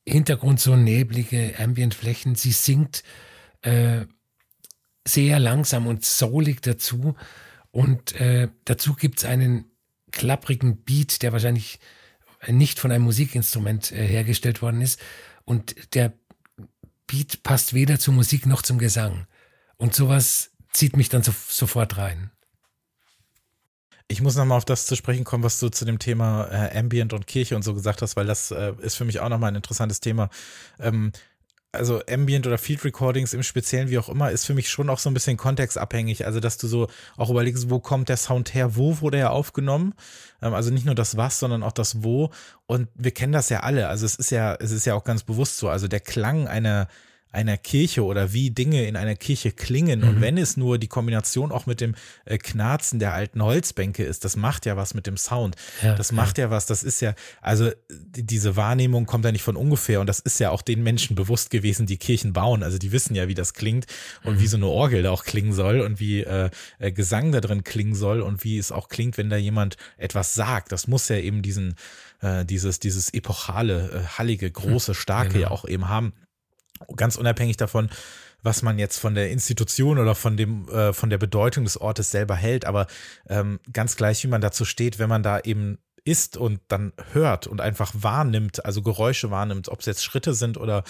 Hintergrund 0.07 0.59
so 0.59 0.75
neblige 0.75 1.55
Ambientflächen. 1.57 2.35
Sie 2.35 2.51
singt 2.51 3.03
äh, 3.61 4.05
sehr 5.07 5.39
langsam 5.39 5.87
und 5.87 6.05
soulig 6.05 6.61
dazu 6.61 7.15
und 7.71 8.13
äh, 8.19 8.49
dazu 8.65 8.93
gibt 8.95 9.19
es 9.19 9.25
einen 9.25 9.65
klapprigen 10.11 10.83
Beat, 10.83 11.21
der 11.21 11.31
wahrscheinlich 11.31 11.79
nicht 12.47 12.79
von 12.79 12.91
einem 12.91 13.03
Musikinstrument 13.03 13.91
äh, 13.91 14.07
hergestellt 14.07 14.61
worden 14.61 14.81
ist. 14.81 14.99
Und 15.45 15.93
der 15.93 16.13
Beat 17.07 17.43
passt 17.43 17.73
weder 17.73 17.99
zur 17.99 18.13
Musik 18.13 18.45
noch 18.45 18.61
zum 18.61 18.77
Gesang. 18.77 19.27
Und 19.77 19.95
sowas 19.95 20.51
zieht 20.71 20.95
mich 20.95 21.09
dann 21.09 21.23
so, 21.23 21.33
sofort 21.47 21.97
rein. 21.97 22.31
Ich 24.07 24.21
muss 24.21 24.35
nochmal 24.35 24.57
auf 24.57 24.65
das 24.65 24.87
zu 24.87 24.95
sprechen 24.95 25.23
kommen, 25.23 25.43
was 25.43 25.59
du 25.59 25.69
zu 25.69 25.85
dem 25.85 25.99
Thema 25.99 26.45
äh, 26.45 26.77
Ambient 26.77 27.13
und 27.13 27.27
Kirche 27.27 27.55
und 27.55 27.61
so 27.61 27.75
gesagt 27.75 28.01
hast, 28.01 28.15
weil 28.15 28.25
das 28.25 28.49
äh, 28.49 28.73
ist 28.81 28.95
für 28.95 29.05
mich 29.05 29.19
auch 29.19 29.29
nochmal 29.29 29.51
ein 29.51 29.55
interessantes 29.55 29.99
Thema. 29.99 30.29
Ähm, 30.79 31.11
also 31.71 32.01
Ambient 32.09 32.47
oder 32.47 32.57
Field 32.57 32.83
Recordings 32.83 33.33
im 33.33 33.43
Speziellen, 33.43 33.89
wie 33.89 33.99
auch 33.99 34.09
immer, 34.09 34.31
ist 34.31 34.45
für 34.45 34.53
mich 34.53 34.69
schon 34.69 34.89
auch 34.89 34.97
so 34.97 35.09
ein 35.09 35.13
bisschen 35.13 35.37
kontextabhängig. 35.37 36.25
Also, 36.25 36.39
dass 36.39 36.57
du 36.57 36.67
so 36.67 36.87
auch 37.15 37.29
überlegst, 37.29 37.69
wo 37.69 37.79
kommt 37.79 38.09
der 38.09 38.17
Sound 38.17 38.53
her, 38.53 38.75
wo 38.75 39.01
wurde 39.01 39.17
er 39.17 39.31
aufgenommen? 39.31 39.93
Ähm, 40.41 40.53
also 40.53 40.71
nicht 40.71 40.85
nur 40.85 40.95
das 40.95 41.17
Was, 41.17 41.39
sondern 41.39 41.61
auch 41.61 41.71
das 41.71 42.03
Wo. 42.03 42.31
Und 42.65 42.87
wir 42.95 43.11
kennen 43.11 43.33
das 43.33 43.49
ja 43.49 43.59
alle. 43.61 43.87
Also 43.87 44.05
es 44.05 44.15
ist 44.15 44.31
ja, 44.31 44.55
es 44.55 44.71
ist 44.71 44.85
ja 44.85 44.95
auch 44.95 45.03
ganz 45.03 45.23
bewusst 45.23 45.57
so. 45.57 45.69
Also 45.69 45.87
der 45.87 45.99
Klang 45.99 46.47
einer, 46.47 46.87
einer 47.31 47.57
Kirche 47.57 48.03
oder 48.03 48.33
wie 48.33 48.49
Dinge 48.49 48.85
in 48.85 48.95
einer 48.95 49.15
Kirche 49.15 49.51
klingen. 49.51 50.01
Mhm. 50.01 50.07
Und 50.07 50.21
wenn 50.21 50.37
es 50.37 50.57
nur 50.57 50.79
die 50.79 50.87
Kombination 50.87 51.51
auch 51.51 51.67
mit 51.67 51.79
dem 51.79 51.93
äh, 52.25 52.39
Knarzen 52.39 52.97
der 52.97 53.13
alten 53.13 53.43
Holzbänke 53.43 54.03
ist, 54.03 54.25
das 54.25 54.35
macht 54.35 54.65
ja 54.65 54.75
was 54.77 54.95
mit 54.95 55.05
dem 55.05 55.15
Sound. 55.15 55.55
Ja, 55.83 55.93
das 55.93 56.11
macht 56.11 56.39
ja. 56.39 56.45
ja 56.45 56.51
was. 56.51 56.65
Das 56.65 56.81
ist 56.81 57.01
ja, 57.01 57.13
also 57.41 57.69
diese 57.89 58.55
Wahrnehmung 58.55 59.05
kommt 59.05 59.25
ja 59.25 59.31
nicht 59.31 59.43
von 59.43 59.57
ungefähr. 59.57 60.01
Und 60.01 60.07
das 60.07 60.19
ist 60.19 60.39
ja 60.39 60.49
auch 60.49 60.63
den 60.63 60.81
Menschen 60.81 61.15
bewusst 61.15 61.51
gewesen, 61.51 61.85
die 61.85 61.97
Kirchen 61.97 62.33
bauen. 62.33 62.63
Also 62.63 62.79
die 62.79 62.91
wissen 62.91 63.13
ja, 63.13 63.27
wie 63.27 63.35
das 63.35 63.53
klingt 63.53 63.85
und 64.23 64.37
mhm. 64.37 64.39
wie 64.39 64.47
so 64.47 64.57
eine 64.57 64.67
Orgel 64.67 65.03
da 65.03 65.11
auch 65.11 65.23
klingen 65.23 65.53
soll 65.53 65.81
und 65.81 65.99
wie 65.99 66.21
äh, 66.21 66.49
äh, 66.79 66.91
Gesang 66.91 67.31
da 67.31 67.41
drin 67.41 67.63
klingen 67.63 67.93
soll 67.93 68.21
und 68.21 68.43
wie 68.43 68.57
es 68.57 68.71
auch 68.71 68.89
klingt, 68.89 69.19
wenn 69.19 69.29
da 69.29 69.37
jemand 69.37 69.77
etwas 69.97 70.33
sagt. 70.33 70.71
Das 70.71 70.87
muss 70.87 71.07
ja 71.09 71.17
eben 71.17 71.43
diesen, 71.43 71.75
äh, 72.21 72.43
dieses, 72.43 72.79
dieses 72.79 73.13
epochale, 73.13 73.91
äh, 73.91 74.17
hallige, 74.17 74.49
große, 74.49 74.95
starke 74.95 75.33
genau. 75.33 75.41
ja 75.41 75.51
auch 75.51 75.65
eben 75.65 75.87
haben 75.87 76.13
ganz 76.95 77.15
unabhängig 77.15 77.57
davon, 77.57 77.89
was 78.41 78.61
man 78.61 78.79
jetzt 78.79 78.99
von 78.99 79.15
der 79.15 79.31
Institution 79.31 79.97
oder 79.97 80.15
von 80.15 80.37
dem 80.37 80.67
äh, 80.69 80.93
von 80.93 81.09
der 81.09 81.17
Bedeutung 81.17 81.65
des 81.65 81.79
Ortes 81.79 82.11
selber 82.11 82.35
hält, 82.35 82.65
aber 82.65 82.87
ähm, 83.27 83.59
ganz 83.73 83.95
gleich, 83.95 84.23
wie 84.23 84.29
man 84.29 84.41
dazu 84.41 84.65
steht, 84.65 84.99
wenn 84.99 85.09
man 85.09 85.23
da 85.23 85.39
eben 85.39 85.79
ist 86.03 86.37
und 86.37 86.59
dann 86.67 86.93
hört 87.13 87.47
und 87.47 87.61
einfach 87.61 87.91
wahrnimmt, 87.93 88.65
also 88.65 88.81
Geräusche 88.81 89.31
wahrnimmt, 89.31 89.69
ob 89.69 89.79
es 89.79 89.85
jetzt 89.85 90.03
Schritte 90.03 90.33
sind 90.33 90.57
oder 90.57 90.83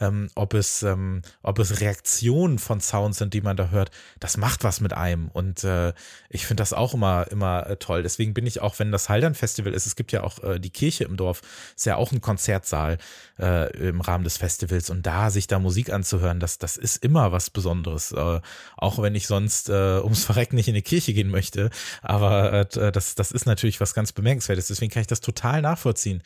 ähm, 0.00 0.30
ob 0.34 0.54
es 0.54 0.82
ähm, 0.82 1.22
ob 1.42 1.58
es 1.58 1.80
Reaktionen 1.80 2.58
von 2.58 2.80
Sounds 2.80 3.18
sind, 3.18 3.34
die 3.34 3.40
man 3.40 3.56
da 3.56 3.68
hört, 3.68 3.90
das 4.20 4.36
macht 4.36 4.64
was 4.64 4.80
mit 4.80 4.92
einem. 4.92 5.28
Und 5.28 5.64
äh, 5.64 5.92
ich 6.28 6.46
finde 6.46 6.62
das 6.62 6.72
auch 6.72 6.94
immer 6.94 7.26
immer 7.30 7.66
äh, 7.66 7.76
toll. 7.76 8.02
Deswegen 8.02 8.34
bin 8.34 8.46
ich 8.46 8.60
auch, 8.60 8.78
wenn 8.78 8.92
das 8.92 9.08
Haldern 9.08 9.34
Festival 9.34 9.72
ist, 9.72 9.86
es 9.86 9.96
gibt 9.96 10.12
ja 10.12 10.22
auch 10.22 10.42
äh, 10.42 10.58
die 10.58 10.70
Kirche 10.70 11.04
im 11.04 11.16
Dorf, 11.16 11.42
ist 11.76 11.86
ja 11.86 11.96
auch 11.96 12.12
ein 12.12 12.20
Konzertsaal 12.20 12.98
äh, 13.38 13.88
im 13.88 14.00
Rahmen 14.00 14.24
des 14.24 14.36
Festivals. 14.36 14.90
Und 14.90 15.06
da 15.06 15.30
sich 15.30 15.46
da 15.46 15.58
Musik 15.58 15.92
anzuhören, 15.92 16.40
das 16.40 16.58
das 16.58 16.76
ist 16.76 17.04
immer 17.04 17.32
was 17.32 17.50
Besonderes, 17.50 18.12
äh, 18.12 18.40
auch 18.76 19.00
wenn 19.00 19.14
ich 19.14 19.26
sonst 19.26 19.68
äh, 19.68 20.00
ums 20.02 20.24
Verrecken 20.24 20.56
nicht 20.56 20.68
in 20.68 20.74
die 20.74 20.82
Kirche 20.82 21.12
gehen 21.12 21.30
möchte, 21.30 21.70
aber 22.02 22.64
das 22.64 23.14
das 23.14 23.32
ist 23.32 23.46
natürlich 23.46 23.80
was 23.80 23.94
ganz 23.94 24.12
bemerkenswertes 24.12 24.53
ist. 24.58 24.70
Deswegen 24.70 24.90
kann 24.92 25.02
ich 25.02 25.06
das 25.06 25.20
total 25.20 25.62
nachvollziehen, 25.62 26.22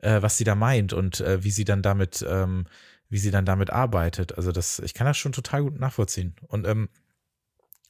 äh, 0.00 0.22
was 0.22 0.36
sie 0.36 0.44
da 0.44 0.54
meint 0.54 0.92
und 0.92 1.20
äh, 1.20 1.42
wie 1.44 1.50
sie 1.50 1.64
dann 1.64 1.82
damit, 1.82 2.24
ähm, 2.28 2.66
wie 3.08 3.18
sie 3.18 3.30
dann 3.30 3.44
damit 3.44 3.70
arbeitet. 3.70 4.36
Also 4.36 4.52
das, 4.52 4.78
ich 4.80 4.94
kann 4.94 5.06
das 5.06 5.16
schon 5.16 5.32
total 5.32 5.62
gut 5.62 5.78
nachvollziehen. 5.78 6.34
Und 6.48 6.66
ähm, 6.66 6.88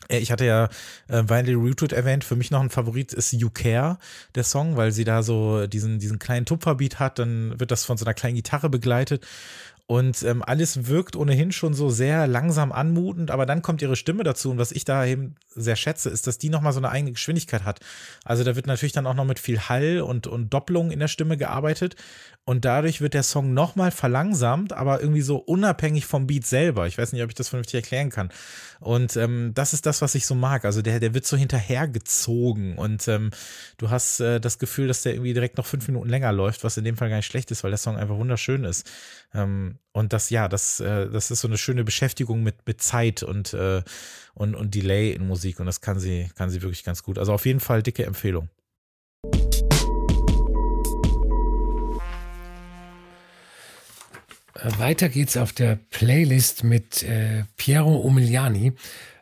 äh, 0.08 0.18
ich 0.18 0.30
hatte 0.30 0.44
ja 0.44 0.68
äh, 1.08 1.24
Vinely 1.28 1.54
Rooted 1.54 1.92
erwähnt. 1.92 2.24
Für 2.24 2.36
mich 2.36 2.50
noch 2.50 2.60
ein 2.60 2.70
Favorit 2.70 3.12
ist 3.12 3.32
You 3.32 3.50
Care, 3.50 3.98
der 4.34 4.44
Song, 4.44 4.76
weil 4.76 4.92
sie 4.92 5.04
da 5.04 5.22
so 5.22 5.66
diesen, 5.66 5.98
diesen 5.98 6.18
kleinen 6.18 6.46
Tupferbeat 6.46 6.98
hat. 6.98 7.18
Dann 7.18 7.58
wird 7.58 7.70
das 7.70 7.84
von 7.84 7.96
so 7.96 8.04
einer 8.04 8.14
kleinen 8.14 8.36
Gitarre 8.36 8.68
begleitet. 8.70 9.26
Und 9.90 10.22
ähm, 10.22 10.42
alles 10.42 10.86
wirkt 10.86 11.16
ohnehin 11.16 11.50
schon 11.50 11.72
so 11.72 11.88
sehr 11.88 12.26
langsam 12.26 12.72
anmutend, 12.72 13.30
aber 13.30 13.46
dann 13.46 13.62
kommt 13.62 13.80
ihre 13.80 13.96
Stimme 13.96 14.22
dazu. 14.22 14.50
Und 14.50 14.58
was 14.58 14.70
ich 14.70 14.84
da 14.84 15.06
eben 15.06 15.36
sehr 15.48 15.76
schätze, 15.76 16.10
ist, 16.10 16.26
dass 16.26 16.36
die 16.36 16.50
nochmal 16.50 16.74
so 16.74 16.78
eine 16.78 16.90
eigene 16.90 17.12
Geschwindigkeit 17.12 17.64
hat. 17.64 17.80
Also 18.22 18.44
da 18.44 18.54
wird 18.54 18.66
natürlich 18.66 18.92
dann 18.92 19.06
auch 19.06 19.14
noch 19.14 19.24
mit 19.24 19.38
viel 19.38 19.58
Hall 19.58 20.02
und, 20.02 20.26
und 20.26 20.52
Doppelung 20.52 20.90
in 20.90 20.98
der 20.98 21.08
Stimme 21.08 21.38
gearbeitet. 21.38 21.96
Und 22.48 22.64
dadurch 22.64 23.02
wird 23.02 23.12
der 23.12 23.24
Song 23.24 23.52
nochmal 23.52 23.90
verlangsamt, 23.90 24.72
aber 24.72 25.02
irgendwie 25.02 25.20
so 25.20 25.36
unabhängig 25.36 26.06
vom 26.06 26.26
Beat 26.26 26.46
selber. 26.46 26.86
Ich 26.86 26.96
weiß 26.96 27.12
nicht, 27.12 27.22
ob 27.22 27.28
ich 27.28 27.34
das 27.34 27.50
vernünftig 27.50 27.74
erklären 27.74 28.08
kann. 28.08 28.30
Und 28.80 29.18
ähm, 29.18 29.52
das 29.52 29.74
ist 29.74 29.84
das, 29.84 30.00
was 30.00 30.14
ich 30.14 30.24
so 30.24 30.34
mag. 30.34 30.64
Also 30.64 30.80
der, 30.80 30.98
der 30.98 31.12
wird 31.12 31.26
so 31.26 31.36
hinterhergezogen 31.36 32.78
und 32.78 33.06
ähm, 33.06 33.32
du 33.76 33.90
hast 33.90 34.20
äh, 34.20 34.40
das 34.40 34.58
Gefühl, 34.58 34.88
dass 34.88 35.02
der 35.02 35.12
irgendwie 35.12 35.34
direkt 35.34 35.58
noch 35.58 35.66
fünf 35.66 35.88
Minuten 35.88 36.08
länger 36.08 36.32
läuft, 36.32 36.64
was 36.64 36.78
in 36.78 36.84
dem 36.84 36.96
Fall 36.96 37.10
gar 37.10 37.16
nicht 37.16 37.26
schlecht 37.26 37.50
ist, 37.50 37.64
weil 37.64 37.70
der 37.70 37.76
Song 37.76 37.98
einfach 37.98 38.16
wunderschön 38.16 38.64
ist. 38.64 38.90
Ähm, 39.34 39.76
und 39.92 40.14
das, 40.14 40.30
ja, 40.30 40.48
das, 40.48 40.80
äh, 40.80 41.10
das 41.10 41.30
ist 41.30 41.42
so 41.42 41.48
eine 41.48 41.58
schöne 41.58 41.84
Beschäftigung 41.84 42.42
mit, 42.42 42.66
mit 42.66 42.80
Zeit 42.80 43.22
und, 43.22 43.52
äh, 43.52 43.82
und, 44.32 44.54
und 44.54 44.74
Delay 44.74 45.12
in 45.12 45.26
Musik 45.26 45.60
und 45.60 45.66
das 45.66 45.82
kann 45.82 46.00
sie, 46.00 46.30
kann 46.34 46.48
sie 46.48 46.62
wirklich 46.62 46.82
ganz 46.82 47.02
gut. 47.02 47.18
Also 47.18 47.34
auf 47.34 47.44
jeden 47.44 47.60
Fall 47.60 47.82
dicke 47.82 48.06
Empfehlung. 48.06 48.48
Weiter 54.62 55.08
geht's 55.08 55.36
auf 55.36 55.52
der 55.52 55.76
Playlist 55.76 56.64
mit 56.64 57.02
äh, 57.02 57.44
Piero 57.56 57.96
Umiliani. 57.96 58.72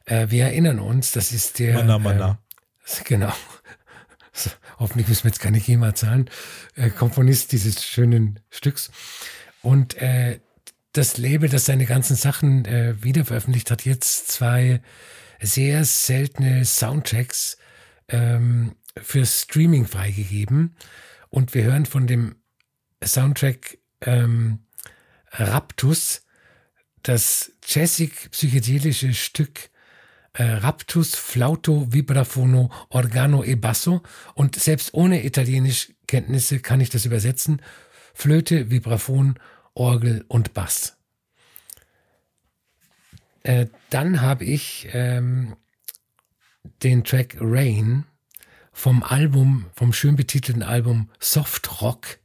Äh, 0.07 0.29
wir 0.31 0.45
erinnern 0.45 0.79
uns, 0.79 1.13
das 1.13 1.33
ist 1.33 1.59
der. 1.59 1.75
Manna, 1.75 1.99
Manna. 1.99 2.39
Äh, 2.85 3.05
genau. 3.05 3.33
Hoffentlich 4.79 5.09
müssen 5.09 5.25
wir 5.25 5.31
jetzt 5.31 5.41
keine 5.41 5.61
GEMA 5.61 5.95
zahlen. 5.95 6.31
Äh, 6.75 6.91
Komponist 6.91 7.53
dieses 7.53 7.85
schönen 7.85 8.41
Stücks. 8.51 8.91
Und 9.63 9.95
äh, 10.01 10.41
das 10.93 11.19
Label, 11.19 11.49
das 11.49 11.67
seine 11.67 11.87
ganzen 11.87 12.17
Sachen 12.17 12.65
äh, 12.65 13.03
wiederveröffentlicht 13.03 13.71
hat, 13.71 13.85
jetzt 13.85 14.29
zwei 14.29 14.81
sehr 15.41 15.85
seltene 15.85 16.65
Soundtracks 16.65 17.59
ähm, 18.09 18.77
für 18.97 19.27
Streaming 19.27 19.87
freigegeben. 19.87 20.77
Und 21.29 21.55
wir 21.55 21.65
hören 21.65 21.87
von 21.87 22.07
dem 22.07 22.37
Soundtrack 23.05 23.79
ähm, 24.01 24.66
Raptus, 25.39 26.23
das 27.03 27.53
jazzig-psychedelische 27.67 29.15
Stück 29.15 29.71
äh, 30.33 30.43
Raptus 30.43 31.15
Flauto 31.15 31.93
Vibrafono 31.93 32.71
Organo 32.91 33.43
e 33.45 33.55
Basso 33.55 34.03
und 34.35 34.57
selbst 34.57 34.93
ohne 34.93 35.25
Italienischkenntnisse 35.25 36.61
kann 36.61 36.81
ich 36.81 36.91
das 36.91 37.05
übersetzen. 37.05 37.63
Flöte, 38.13 38.71
Vibraphon, 38.71 39.39
Orgel 39.75 40.25
und 40.29 40.55
Bass. 40.55 40.97
Äh, 43.43 43.67
dann 43.91 44.21
habe 44.23 44.45
ich 44.45 44.89
ähm, 44.93 45.57
den 46.83 47.05
Track 47.05 47.37
Rain 47.41 48.05
vom 48.73 49.03
Album, 49.03 49.67
vom 49.75 49.93
schön 49.93 50.17
betitelten 50.17 50.63
Album 50.63 51.11
Soft 51.21 51.81
Rock 51.81 52.19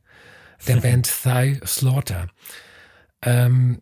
der 0.67 0.75
Band 0.81 1.11
Thigh 1.23 1.61
Slaughter. 1.65 2.27
Ähm, 3.21 3.81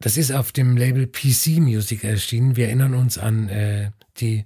das 0.00 0.16
ist 0.16 0.32
auf 0.32 0.52
dem 0.52 0.76
Label 0.76 1.06
PC 1.06 1.58
Music 1.58 2.04
erschienen. 2.04 2.56
Wir 2.56 2.66
erinnern 2.66 2.94
uns 2.94 3.16
an 3.16 3.48
äh, 3.48 3.90
die 4.18 4.44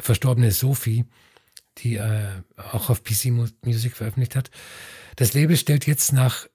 verstorbene 0.00 0.52
Sophie, 0.52 1.04
die 1.78 1.96
äh, 1.96 2.42
auch 2.56 2.90
auf 2.90 3.04
PC 3.04 3.26
Music 3.64 3.94
veröffentlicht 3.94 4.36
hat. 4.36 4.50
Das 5.16 5.34
Label 5.34 5.56
stellt 5.56 5.86
jetzt 5.86 6.12
nach 6.12 6.46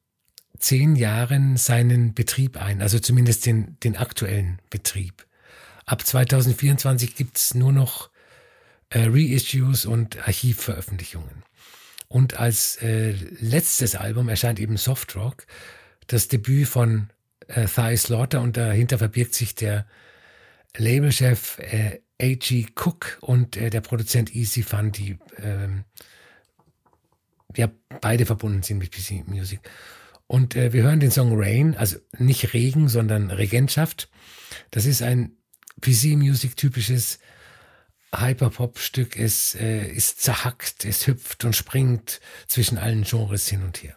zehn 0.58 0.96
Jahren 0.96 1.58
seinen 1.58 2.14
Betrieb 2.14 2.58
ein, 2.58 2.82
also 2.82 3.00
zumindest 3.00 3.46
den, 3.46 3.78
den 3.82 3.98
aktuellen 3.98 4.60
Betrieb. 4.70 5.28
Ab 5.86 6.06
2024 6.06 7.16
gibt's 7.16 7.54
nur 7.54 7.72
noch 7.72 8.10
äh, 8.90 9.06
Reissues 9.08 9.86
und 9.86 10.18
Archivveröffentlichungen. 10.28 11.44
Und 12.08 12.40
als 12.40 12.78
äh, 12.78 13.12
letztes 13.40 13.96
Album 13.96 14.30
erscheint 14.30 14.60
eben 14.60 14.78
Soft 14.78 15.16
Rock, 15.16 15.46
das 16.08 16.28
Debüt 16.28 16.68
von 16.68 17.10
äh, 17.48 17.66
Thigh 17.66 18.00
Slaughter 18.00 18.42
und 18.42 18.58
dahinter 18.58 18.98
verbirgt 18.98 19.34
sich 19.34 19.56
der 19.56 19.86
Labelchef 20.78 21.60
äh, 21.60 22.02
A.G. 22.22 22.68
Cook 22.76 23.18
und 23.22 23.58
äh, 23.58 23.70
der 23.70 23.82
Produzent 23.82 24.36
Easy 24.36 24.64
Fun, 24.64 24.92
die 24.92 25.18
ähm, 25.38 25.84
ja 27.56 27.70
beide 28.02 28.26
verbunden 28.26 28.64
sind 28.64 28.78
mit 28.78 28.92
PC 28.92 29.28
Music. 29.28 29.60
Und 30.28 30.56
äh, 30.56 30.74
wir 30.74 30.84
hören 30.84 31.00
den 31.00 31.12
Song 31.12 31.34
Rain, 31.36 31.76
also 31.76 31.98
nicht 32.18 32.54
Regen, 32.54 32.90
sondern 32.90 33.32
Regentschaft. 33.32 34.10
Das 34.72 34.86
ist 34.86 35.02
ein 35.02 35.38
PC 35.82 36.16
Music 36.18 36.56
typisches 36.56 37.20
Hyperpop-Stück. 38.16 39.18
Es 39.18 39.56
äh, 39.56 39.88
ist 39.88 40.22
zerhackt, 40.22 40.86
es 40.86 41.06
hüpft 41.06 41.46
und 41.46 41.56
springt 41.56 42.22
zwischen 42.48 42.78
allen 42.78 43.04
Genres 43.04 43.48
hin 43.48 43.62
und 43.62 43.84
her. 43.84 43.96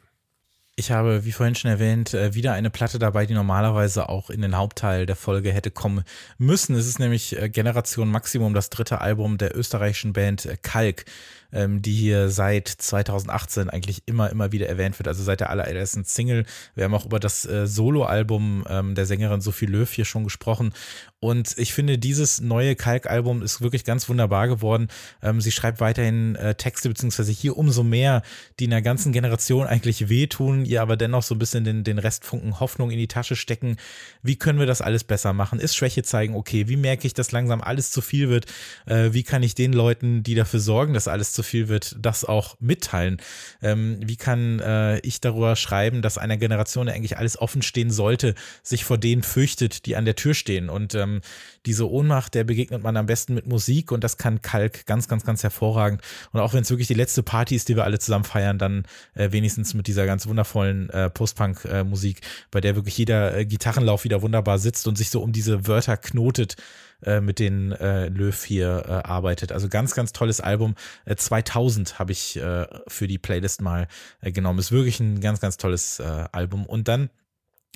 Ich 0.79 0.93
habe, 0.93 1.25
wie 1.25 1.33
vorhin 1.33 1.57
schon 1.57 1.73
erwähnt, 1.73 2.15
äh, 2.15 2.35
wieder 2.35 2.53
eine 2.53 2.71
Platte 2.71 3.01
dabei, 3.01 3.27
die 3.27 3.35
normalerweise 3.35 4.09
auch 4.09 4.31
in 4.31 4.43
den 4.43 4.57
Hauptteil 4.57 5.07
der 5.07 5.17
Folge 5.17 5.53
hätte 5.53 5.73
kommen 5.73 6.05
müssen. 6.39 6.77
Es 6.77 6.87
ist 6.87 7.01
nämlich 7.01 7.37
äh, 7.37 7.49
Generation 7.49 8.13
Maximum, 8.13 8.55
das 8.55 8.71
dritte 8.71 9.01
Album 9.01 9.39
der 9.39 9.59
österreichischen 9.59 10.13
Band 10.13 10.47
äh, 10.47 10.57
Kalk. 10.63 11.05
Ähm, 11.53 11.83
die 11.83 11.93
hier 11.93 12.29
seit 12.29 12.69
2018 12.69 13.71
eigentlich 13.71 14.03
immer, 14.07 14.31
immer 14.31 14.53
wieder 14.53 14.69
erwähnt 14.69 14.99
wird. 14.99 15.09
Also 15.09 15.23
seit 15.23 15.41
der 15.41 15.51
allerersten 15.51 16.05
Single. 16.05 16.45
Wir 16.75 16.85
haben 16.85 16.95
auch 16.95 17.07
über 17.07 17.21
das 17.21 17.45
äh, 17.45 17.67
Soloalbum 17.67 18.65
ähm, 18.69 18.95
der 18.95 19.07
Sängerin 19.07 19.41
Sophie 19.41 19.67
Löw 19.67 19.91
hier 19.91 20.05
schon 20.05 20.25
gesprochen. 20.25 20.73
Und 21.21 21.55
ich 21.59 21.73
finde, 21.73 21.99
dieses 21.99 22.41
neue 22.41 22.77
Kalk-Album 22.77 23.43
ist 23.43 23.61
wirklich 23.61 23.85
ganz 23.85 24.09
wunderbar 24.09 24.47
geworden. 24.47 24.87
Ähm, 25.21 25.41
sie 25.41 25.51
schreibt 25.51 25.81
weiterhin 25.81 26.37
äh, 26.37 26.55
Texte, 26.55 26.89
beziehungsweise 26.89 27.33
hier 27.33 27.57
umso 27.57 27.83
mehr, 27.83 28.23
die 28.61 28.65
in 28.65 28.71
der 28.71 28.83
ganzen 28.83 29.13
Generation 29.13 29.67
eigentlich 29.67 30.09
wehtun, 30.09 30.65
ihr 30.65 30.81
aber 30.81 30.97
dennoch 30.97 31.25
so 31.25 31.35
ein 31.35 31.41
bisschen 31.41 31.65
den, 31.65 31.83
den 31.83 31.99
Restfunken 31.99 32.61
Hoffnung 32.61 32.93
in 32.93 32.99
die 32.99 33.09
Tasche 33.09 33.35
stecken. 33.35 33.79
Wie 34.23 34.37
können 34.37 34.61
wir 34.61 34.67
das 34.67 34.81
alles 34.81 35.03
besser 35.03 35.33
machen? 35.33 35.59
Ist 35.59 35.75
Schwäche 35.75 36.05
zeigen, 36.05 36.37
okay, 36.37 36.69
wie 36.69 36.77
merke 36.77 37.07
ich, 37.07 37.15
dass 37.15 37.33
langsam 37.33 37.63
alles 37.63 37.91
zu 37.91 38.01
viel 38.01 38.29
wird? 38.29 38.47
Äh, 38.87 39.13
wie 39.13 39.25
kann 39.25 39.43
ich 39.43 39.57
den 39.57 39.73
Leuten, 39.73 40.23
die 40.23 40.37
dafür 40.37 40.61
sorgen, 40.61 40.95
dass 40.95 41.09
alles 41.09 41.33
zu 41.39 41.45
viel 41.45 41.69
wird, 41.69 41.95
das 42.01 42.25
auch 42.25 42.57
mitteilen? 42.59 43.19
Ähm, 43.63 44.01
wie 44.03 44.17
kann 44.17 44.59
äh, 44.59 44.99
ich 45.01 45.21
darüber 45.21 45.55
schreiben, 45.55 46.03
dass 46.03 46.19
einer 46.19 46.37
Generation, 46.37 46.89
eigentlich 46.89 47.17
alles 47.17 47.41
offen 47.41 47.63
stehen 47.63 47.93
sollte, 47.93 48.35
sich 48.65 48.85
vor 48.85 48.99
denen 48.99 49.23
fürchtet, 49.23 49.87
die 49.87 49.95
an 49.95 50.05
der 50.05 50.17
Tür 50.17 50.35
stehen? 50.35 50.69
Und 50.69 50.97
ähm, 50.97 51.21
diese 51.65 51.89
Ohnmacht, 51.89 52.35
der 52.35 52.43
begegnet 52.43 52.83
man 52.83 52.97
am 52.97 53.07
besten 53.07 53.35
mit 53.35 53.47
Musik 53.47 53.93
und 53.93 54.03
das 54.03 54.17
kann 54.17 54.43
Kalk 54.43 54.85
ganz, 54.87 55.07
ganz, 55.07 55.25
ganz 55.25 55.45
hervorragend. 55.45 56.03
Und 56.33 56.41
auch 56.41 56.55
wenn 56.55 56.63
es 56.63 56.71
wirklich 56.71 56.89
die 56.89 56.95
letzte 56.95 57.23
Party 57.23 57.55
ist, 57.55 57.69
die 57.69 57.77
wir 57.77 57.85
alle 57.85 58.01
zusammen 58.01 58.25
feiern, 58.25 58.59
dann 58.59 58.85
äh, 59.15 59.31
wenigstens 59.31 59.75
mit 59.75 59.87
dieser 59.87 60.07
ganz 60.07 60.27
wundervollen 60.27 60.91
äh, 60.91 61.09
Post-Punk-Musik, 61.09 62.21
bei 62.51 62.61
der 62.61 62.75
wirklich 62.75 62.99
jeder 62.99 63.37
äh, 63.37 63.47
Gitarrenlauf 63.47 64.03
wieder 64.03 64.23
wunderbar 64.23 64.59
sitzt 64.59 64.89
und 64.89 64.99
sich 64.99 65.11
so 65.11 65.23
um 65.23 65.33
diese 65.33 65.69
Wörter 65.69 65.97
knotet 65.97 66.57
äh, 67.03 67.21
mit 67.21 67.39
denen 67.39 67.73
äh, 67.73 68.09
Löw 68.09 68.45
hier 68.45 68.85
äh, 68.87 68.91
arbeitet. 69.09 69.53
Also 69.53 69.69
ganz, 69.69 69.95
ganz 69.95 70.13
tolles 70.13 70.41
Album. 70.41 70.75
Äh, 71.05 71.17
2000 71.17 71.99
habe 71.99 72.13
ich 72.13 72.37
äh, 72.37 72.67
für 72.87 73.07
die 73.07 73.19
Playlist 73.19 73.63
mal 73.63 73.89
äh, 74.21 74.33
genommen. 74.33 74.59
Ist 74.59 74.73
wirklich 74.73 75.01
ein 75.01 75.21
ganz, 75.21 75.41
ganz 75.41 75.57
tolles 75.57 76.01
äh, 76.01 76.25
Album. 76.33 76.67
Und 76.67 76.89
dann 76.89 77.11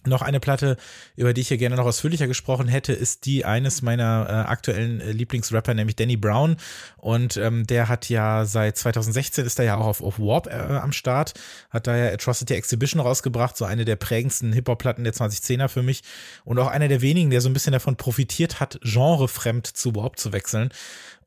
noch 0.06 0.22
eine 0.22 0.40
Platte, 0.40 0.76
über 1.16 1.32
die 1.32 1.40
ich 1.42 1.48
hier 1.48 1.58
gerne 1.58 1.76
noch 1.76 1.86
ausführlicher 1.86 2.26
gesprochen 2.26 2.68
hätte, 2.68 2.92
ist 2.92 3.26
die 3.26 3.44
eines 3.44 3.82
meiner 3.82 4.26
äh, 4.28 4.32
aktuellen 4.50 5.00
äh, 5.00 5.12
Lieblingsrapper, 5.12 5.74
nämlich 5.74 5.96
Danny 5.96 6.16
Brown. 6.16 6.56
Und 6.96 7.36
ähm, 7.36 7.66
der 7.66 7.88
hat 7.88 8.08
ja 8.08 8.44
seit 8.44 8.76
2016 8.76 9.44
ist 9.44 9.58
er 9.58 9.64
ja 9.64 9.76
auch 9.76 9.86
auf, 9.86 10.02
auf 10.02 10.18
Warp 10.18 10.46
äh, 10.46 10.50
am 10.52 10.92
Start, 10.92 11.34
hat 11.70 11.86
da 11.86 11.96
ja 11.96 12.12
Atrocity 12.12 12.54
Exhibition 12.54 13.00
rausgebracht, 13.00 13.56
so 13.56 13.64
eine 13.64 13.84
der 13.84 13.96
prägendsten 13.96 14.52
Hip-Hop-Platten 14.52 15.04
der 15.04 15.14
2010er 15.14 15.68
für 15.68 15.82
mich 15.82 16.02
und 16.44 16.58
auch 16.58 16.68
einer 16.68 16.88
der 16.88 17.02
wenigen, 17.02 17.30
der 17.30 17.40
so 17.40 17.48
ein 17.48 17.52
bisschen 17.52 17.72
davon 17.72 17.96
profitiert 17.96 18.60
hat, 18.60 18.78
genrefremd 18.82 19.66
zu 19.66 19.94
Warp 19.94 20.18
zu 20.18 20.32
wechseln. 20.32 20.70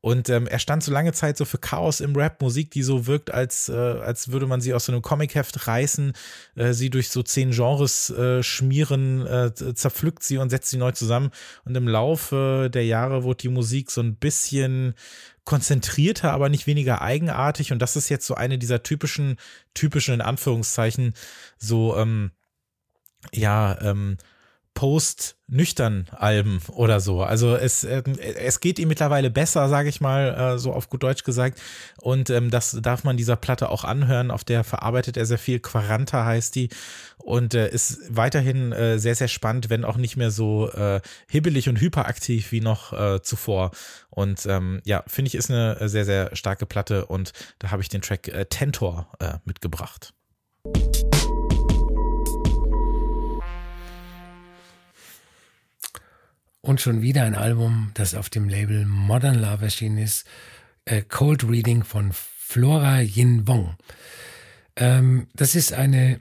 Und 0.06 0.28
ähm, 0.28 0.46
er 0.46 0.60
stand 0.60 0.84
so 0.84 0.92
lange 0.92 1.12
Zeit 1.12 1.36
so 1.36 1.44
für 1.44 1.58
Chaos 1.58 1.98
im 1.98 2.14
Rap, 2.14 2.40
Musik, 2.40 2.70
die 2.70 2.84
so 2.84 3.08
wirkt, 3.08 3.34
als, 3.34 3.68
äh, 3.68 3.72
als 3.72 4.30
würde 4.30 4.46
man 4.46 4.60
sie 4.60 4.72
aus 4.72 4.84
so 4.84 4.92
einem 4.92 5.02
Comicheft 5.02 5.66
reißen, 5.66 6.12
äh, 6.54 6.72
sie 6.74 6.90
durch 6.90 7.08
so 7.08 7.24
zehn 7.24 7.50
Genres 7.50 8.10
äh, 8.10 8.40
schmieren, 8.44 9.26
äh, 9.26 9.52
zerpflückt 9.52 10.22
sie 10.22 10.38
und 10.38 10.50
setzt 10.50 10.70
sie 10.70 10.76
neu 10.76 10.92
zusammen. 10.92 11.32
Und 11.64 11.76
im 11.76 11.88
Laufe 11.88 12.70
der 12.72 12.84
Jahre 12.86 13.24
wurde 13.24 13.38
die 13.38 13.48
Musik 13.48 13.90
so 13.90 14.00
ein 14.00 14.14
bisschen 14.14 14.94
konzentrierter, 15.42 16.30
aber 16.30 16.50
nicht 16.50 16.68
weniger 16.68 17.02
eigenartig. 17.02 17.72
Und 17.72 17.80
das 17.80 17.96
ist 17.96 18.08
jetzt 18.08 18.28
so 18.28 18.36
eine 18.36 18.58
dieser 18.58 18.84
typischen, 18.84 19.38
typischen 19.74 20.14
in 20.14 20.20
Anführungszeichen, 20.20 21.14
so, 21.58 21.96
ähm, 21.96 22.30
ja, 23.32 23.76
ähm, 23.82 24.18
post-nüchtern 24.76 26.06
Alben 26.12 26.60
oder 26.68 27.00
so. 27.00 27.22
Also 27.22 27.56
es, 27.56 27.82
äh, 27.82 28.02
es 28.36 28.60
geht 28.60 28.78
ihm 28.78 28.88
mittlerweile 28.88 29.30
besser, 29.30 29.68
sage 29.70 29.88
ich 29.88 30.02
mal, 30.02 30.54
äh, 30.54 30.58
so 30.58 30.72
auf 30.72 30.90
gut 30.90 31.02
Deutsch 31.02 31.24
gesagt. 31.24 31.58
Und 32.00 32.28
ähm, 32.28 32.50
das 32.50 32.78
darf 32.82 33.02
man 33.02 33.16
dieser 33.16 33.36
Platte 33.36 33.70
auch 33.70 33.84
anhören. 33.84 34.30
Auf 34.30 34.44
der 34.44 34.64
verarbeitet 34.64 35.16
er 35.16 35.24
sehr 35.24 35.38
viel. 35.38 35.60
Quaranta 35.60 36.26
heißt 36.26 36.54
die. 36.54 36.68
Und 37.16 37.54
äh, 37.54 37.70
ist 37.70 38.00
weiterhin 38.10 38.70
äh, 38.72 38.98
sehr, 38.98 39.14
sehr 39.14 39.28
spannend, 39.28 39.70
wenn 39.70 39.84
auch 39.84 39.96
nicht 39.96 40.18
mehr 40.18 40.30
so 40.30 40.70
äh, 40.70 41.00
hibbelig 41.28 41.70
und 41.70 41.80
hyperaktiv 41.80 42.52
wie 42.52 42.60
noch 42.60 42.92
äh, 42.92 43.22
zuvor. 43.22 43.70
Und 44.10 44.44
ähm, 44.44 44.82
ja, 44.84 45.02
finde 45.06 45.28
ich, 45.28 45.36
ist 45.36 45.50
eine 45.50 45.88
sehr, 45.88 46.04
sehr 46.04 46.36
starke 46.36 46.66
Platte. 46.66 47.06
Und 47.06 47.32
da 47.60 47.70
habe 47.70 47.80
ich 47.80 47.88
den 47.88 48.02
Track 48.02 48.28
äh, 48.28 48.44
Tentor 48.44 49.10
äh, 49.20 49.38
mitgebracht. 49.46 50.12
Und 56.66 56.80
schon 56.80 57.00
wieder 57.00 57.22
ein 57.22 57.36
Album, 57.36 57.92
das 57.94 58.16
auf 58.16 58.28
dem 58.28 58.48
Label 58.48 58.86
Modern 58.86 59.36
Love 59.36 59.66
erschienen 59.66 59.98
ist. 59.98 60.26
Äh, 60.84 61.02
Cold 61.02 61.48
Reading 61.48 61.84
von 61.84 62.10
Flora 62.12 63.02
Yin 63.02 63.46
Wong. 63.46 63.76
Ähm, 64.74 65.28
das 65.34 65.54
ist 65.54 65.72
eine 65.72 66.18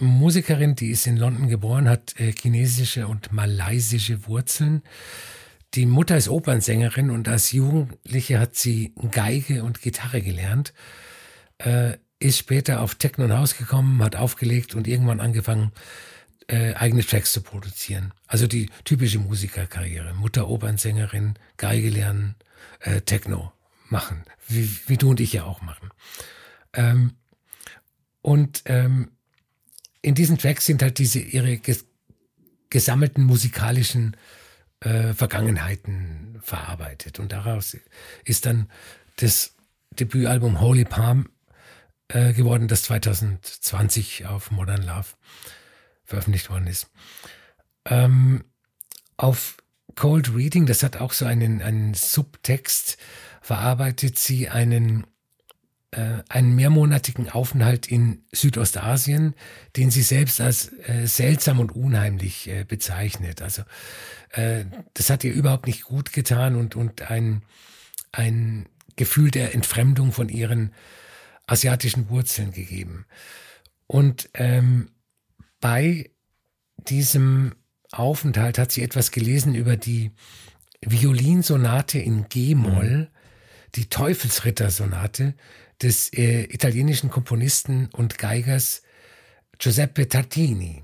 Musikerin, 0.00 0.74
die 0.74 0.90
ist 0.90 1.06
in 1.06 1.16
London 1.16 1.48
geboren, 1.48 1.88
hat 1.88 2.18
äh, 2.18 2.32
chinesische 2.32 3.06
und 3.06 3.30
malaysische 3.30 4.26
Wurzeln. 4.26 4.82
Die 5.74 5.86
Mutter 5.86 6.16
ist 6.16 6.28
Opernsängerin 6.28 7.10
und 7.10 7.28
als 7.28 7.52
Jugendliche 7.52 8.40
hat 8.40 8.56
sie 8.56 8.92
Geige 9.12 9.62
und 9.62 9.80
Gitarre 9.80 10.22
gelernt. 10.22 10.74
Äh, 11.58 11.98
ist 12.18 12.38
später 12.38 12.80
auf 12.80 12.96
Techno 12.96 13.26
und 13.26 13.32
House 13.32 13.56
gekommen, 13.56 14.02
hat 14.02 14.16
aufgelegt 14.16 14.74
und 14.74 14.88
irgendwann 14.88 15.20
angefangen, 15.20 15.70
äh, 16.48 16.74
eigene 16.74 17.04
Tracks 17.04 17.32
zu 17.32 17.42
produzieren. 17.42 18.12
Also 18.26 18.46
die 18.46 18.70
typische 18.84 19.18
Musikerkarriere. 19.18 20.14
Mutter, 20.14 20.48
Opernsängerin, 20.48 21.34
Geige 21.56 21.90
lernen, 21.90 22.36
äh, 22.80 23.00
Techno 23.00 23.52
machen. 23.88 24.24
Wie, 24.48 24.68
wie 24.86 24.96
du 24.96 25.10
und 25.10 25.20
ich 25.20 25.32
ja 25.32 25.44
auch 25.44 25.60
machen. 25.62 25.90
Ähm, 26.72 27.12
und 28.22 28.62
ähm, 28.66 29.10
in 30.00 30.14
diesen 30.14 30.38
Tracks 30.38 30.66
sind 30.66 30.82
halt 30.82 30.98
diese 30.98 31.20
ihre 31.20 31.58
ges 31.58 31.86
gesammelten 32.70 33.24
musikalischen 33.24 34.16
äh, 34.80 35.12
Vergangenheiten 35.12 36.38
verarbeitet. 36.42 37.18
Und 37.18 37.32
daraus 37.32 37.76
ist 38.24 38.46
dann 38.46 38.70
das 39.16 39.54
Debütalbum 40.00 40.58
Holy 40.60 40.86
Palm 40.86 41.28
äh, 42.08 42.32
geworden, 42.32 42.68
das 42.68 42.82
2020 42.84 44.24
auf 44.26 44.50
Modern 44.50 44.82
Love 44.82 45.08
veröffentlicht 46.12 46.50
worden 46.50 46.66
ist. 46.66 46.88
Ähm, 47.86 48.44
auf 49.16 49.56
Cold 49.94 50.34
Reading, 50.34 50.66
das 50.66 50.82
hat 50.82 50.98
auch 50.98 51.12
so 51.12 51.24
einen, 51.24 51.62
einen 51.62 51.94
Subtext, 51.94 52.98
verarbeitet 53.40 54.18
sie 54.18 54.50
einen, 54.50 55.06
äh, 55.90 56.18
einen 56.28 56.54
mehrmonatigen 56.54 57.30
Aufenthalt 57.30 57.86
in 57.86 58.24
Südostasien, 58.30 59.34
den 59.76 59.90
sie 59.90 60.02
selbst 60.02 60.42
als 60.42 60.70
äh, 60.86 61.06
seltsam 61.06 61.60
und 61.60 61.72
unheimlich 61.72 62.46
äh, 62.48 62.64
bezeichnet. 62.64 63.40
Also 63.40 63.62
äh, 64.32 64.66
das 64.92 65.08
hat 65.08 65.24
ihr 65.24 65.32
überhaupt 65.32 65.66
nicht 65.66 65.84
gut 65.84 66.12
getan 66.12 66.56
und, 66.56 66.76
und 66.76 67.10
ein, 67.10 67.42
ein 68.12 68.66
Gefühl 68.96 69.30
der 69.30 69.54
Entfremdung 69.54 70.12
von 70.12 70.28
ihren 70.28 70.74
asiatischen 71.46 72.10
Wurzeln 72.10 72.52
gegeben. 72.52 73.06
Und 73.86 74.28
ähm, 74.34 74.90
bei 75.62 76.10
diesem 76.76 77.54
Aufenthalt 77.92 78.58
hat 78.58 78.72
sie 78.72 78.82
etwas 78.82 79.12
gelesen 79.12 79.54
über 79.54 79.76
die 79.76 80.10
Violinsonate 80.84 82.00
in 82.00 82.28
G-Moll, 82.28 82.98
mhm. 82.98 83.08
die 83.76 83.88
Teufelsritter-Sonate 83.88 85.34
des 85.80 86.12
äh, 86.12 86.42
italienischen 86.44 87.10
Komponisten 87.10 87.86
und 87.92 88.18
Geigers 88.18 88.82
Giuseppe 89.58 90.08
Tartini. 90.08 90.82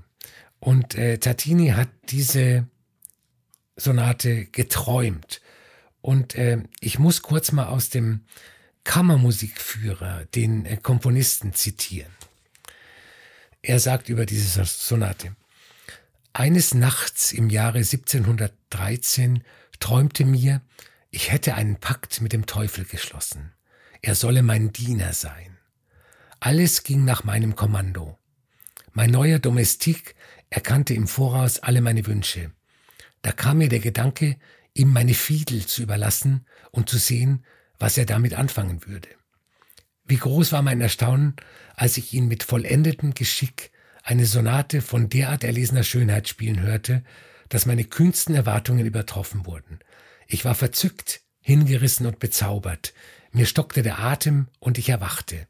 Und 0.59 0.95
äh, 0.95 1.17
Tartini 1.17 1.69
hat 1.69 1.89
diese 2.09 2.65
Sonate 3.75 4.45
geträumt. 4.45 5.41
Und 6.01 6.35
äh, 6.35 6.63
ich 6.79 6.99
muss 6.99 7.21
kurz 7.21 7.51
mal 7.51 7.67
aus 7.67 7.89
dem 7.89 8.21
Kammermusikführer 8.85 10.25
den 10.33 10.65
äh, 10.65 10.77
Komponisten 10.77 11.53
zitieren. 11.53 12.18
Er 13.61 13.79
sagt 13.79 14.09
über 14.09 14.25
diese 14.25 14.63
Sonate, 14.63 15.35
eines 16.31 16.73
Nachts 16.73 17.33
im 17.33 17.49
Jahre 17.49 17.79
1713 17.79 19.43
träumte 19.79 20.23
mir, 20.25 20.61
ich 21.11 21.31
hätte 21.31 21.55
einen 21.55 21.77
Pakt 21.77 22.21
mit 22.21 22.33
dem 22.33 22.45
Teufel 22.45 22.85
geschlossen. 22.85 23.51
Er 24.01 24.15
solle 24.15 24.43
mein 24.43 24.71
Diener 24.71 25.13
sein. 25.13 25.57
Alles 26.39 26.83
ging 26.83 27.03
nach 27.03 27.23
meinem 27.23 27.55
Kommando. 27.55 28.17
Mein 28.93 29.11
neuer 29.11 29.39
Domestik 29.39 30.15
erkannte 30.49 30.93
im 30.93 31.07
Voraus 31.07 31.59
alle 31.59 31.81
meine 31.81 32.05
Wünsche. 32.05 32.51
Da 33.21 33.31
kam 33.33 33.57
mir 33.57 33.69
der 33.69 33.79
Gedanke, 33.79 34.37
ihm 34.73 34.93
meine 34.93 35.13
Fiedel 35.13 35.65
zu 35.65 35.81
überlassen 35.81 36.45
und 36.71 36.89
zu 36.89 36.97
sehen, 36.97 37.43
was 37.77 37.97
er 37.97 38.05
damit 38.05 38.35
anfangen 38.35 38.85
würde. 38.85 39.09
Wie 40.09 40.17
groß 40.17 40.51
war 40.53 40.63
mein 40.63 40.81
Erstaunen, 40.81 41.35
als 41.75 41.95
ich 41.97 42.13
ihn 42.15 42.27
mit 42.27 42.41
vollendetem 42.41 43.13
Geschick 43.13 43.69
eine 44.01 44.25
Sonate 44.25 44.81
von 44.81 45.07
derart 45.07 45.43
erlesener 45.43 45.83
Schönheit 45.83 46.27
spielen 46.27 46.61
hörte, 46.61 47.03
dass 47.47 47.67
meine 47.67 47.83
kühnsten 47.83 48.33
Erwartungen 48.33 48.87
übertroffen 48.87 49.45
wurden. 49.45 49.77
Ich 50.25 50.45
war 50.45 50.55
verzückt, 50.55 51.21
hingerissen 51.41 52.07
und 52.07 52.17
bezaubert, 52.17 52.95
Mir 53.31 53.45
stockte 53.45 53.83
der 53.83 53.99
Atem 53.99 54.47
und 54.57 54.79
ich 54.79 54.89
erwachte. 54.89 55.47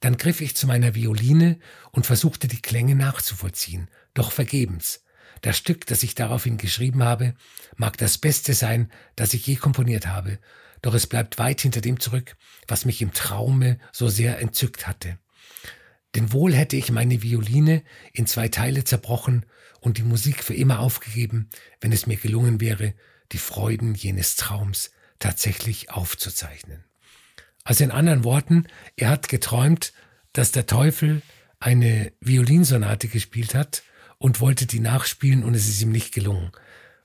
Dann 0.00 0.18
griff 0.18 0.42
ich 0.42 0.54
zu 0.54 0.66
meiner 0.66 0.94
Violine 0.94 1.58
und 1.90 2.04
versuchte 2.04 2.46
die 2.46 2.60
Klänge 2.60 2.94
nachzuvollziehen, 2.94 3.88
doch 4.12 4.32
vergebens. 4.32 5.02
Das 5.40 5.56
Stück, 5.56 5.86
das 5.86 6.02
ich 6.02 6.14
daraufhin 6.14 6.58
geschrieben 6.58 7.02
habe, 7.02 7.34
mag 7.76 7.96
das 7.96 8.18
Beste 8.18 8.52
sein, 8.52 8.92
das 9.16 9.32
ich 9.32 9.46
je 9.46 9.56
komponiert 9.56 10.06
habe, 10.06 10.38
doch 10.82 10.94
es 10.94 11.06
bleibt 11.06 11.38
weit 11.38 11.60
hinter 11.60 11.80
dem 11.80 12.00
zurück, 12.00 12.36
was 12.66 12.84
mich 12.84 13.02
im 13.02 13.12
Traume 13.12 13.78
so 13.92 14.08
sehr 14.08 14.38
entzückt 14.38 14.86
hatte. 14.86 15.18
Denn 16.14 16.32
wohl 16.32 16.54
hätte 16.54 16.76
ich 16.76 16.90
meine 16.90 17.22
Violine 17.22 17.82
in 18.12 18.26
zwei 18.26 18.48
Teile 18.48 18.84
zerbrochen 18.84 19.44
und 19.80 19.98
die 19.98 20.02
Musik 20.02 20.42
für 20.42 20.54
immer 20.54 20.80
aufgegeben, 20.80 21.50
wenn 21.80 21.92
es 21.92 22.06
mir 22.06 22.16
gelungen 22.16 22.60
wäre, 22.60 22.94
die 23.32 23.38
Freuden 23.38 23.94
jenes 23.94 24.36
Traums 24.36 24.90
tatsächlich 25.18 25.90
aufzuzeichnen. 25.90 26.84
Also 27.64 27.84
in 27.84 27.90
anderen 27.90 28.24
Worten, 28.24 28.66
er 28.96 29.10
hat 29.10 29.28
geträumt, 29.28 29.92
dass 30.32 30.52
der 30.52 30.66
Teufel 30.66 31.22
eine 31.60 32.12
Violinsonate 32.20 33.08
gespielt 33.08 33.54
hat 33.54 33.82
und 34.18 34.40
wollte 34.40 34.66
die 34.66 34.80
nachspielen 34.80 35.44
und 35.44 35.54
es 35.54 35.68
ist 35.68 35.82
ihm 35.82 35.92
nicht 35.92 36.14
gelungen. 36.14 36.50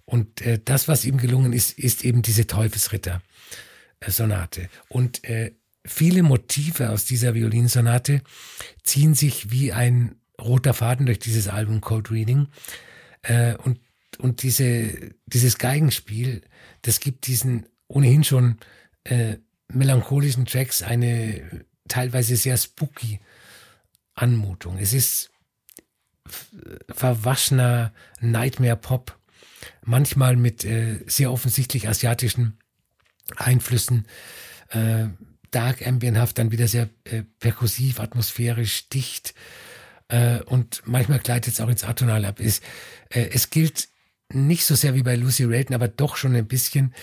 Und 0.05 0.41
äh, 0.41 0.59
das, 0.63 0.87
was 0.87 1.05
ihm 1.05 1.17
gelungen 1.17 1.53
ist, 1.53 1.77
ist 1.77 2.03
eben 2.03 2.21
diese 2.21 2.47
Teufelsritter-Sonate. 4.03 4.69
Und 4.89 5.23
äh, 5.23 5.53
viele 5.85 6.23
Motive 6.23 6.89
aus 6.89 7.05
dieser 7.05 7.33
Violinsonate 7.33 8.21
ziehen 8.83 9.13
sich 9.13 9.51
wie 9.51 9.73
ein 9.73 10.15
roter 10.39 10.73
Faden 10.73 11.05
durch 11.05 11.19
dieses 11.19 11.47
Album 11.47 11.81
Cold 11.81 12.11
Reading. 12.11 12.47
Äh, 13.21 13.55
und 13.55 13.79
und 14.19 14.43
diese, 14.43 15.15
dieses 15.25 15.57
Geigenspiel, 15.57 16.43
das 16.83 16.99
gibt 16.99 17.25
diesen 17.25 17.65
ohnehin 17.87 18.23
schon 18.23 18.59
äh, 19.05 19.37
melancholischen 19.69 20.45
Tracks 20.45 20.83
eine 20.83 21.65
teilweise 21.87 22.35
sehr 22.35 22.55
spooky 22.57 23.19
Anmutung. 24.13 24.77
Es 24.77 24.93
ist 24.93 25.31
verwaschener 26.93 27.91
Nightmare 28.21 28.77
Pop, 28.77 29.17
manchmal 29.83 30.35
mit 30.35 30.63
äh, 30.63 30.99
sehr 31.07 31.31
offensichtlich 31.31 31.87
asiatischen 31.87 32.59
Einflüssen, 33.35 34.07
äh, 34.69 35.05
dark 35.51 35.85
ambienthaft, 35.85 36.37
dann 36.37 36.51
wieder 36.51 36.67
sehr 36.67 36.89
äh, 37.05 37.23
perkussiv, 37.39 37.99
atmosphärisch, 37.99 38.89
dicht 38.89 39.33
äh, 40.07 40.41
und 40.41 40.81
manchmal 40.85 41.19
gleitet 41.19 41.53
es 41.53 41.61
auch 41.61 41.69
ins 41.69 41.83
Atonal 41.83 42.25
ab. 42.25 42.39
Es, 42.39 42.61
äh, 43.09 43.29
es 43.31 43.49
gilt 43.49 43.89
nicht 44.31 44.65
so 44.65 44.75
sehr 44.75 44.95
wie 44.95 45.03
bei 45.03 45.15
Lucy 45.15 45.43
Rayton, 45.43 45.75
aber 45.75 45.87
doch 45.87 46.15
schon 46.15 46.35
ein 46.35 46.47
bisschen. 46.47 46.93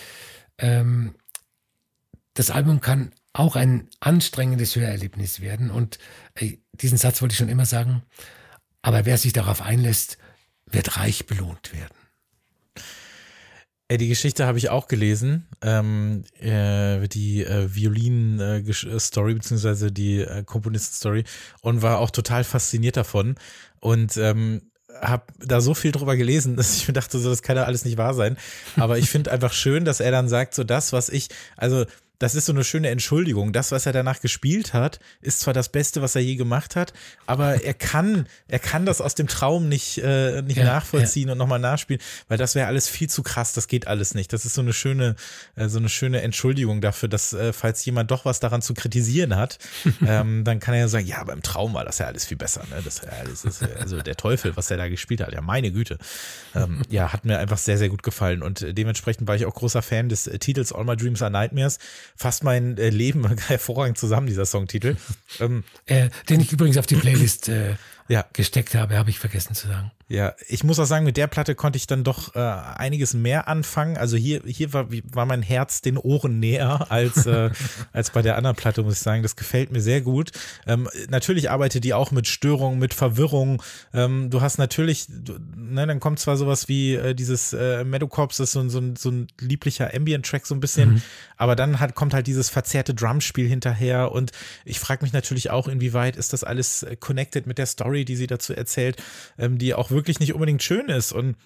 Ähm, 0.58 1.14
das 2.34 2.50
Album 2.50 2.80
kann 2.80 3.12
auch 3.32 3.56
ein 3.56 3.88
anstrengendes 4.00 4.76
Hörerlebnis 4.76 5.40
werden 5.40 5.70
und 5.70 5.98
äh, 6.34 6.58
diesen 6.72 6.98
Satz 6.98 7.22
wollte 7.22 7.32
ich 7.32 7.38
schon 7.38 7.48
immer 7.48 7.66
sagen. 7.66 8.02
Aber 8.82 9.04
wer 9.04 9.18
sich 9.18 9.32
darauf 9.32 9.62
einlässt, 9.62 10.18
wird 10.66 10.96
reich 10.96 11.26
belohnt 11.26 11.72
werden. 11.72 11.99
Äh, 13.90 13.98
die 13.98 14.08
Geschichte 14.08 14.46
habe 14.46 14.56
ich 14.56 14.70
auch 14.70 14.86
gelesen, 14.86 15.48
ähm, 15.62 16.22
äh, 16.38 17.08
die 17.08 17.44
äh, 17.44 17.74
Violin-Story, 17.74 19.32
äh, 19.32 19.34
beziehungsweise 19.34 19.90
die 19.90 20.20
äh, 20.20 20.44
Komponisten-Story 20.44 21.24
und 21.60 21.82
war 21.82 21.98
auch 21.98 22.10
total 22.10 22.44
fasziniert 22.44 22.96
davon. 22.96 23.34
Und 23.80 24.16
ähm, 24.16 24.62
habe 25.00 25.24
da 25.38 25.60
so 25.60 25.74
viel 25.74 25.90
drüber 25.90 26.16
gelesen, 26.16 26.56
dass 26.56 26.76
ich 26.76 26.86
mir 26.86 26.94
dachte, 26.94 27.18
so, 27.18 27.28
das 27.28 27.42
kann 27.42 27.56
ja 27.56 27.64
alles 27.64 27.84
nicht 27.84 27.98
wahr 27.98 28.14
sein. 28.14 28.36
Aber 28.76 28.98
ich 28.98 29.10
finde 29.10 29.32
einfach 29.32 29.52
schön, 29.52 29.84
dass 29.84 29.98
er 29.98 30.12
dann 30.12 30.28
sagt, 30.28 30.54
so 30.54 30.62
das, 30.62 30.92
was 30.92 31.08
ich, 31.08 31.28
also 31.56 31.84
das 32.20 32.34
ist 32.34 32.44
so 32.44 32.52
eine 32.52 32.64
schöne 32.64 32.90
Entschuldigung. 32.90 33.52
Das, 33.52 33.72
was 33.72 33.86
er 33.86 33.92
danach 33.92 34.20
gespielt 34.20 34.74
hat, 34.74 35.00
ist 35.22 35.40
zwar 35.40 35.54
das 35.54 35.70
Beste, 35.70 36.02
was 36.02 36.14
er 36.14 36.20
je 36.20 36.36
gemacht 36.36 36.76
hat, 36.76 36.92
aber 37.26 37.64
er 37.64 37.74
kann, 37.74 38.28
er 38.46 38.58
kann 38.58 38.86
das 38.86 39.00
aus 39.00 39.14
dem 39.14 39.26
Traum 39.26 39.68
nicht, 39.68 39.98
äh, 39.98 40.42
nicht 40.42 40.58
ja, 40.58 40.64
nachvollziehen 40.64 41.28
ja. 41.28 41.32
und 41.32 41.38
nochmal 41.38 41.58
nachspielen, 41.58 42.00
weil 42.28 42.36
das 42.36 42.54
wäre 42.54 42.66
alles 42.66 42.88
viel 42.88 43.08
zu 43.08 43.22
krass. 43.22 43.54
Das 43.54 43.68
geht 43.68 43.86
alles 43.86 44.14
nicht. 44.14 44.32
Das 44.34 44.44
ist 44.44 44.54
so 44.54 44.60
eine 44.60 44.74
schöne, 44.74 45.16
äh, 45.56 45.68
so 45.68 45.78
eine 45.78 45.88
schöne 45.88 46.20
Entschuldigung 46.20 46.82
dafür, 46.82 47.08
dass, 47.08 47.32
äh, 47.32 47.54
falls 47.54 47.82
jemand 47.86 48.10
doch 48.10 48.26
was 48.26 48.38
daran 48.38 48.60
zu 48.60 48.74
kritisieren 48.74 49.34
hat, 49.34 49.58
ähm, 50.06 50.44
dann 50.44 50.60
kann 50.60 50.74
er 50.74 50.80
ja 50.80 50.88
sagen, 50.88 51.06
ja, 51.06 51.18
aber 51.18 51.32
im 51.32 51.42
Traum 51.42 51.72
war 51.72 51.86
das 51.86 51.98
ja 51.98 52.06
alles 52.06 52.26
viel 52.26 52.36
besser. 52.36 52.64
Ne? 52.68 52.82
Das, 52.84 53.00
ja, 53.00 53.12
das 53.24 53.46
ist, 53.46 53.62
also 53.78 54.02
der 54.02 54.16
Teufel, 54.16 54.58
was 54.58 54.70
er 54.70 54.76
da 54.76 54.88
gespielt 54.88 55.22
hat, 55.22 55.32
ja, 55.32 55.40
meine 55.40 55.72
Güte. 55.72 55.96
Ähm, 56.54 56.82
ja, 56.90 57.14
hat 57.14 57.24
mir 57.24 57.38
einfach 57.38 57.58
sehr, 57.58 57.78
sehr 57.78 57.88
gut 57.88 58.02
gefallen 58.02 58.42
und 58.42 58.66
dementsprechend 58.76 59.26
war 59.26 59.36
ich 59.36 59.46
auch 59.46 59.54
großer 59.54 59.80
Fan 59.80 60.10
des 60.10 60.26
äh, 60.26 60.38
Titels 60.38 60.70
All 60.70 60.84
My 60.84 60.96
Dreams 60.96 61.22
Are 61.22 61.30
Nightmares 61.30 61.78
fasst 62.16 62.44
mein 62.44 62.78
äh, 62.78 62.90
Leben 62.90 63.26
hervorragend 63.46 63.98
zusammen, 63.98 64.26
dieser 64.26 64.46
Songtitel. 64.46 64.96
Ähm, 65.38 65.64
äh, 65.86 66.10
den 66.28 66.40
ich 66.40 66.52
übrigens 66.52 66.76
auf 66.76 66.86
die 66.86 66.96
Playlist 66.96 67.48
äh, 67.48 67.76
ja. 68.08 68.26
gesteckt 68.32 68.74
habe, 68.74 68.98
habe 68.98 69.10
ich 69.10 69.18
vergessen 69.18 69.54
zu 69.54 69.68
sagen. 69.68 69.92
Ja, 70.10 70.34
ich 70.48 70.64
muss 70.64 70.80
auch 70.80 70.86
sagen, 70.86 71.04
mit 71.04 71.16
der 71.16 71.28
Platte 71.28 71.54
konnte 71.54 71.76
ich 71.76 71.86
dann 71.86 72.02
doch 72.02 72.34
äh, 72.34 72.40
einiges 72.40 73.14
mehr 73.14 73.46
anfangen. 73.46 73.96
Also 73.96 74.16
hier, 74.16 74.42
hier 74.44 74.72
war, 74.72 74.88
war 74.90 75.24
mein 75.24 75.40
Herz 75.40 75.82
den 75.82 75.96
Ohren 75.96 76.40
näher 76.40 76.86
als, 76.90 77.26
äh, 77.26 77.50
als 77.92 78.10
bei 78.10 78.20
der 78.20 78.36
anderen 78.36 78.56
Platte, 78.56 78.82
muss 78.82 78.94
ich 78.94 78.98
sagen. 78.98 79.22
Das 79.22 79.36
gefällt 79.36 79.70
mir 79.70 79.80
sehr 79.80 80.00
gut. 80.00 80.32
Ähm, 80.66 80.88
natürlich 81.10 81.48
arbeitet 81.48 81.84
die 81.84 81.94
auch 81.94 82.10
mit 82.10 82.26
Störungen, 82.26 82.80
mit 82.80 82.92
Verwirrung. 82.92 83.62
Ähm, 83.94 84.30
du 84.30 84.40
hast 84.40 84.58
natürlich, 84.58 85.06
du, 85.08 85.38
ne, 85.54 85.86
dann 85.86 86.00
kommt 86.00 86.18
zwar 86.18 86.36
sowas 86.36 86.66
wie 86.66 86.96
äh, 86.96 87.14
dieses 87.14 87.52
äh, 87.52 87.84
Meadowcorps, 87.84 88.38
das 88.38 88.48
ist 88.48 88.54
so, 88.54 88.68
so, 88.68 88.82
so 88.98 89.10
ein 89.12 89.28
lieblicher 89.38 89.94
Ambient-Track 89.94 90.44
so 90.44 90.56
ein 90.56 90.60
bisschen, 90.60 90.94
mhm. 90.94 91.02
aber 91.36 91.54
dann 91.54 91.78
hat, 91.78 91.94
kommt 91.94 92.14
halt 92.14 92.26
dieses 92.26 92.50
verzerrte 92.50 92.94
Drumspiel 92.94 93.46
hinterher 93.46 94.10
und 94.10 94.32
ich 94.64 94.80
frage 94.80 95.04
mich 95.04 95.12
natürlich 95.12 95.50
auch, 95.50 95.68
inwieweit 95.68 96.16
ist 96.16 96.32
das 96.32 96.42
alles 96.42 96.82
äh, 96.82 96.96
connected 96.96 97.46
mit 97.46 97.58
der 97.58 97.66
Story, 97.66 98.04
die 98.04 98.16
sie 98.16 98.26
dazu 98.26 98.54
erzählt, 98.54 99.00
ähm, 99.38 99.58
die 99.58 99.72
auch 99.72 99.92
wirklich 99.92 99.99
wirklich 100.00 100.20
nicht 100.20 100.34
unbedingt 100.34 100.62
schön 100.62 100.88
ist 100.88 101.12
und 101.12 101.36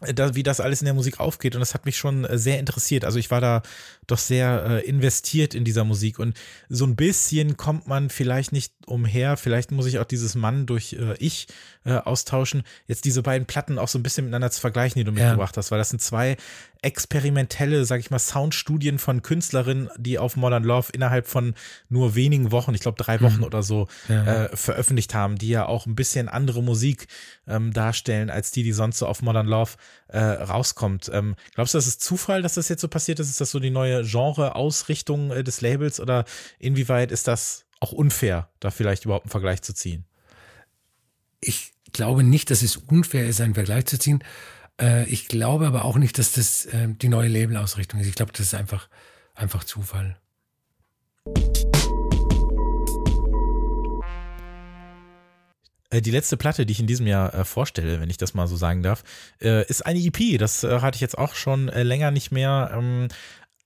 äh, 0.00 0.14
da, 0.14 0.34
wie 0.34 0.42
das 0.42 0.60
alles 0.60 0.80
in 0.80 0.86
der 0.86 0.94
Musik 0.94 1.20
aufgeht. 1.20 1.54
Und 1.54 1.60
das 1.60 1.74
hat 1.74 1.84
mich 1.84 1.96
schon 1.96 2.24
äh, 2.24 2.38
sehr 2.38 2.58
interessiert. 2.58 3.04
Also 3.04 3.18
ich 3.18 3.30
war 3.30 3.40
da 3.40 3.62
doch 4.06 4.18
sehr 4.18 4.64
äh, 4.66 4.86
investiert 4.86 5.54
in 5.54 5.64
dieser 5.64 5.84
Musik. 5.84 6.18
Und 6.18 6.38
so 6.68 6.86
ein 6.86 6.96
bisschen 6.96 7.56
kommt 7.56 7.86
man 7.86 8.10
vielleicht 8.10 8.52
nicht 8.52 8.72
umher. 8.86 9.36
Vielleicht 9.36 9.70
muss 9.70 9.86
ich 9.86 9.98
auch 9.98 10.04
dieses 10.04 10.34
Mann 10.34 10.66
durch 10.66 10.94
äh, 10.94 11.14
Ich 11.18 11.46
äh, 11.84 11.94
austauschen. 11.94 12.62
Jetzt 12.86 13.04
diese 13.04 13.22
beiden 13.22 13.46
Platten 13.46 13.78
auch 13.78 13.88
so 13.88 13.98
ein 13.98 14.02
bisschen 14.02 14.24
miteinander 14.24 14.50
zu 14.50 14.60
vergleichen, 14.60 14.98
die 14.98 15.04
du 15.04 15.12
ja. 15.12 15.26
mitgebracht 15.26 15.56
hast, 15.56 15.70
weil 15.70 15.78
das 15.78 15.90
sind 15.90 16.00
zwei 16.00 16.36
experimentelle, 16.82 17.84
sag 17.84 18.00
ich 18.00 18.10
mal, 18.10 18.18
Soundstudien 18.18 18.98
von 18.98 19.22
Künstlerinnen, 19.22 19.88
die 19.96 20.18
auf 20.18 20.36
Modern 20.36 20.64
Love 20.64 20.90
innerhalb 20.92 21.28
von 21.28 21.54
nur 21.88 22.16
wenigen 22.16 22.50
Wochen, 22.50 22.74
ich 22.74 22.80
glaube 22.80 23.02
drei 23.02 23.20
Wochen 23.20 23.38
mhm. 23.38 23.44
oder 23.44 23.62
so, 23.62 23.86
ja. 24.08 24.46
äh, 24.46 24.56
veröffentlicht 24.56 25.14
haben, 25.14 25.38
die 25.38 25.48
ja 25.48 25.66
auch 25.66 25.86
ein 25.86 25.94
bisschen 25.94 26.28
andere 26.28 26.60
Musik 26.60 27.06
ähm, 27.46 27.72
darstellen, 27.72 28.30
als 28.30 28.50
die, 28.50 28.64
die 28.64 28.72
sonst 28.72 28.98
so 28.98 29.06
auf 29.06 29.22
Modern 29.22 29.46
Love 29.46 29.72
äh, 30.08 30.18
rauskommt. 30.18 31.08
Ähm, 31.12 31.36
glaubst 31.54 31.74
du, 31.74 31.78
das 31.78 31.86
ist 31.86 32.02
Zufall, 32.02 32.42
dass 32.42 32.54
das 32.54 32.68
jetzt 32.68 32.80
so 32.80 32.88
passiert 32.88 33.20
ist? 33.20 33.30
Ist 33.30 33.40
das 33.40 33.52
so 33.52 33.60
die 33.60 33.70
neue 33.70 34.02
Genre-Ausrichtung 34.02 35.30
äh, 35.30 35.44
des 35.44 35.60
Labels 35.60 36.00
oder 36.00 36.24
inwieweit 36.58 37.12
ist 37.12 37.28
das 37.28 37.64
auch 37.78 37.92
unfair, 37.92 38.48
da 38.58 38.72
vielleicht 38.72 39.04
überhaupt 39.04 39.26
einen 39.26 39.30
Vergleich 39.30 39.62
zu 39.62 39.72
ziehen? 39.72 40.04
Ich 41.40 41.72
glaube 41.92 42.24
nicht, 42.24 42.50
dass 42.50 42.62
es 42.62 42.76
unfair 42.76 43.26
ist, 43.28 43.40
einen 43.40 43.54
Vergleich 43.54 43.86
zu 43.86 43.98
ziehen. 43.98 44.24
Äh, 44.80 45.04
ich 45.08 45.28
glaube 45.28 45.66
aber 45.66 45.84
auch 45.84 45.96
nicht, 45.96 46.18
dass 46.18 46.32
das 46.32 46.66
äh, 46.66 46.88
die 46.88 47.08
neue 47.08 47.28
Labelausrichtung 47.28 48.00
ist. 48.00 48.06
Ich 48.06 48.14
glaube, 48.14 48.32
das 48.32 48.40
ist 48.40 48.54
einfach, 48.54 48.88
einfach 49.34 49.64
Zufall. 49.64 50.16
Äh, 55.92 56.00
die 56.00 56.10
letzte 56.10 56.36
Platte, 56.36 56.66
die 56.66 56.72
ich 56.72 56.80
in 56.80 56.86
diesem 56.86 57.06
Jahr 57.06 57.34
äh, 57.34 57.44
vorstelle, 57.44 58.00
wenn 58.00 58.10
ich 58.10 58.16
das 58.16 58.34
mal 58.34 58.46
so 58.46 58.56
sagen 58.56 58.82
darf, 58.82 59.04
äh, 59.40 59.66
ist 59.68 59.84
eine 59.86 60.00
EP. 60.00 60.38
Das 60.38 60.62
hatte 60.62 60.96
ich 60.96 61.00
jetzt 61.00 61.18
auch 61.18 61.34
schon 61.34 61.66
länger 61.68 62.10
nicht 62.10 62.32
mehr. 62.32 62.70
Ähm, 62.74 63.08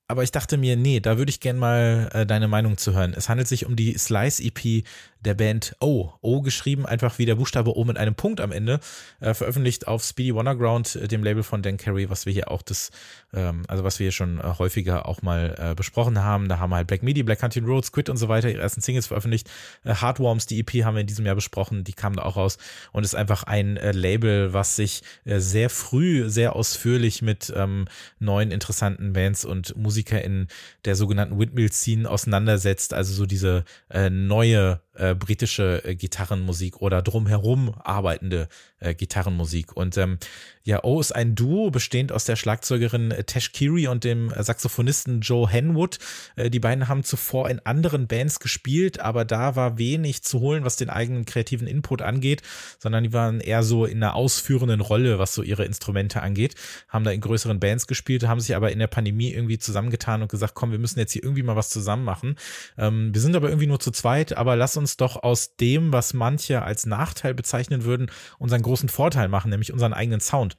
aber 0.08 0.22
ich 0.22 0.30
dachte 0.30 0.56
mir, 0.56 0.76
nee, 0.76 1.00
da 1.00 1.18
würde 1.18 1.30
ich 1.30 1.40
gern 1.40 1.58
mal 1.58 2.26
deine 2.28 2.46
Meinung 2.46 2.76
zu 2.76 2.94
hören. 2.94 3.12
Es 3.16 3.28
handelt 3.28 3.48
sich 3.48 3.66
um 3.66 3.74
die 3.74 3.98
Slice 3.98 4.40
EP 4.40 4.84
der 5.26 5.34
Band 5.34 5.76
O. 5.80 6.12
O 6.22 6.40
geschrieben, 6.40 6.86
einfach 6.86 7.18
wie 7.18 7.26
der 7.26 7.34
Buchstabe 7.34 7.76
O 7.76 7.84
mit 7.84 7.98
einem 7.98 8.14
Punkt 8.14 8.40
am 8.40 8.52
Ende, 8.52 8.80
äh, 9.20 9.34
veröffentlicht 9.34 9.86
auf 9.88 10.02
Speedy 10.02 10.34
Wonderground, 10.34 10.96
äh, 10.96 11.08
dem 11.08 11.22
Label 11.22 11.42
von 11.42 11.62
Dan 11.62 11.76
Carey, 11.76 12.08
was 12.08 12.26
wir 12.26 12.32
hier 12.32 12.50
auch 12.50 12.62
das, 12.62 12.90
ähm, 13.34 13.64
also 13.68 13.84
was 13.84 13.98
wir 13.98 14.04
hier 14.04 14.12
schon 14.12 14.38
äh, 14.38 14.44
häufiger 14.58 15.06
auch 15.06 15.22
mal 15.22 15.54
äh, 15.58 15.74
besprochen 15.74 16.22
haben. 16.22 16.48
Da 16.48 16.58
haben 16.58 16.70
wir 16.70 16.76
halt 16.76 16.86
Black 16.86 17.02
Midi, 17.02 17.22
Black 17.22 17.42
Hunting 17.42 17.66
Roads, 17.66 17.92
Quit 17.92 18.08
und 18.08 18.16
so 18.16 18.28
weiter, 18.28 18.48
ihre 18.48 18.62
ersten 18.62 18.80
Singles 18.80 19.08
veröffentlicht. 19.08 19.50
Äh, 19.84 19.94
Heartworms, 19.94 20.46
die 20.46 20.60
EP 20.60 20.84
haben 20.84 20.94
wir 20.94 21.00
in 21.00 21.06
diesem 21.06 21.26
Jahr 21.26 21.34
besprochen, 21.34 21.84
die 21.84 21.92
kam 21.92 22.14
da 22.14 22.22
auch 22.22 22.36
raus 22.36 22.58
und 22.92 23.04
ist 23.04 23.16
einfach 23.16 23.42
ein 23.42 23.76
äh, 23.76 23.92
Label, 23.92 24.52
was 24.52 24.76
sich 24.76 25.02
äh, 25.24 25.40
sehr 25.40 25.70
früh, 25.70 26.30
sehr 26.30 26.54
ausführlich 26.54 27.20
mit 27.20 27.52
ähm, 27.54 27.86
neuen 28.20 28.52
interessanten 28.52 29.12
Bands 29.12 29.44
und 29.44 29.76
Musiker 29.76 30.22
in 30.22 30.46
der 30.84 30.94
sogenannten 30.94 31.38
Windmill-Scene 31.38 32.08
auseinandersetzt. 32.08 32.94
Also 32.94 33.12
so 33.12 33.26
diese 33.26 33.64
äh, 33.90 34.08
neue 34.08 34.80
äh, 34.98 35.14
britische 35.14 35.84
äh, 35.84 35.94
Gitarrenmusik 35.94 36.82
oder 36.82 37.02
drumherum 37.02 37.74
arbeitende 37.82 38.48
äh, 38.80 38.94
Gitarrenmusik. 38.94 39.76
Und 39.76 39.96
ähm, 39.96 40.18
Ja, 40.64 40.82
O 40.82 41.00
ist 41.00 41.12
ein 41.12 41.34
Duo, 41.34 41.70
bestehend 41.70 42.10
aus 42.12 42.24
der 42.24 42.36
Schlagzeugerin 42.36 43.14
Tesh 43.26 43.52
Kiri 43.52 43.86
und 43.86 44.02
dem 44.02 44.32
Saxophonisten 44.36 45.20
Joe 45.20 45.48
Henwood. 45.48 45.98
Äh, 46.34 46.50
die 46.50 46.60
beiden 46.60 46.88
haben 46.88 47.04
zuvor 47.04 47.48
in 47.48 47.60
anderen 47.64 48.06
Bands 48.06 48.40
gespielt, 48.40 49.00
aber 49.00 49.24
da 49.24 49.56
war 49.56 49.78
wenig 49.78 50.22
zu 50.22 50.40
holen, 50.40 50.64
was 50.64 50.76
den 50.76 50.90
eigenen 50.90 51.24
kreativen 51.24 51.66
Input 51.66 52.02
angeht, 52.02 52.42
sondern 52.78 53.04
die 53.04 53.12
waren 53.12 53.40
eher 53.40 53.62
so 53.62 53.84
in 53.84 54.02
einer 54.02 54.14
ausführenden 54.14 54.80
Rolle, 54.80 55.18
was 55.18 55.34
so 55.34 55.42
ihre 55.42 55.64
Instrumente 55.64 56.22
angeht, 56.22 56.54
haben 56.88 57.04
da 57.04 57.10
in 57.10 57.20
größeren 57.20 57.60
Bands 57.60 57.86
gespielt, 57.86 58.26
haben 58.26 58.40
sich 58.40 58.54
aber 58.56 58.72
in 58.72 58.78
der 58.78 58.86
Pandemie 58.86 59.32
irgendwie 59.32 59.58
zusammengetan 59.58 60.22
und 60.22 60.30
gesagt, 60.30 60.54
komm, 60.54 60.72
wir 60.72 60.78
müssen 60.78 60.98
jetzt 60.98 61.12
hier 61.12 61.22
irgendwie 61.22 61.42
mal 61.42 61.56
was 61.56 61.70
zusammen 61.70 62.04
machen. 62.04 62.36
Ähm, 62.76 63.14
wir 63.14 63.20
sind 63.20 63.36
aber 63.36 63.48
irgendwie 63.48 63.66
nur 63.66 63.80
zu 63.80 63.90
zweit, 63.90 64.36
aber 64.36 64.56
lass 64.56 64.76
uns 64.76 64.85
doch 64.96 65.22
aus 65.22 65.56
dem, 65.56 65.92
was 65.92 66.14
manche 66.14 66.62
als 66.62 66.86
Nachteil 66.86 67.34
bezeichnen 67.34 67.84
würden, 67.84 68.10
unseren 68.38 68.62
großen 68.62 68.88
Vorteil 68.88 69.28
machen, 69.28 69.50
nämlich 69.50 69.72
unseren 69.72 69.92
eigenen 69.92 70.20
Sound. 70.20 70.56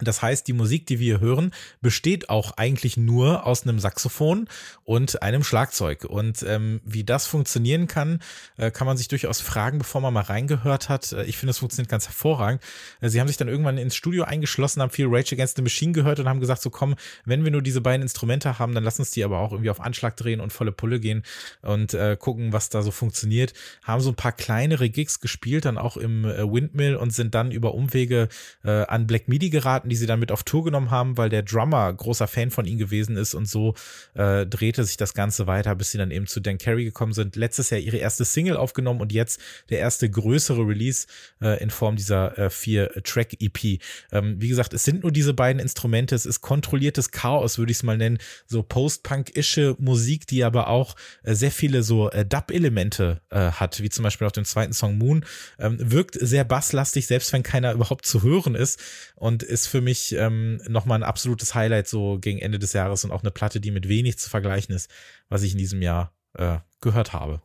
Das 0.00 0.22
heißt, 0.22 0.48
die 0.48 0.52
Musik, 0.52 0.86
die 0.86 0.98
wir 0.98 1.20
hören, 1.20 1.52
besteht 1.80 2.30
auch 2.30 2.52
eigentlich 2.56 2.96
nur 2.96 3.46
aus 3.46 3.64
einem 3.64 3.78
Saxophon 3.78 4.48
und 4.84 5.22
einem 5.22 5.44
Schlagzeug. 5.44 6.04
Und 6.04 6.42
ähm, 6.42 6.80
wie 6.84 7.04
das 7.04 7.26
funktionieren 7.26 7.86
kann, 7.86 8.20
äh, 8.56 8.70
kann 8.70 8.86
man 8.86 8.96
sich 8.96 9.08
durchaus 9.08 9.40
fragen, 9.40 9.78
bevor 9.78 10.00
man 10.00 10.14
mal 10.14 10.22
reingehört 10.22 10.88
hat. 10.88 11.12
Äh, 11.12 11.24
ich 11.24 11.36
finde, 11.36 11.50
es 11.50 11.58
funktioniert 11.58 11.90
ganz 11.90 12.06
hervorragend. 12.06 12.62
Äh, 13.00 13.10
sie 13.10 13.20
haben 13.20 13.28
sich 13.28 13.36
dann 13.36 13.48
irgendwann 13.48 13.78
ins 13.78 13.94
Studio 13.94 14.24
eingeschlossen, 14.24 14.80
haben 14.80 14.90
viel 14.90 15.06
Rage 15.08 15.34
Against 15.34 15.56
the 15.56 15.62
Machine 15.62 15.92
gehört 15.92 16.20
und 16.20 16.28
haben 16.28 16.40
gesagt, 16.40 16.62
so 16.62 16.70
komm, 16.70 16.94
wenn 17.24 17.44
wir 17.44 17.50
nur 17.50 17.62
diese 17.62 17.80
beiden 17.80 18.02
Instrumente 18.02 18.58
haben, 18.58 18.74
dann 18.74 18.84
lass 18.84 18.98
uns 18.98 19.10
die 19.10 19.24
aber 19.24 19.38
auch 19.38 19.52
irgendwie 19.52 19.70
auf 19.70 19.80
Anschlag 19.80 20.16
drehen 20.16 20.40
und 20.40 20.52
volle 20.52 20.72
Pulle 20.72 21.00
gehen 21.00 21.22
und 21.60 21.94
äh, 21.94 22.16
gucken, 22.18 22.52
was 22.52 22.70
da 22.70 22.82
so 22.82 22.90
funktioniert. 22.90 23.52
Haben 23.84 24.00
so 24.00 24.10
ein 24.10 24.16
paar 24.16 24.32
kleinere 24.32 24.88
Gigs 24.88 25.20
gespielt, 25.20 25.64
dann 25.64 25.78
auch 25.78 25.96
im 25.96 26.24
Windmill 26.24 26.96
und 26.96 27.12
sind 27.12 27.34
dann 27.34 27.50
über 27.52 27.74
Umwege 27.74 28.28
an 28.62 29.06
Black 29.06 29.28
Midi 29.28 29.50
geraten 29.50 29.90
die 29.92 29.96
sie 29.96 30.06
dann 30.06 30.20
mit 30.20 30.32
auf 30.32 30.42
Tour 30.42 30.64
genommen 30.64 30.90
haben, 30.90 31.18
weil 31.18 31.28
der 31.28 31.42
Drummer 31.42 31.92
großer 31.92 32.26
Fan 32.26 32.50
von 32.50 32.64
ihnen 32.64 32.78
gewesen 32.78 33.18
ist 33.18 33.34
und 33.34 33.46
so 33.46 33.74
äh, 34.14 34.46
drehte 34.46 34.84
sich 34.84 34.96
das 34.96 35.12
Ganze 35.12 35.46
weiter, 35.46 35.74
bis 35.74 35.90
sie 35.90 35.98
dann 35.98 36.10
eben 36.10 36.26
zu 36.26 36.40
Dan 36.40 36.56
Carey 36.56 36.84
gekommen 36.84 37.12
sind. 37.12 37.36
Letztes 37.36 37.68
Jahr 37.68 37.78
ihre 37.78 37.98
erste 37.98 38.24
Single 38.24 38.56
aufgenommen 38.56 39.02
und 39.02 39.12
jetzt 39.12 39.38
der 39.68 39.80
erste 39.80 40.08
größere 40.08 40.66
Release 40.66 41.06
äh, 41.42 41.62
in 41.62 41.68
Form 41.68 41.96
dieser 41.96 42.38
äh, 42.38 42.48
vier 42.48 42.90
Track 43.04 43.36
EP. 43.40 43.80
Ähm, 44.12 44.40
wie 44.40 44.48
gesagt, 44.48 44.72
es 44.72 44.84
sind 44.84 45.02
nur 45.02 45.12
diese 45.12 45.34
beiden 45.34 45.60
Instrumente, 45.60 46.14
es 46.14 46.24
ist 46.24 46.40
kontrolliertes 46.40 47.10
Chaos, 47.10 47.58
würde 47.58 47.72
ich 47.72 47.76
es 47.76 47.82
mal 47.82 47.98
nennen, 47.98 48.16
so 48.46 48.62
Post-Punk-ische 48.62 49.76
Musik, 49.78 50.26
die 50.26 50.42
aber 50.42 50.68
auch 50.68 50.96
äh, 51.22 51.34
sehr 51.34 51.50
viele 51.50 51.82
so 51.82 52.10
äh, 52.10 52.24
Dub-Elemente 52.24 53.20
äh, 53.28 53.50
hat, 53.50 53.82
wie 53.82 53.90
zum 53.90 54.04
Beispiel 54.04 54.26
auf 54.26 54.32
dem 54.32 54.46
zweiten 54.46 54.72
Song 54.72 54.96
Moon, 54.96 55.26
ähm, 55.58 55.76
wirkt 55.78 56.16
sehr 56.18 56.44
basslastig, 56.44 57.06
selbst 57.06 57.30
wenn 57.34 57.42
keiner 57.42 57.74
überhaupt 57.74 58.06
zu 58.06 58.22
hören 58.22 58.54
ist 58.54 58.80
und 59.16 59.42
ist 59.42 59.66
für 59.72 59.80
mich 59.80 60.12
ähm, 60.12 60.60
nochmal 60.68 61.00
ein 61.00 61.02
absolutes 61.02 61.54
Highlight 61.54 61.88
so 61.88 62.18
gegen 62.20 62.38
Ende 62.38 62.58
des 62.58 62.74
Jahres 62.74 63.04
und 63.04 63.10
auch 63.10 63.22
eine 63.22 63.30
Platte, 63.30 63.58
die 63.58 63.70
mit 63.70 63.88
wenig 63.88 64.18
zu 64.18 64.30
vergleichen 64.30 64.74
ist, 64.74 64.90
was 65.28 65.42
ich 65.42 65.52
in 65.52 65.58
diesem 65.58 65.82
Jahr 65.82 66.12
äh, 66.34 66.58
gehört 66.80 67.12
habe. 67.12 67.42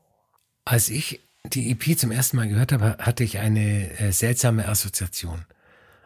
Als 0.65 0.89
ich 0.89 1.21
die 1.45 1.71
EP 1.71 1.97
zum 1.97 2.11
ersten 2.11 2.37
Mal 2.37 2.49
gehört 2.49 2.73
habe, 2.73 2.97
hatte 2.99 3.23
ich 3.23 3.39
eine 3.39 3.97
äh, 3.99 4.11
seltsame 4.11 4.67
Assoziation. 4.67 5.45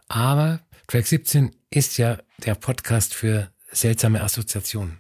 Aber 0.08 0.62
Track 0.88 1.08
17 1.08 1.56
ist 1.72 1.98
ja 1.98 2.20
der 2.46 2.56
Podcast 2.56 3.16
für 3.16 3.50
seltsame 3.72 4.22
Assoziationen. 4.22 5.00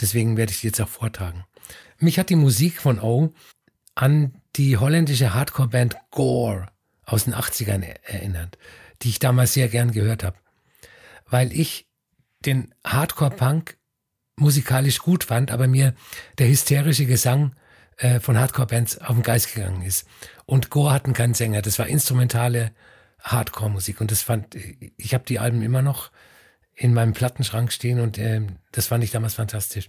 Deswegen 0.00 0.38
werde 0.38 0.52
ich 0.52 0.62
die 0.62 0.68
jetzt 0.68 0.80
auch 0.80 0.88
vortragen. 0.88 1.44
Mich 1.98 2.18
hat 2.18 2.30
die 2.30 2.36
Musik 2.36 2.80
von 2.80 3.00
O 3.00 3.34
an 3.94 4.40
die 4.56 4.78
holländische 4.78 5.34
Hardcore-Band 5.34 5.96
Gore 6.10 6.68
aus 7.04 7.24
den 7.24 7.34
80ern 7.34 7.82
erinnert, 7.82 8.56
die 9.02 9.10
ich 9.10 9.18
damals 9.18 9.52
sehr 9.52 9.68
gern 9.68 9.92
gehört 9.92 10.24
habe 10.24 10.36
weil 11.30 11.52
ich 11.52 11.86
den 12.44 12.74
Hardcore-Punk 12.86 13.76
musikalisch 14.36 14.98
gut 14.98 15.24
fand, 15.24 15.50
aber 15.50 15.66
mir 15.66 15.94
der 16.38 16.48
hysterische 16.48 17.06
Gesang 17.06 17.54
äh, 17.96 18.20
von 18.20 18.38
Hardcore-Bands 18.38 18.98
auf 18.98 19.16
den 19.16 19.22
Geist 19.22 19.54
gegangen 19.54 19.82
ist. 19.82 20.06
Und 20.46 20.70
Gore 20.70 20.92
hatten 20.92 21.12
keinen 21.12 21.34
Sänger, 21.34 21.62
das 21.62 21.78
war 21.78 21.86
instrumentale 21.86 22.72
Hardcore-Musik 23.20 24.00
und 24.00 24.10
das 24.10 24.22
fand, 24.22 24.54
ich 24.54 25.14
habe 25.14 25.24
die 25.24 25.40
Alben 25.40 25.62
immer 25.62 25.82
noch 25.82 26.10
in 26.74 26.94
meinem 26.94 27.12
Plattenschrank 27.12 27.72
stehen 27.72 27.98
und 27.98 28.18
äh, 28.18 28.42
das 28.70 28.86
fand 28.86 29.02
ich 29.02 29.10
damals 29.10 29.34
fantastisch. 29.34 29.88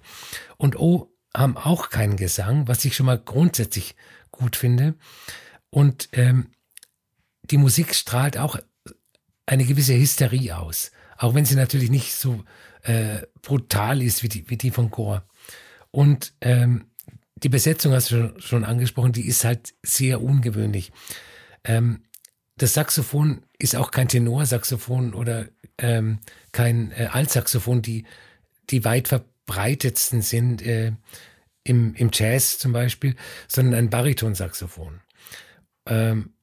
Und 0.57 0.79
O 0.79 1.13
haben 1.35 1.55
auch 1.55 1.89
keinen 1.89 2.17
Gesang, 2.17 2.67
was 2.67 2.83
ich 2.85 2.95
schon 2.95 3.05
mal 3.05 3.19
grundsätzlich 3.19 3.95
gut 4.31 4.55
finde. 4.55 4.95
Und 5.69 6.09
ähm, 6.13 6.49
die 7.43 7.57
Musik 7.57 7.93
strahlt 7.93 8.39
auch 8.39 8.57
eine 9.49 9.65
gewisse 9.65 9.95
Hysterie 9.95 10.55
aus. 10.57 10.91
Auch 11.17 11.33
wenn 11.33 11.45
sie 11.45 11.55
natürlich 11.55 11.89
nicht 11.89 12.13
so 12.13 12.43
äh, 12.83 13.23
brutal 13.41 14.01
ist 14.01 14.21
wie 14.21 14.29
die, 14.29 14.49
wie 14.49 14.57
die 14.57 14.69
von 14.69 14.91
Chor. 14.91 15.23
Und 15.89 16.33
ähm, 16.41 16.85
die 17.35 17.49
Besetzung 17.49 17.93
hast 17.93 18.11
du 18.11 18.15
schon, 18.15 18.41
schon 18.41 18.63
angesprochen, 18.63 19.11
die 19.11 19.25
ist 19.25 19.43
halt 19.43 19.73
sehr 19.81 20.21
ungewöhnlich. 20.21 20.91
Ähm, 21.63 22.03
das 22.57 22.75
Saxophon 22.75 23.41
ist 23.57 23.75
auch 23.75 23.89
kein 23.89 24.07
Tenorsaxophon 24.07 25.15
oder 25.15 25.47
ähm, 25.79 26.19
kein 26.51 26.91
äh, 26.91 27.07
Altsaxophon, 27.11 27.81
die, 27.81 28.05
die 28.69 28.85
weit 28.85 29.07
verbreitetsten 29.07 30.21
sind 30.21 30.61
äh, 30.61 30.91
im, 31.63 31.95
im 31.95 32.11
Jazz 32.13 32.59
zum 32.59 32.71
Beispiel, 32.71 33.15
sondern 33.47 33.75
ein 33.75 33.89
Baritonsaxophon. 33.89 35.01
Ähm, 35.87 36.33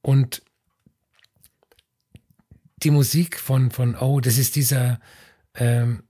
und 0.00 0.42
die 2.82 2.90
Musik 2.90 3.38
von, 3.38 3.70
von 3.70 3.96
Oh, 3.96 4.20
das 4.20 4.38
ist 4.38 4.56
dieser 4.56 5.00
ähm, 5.54 6.02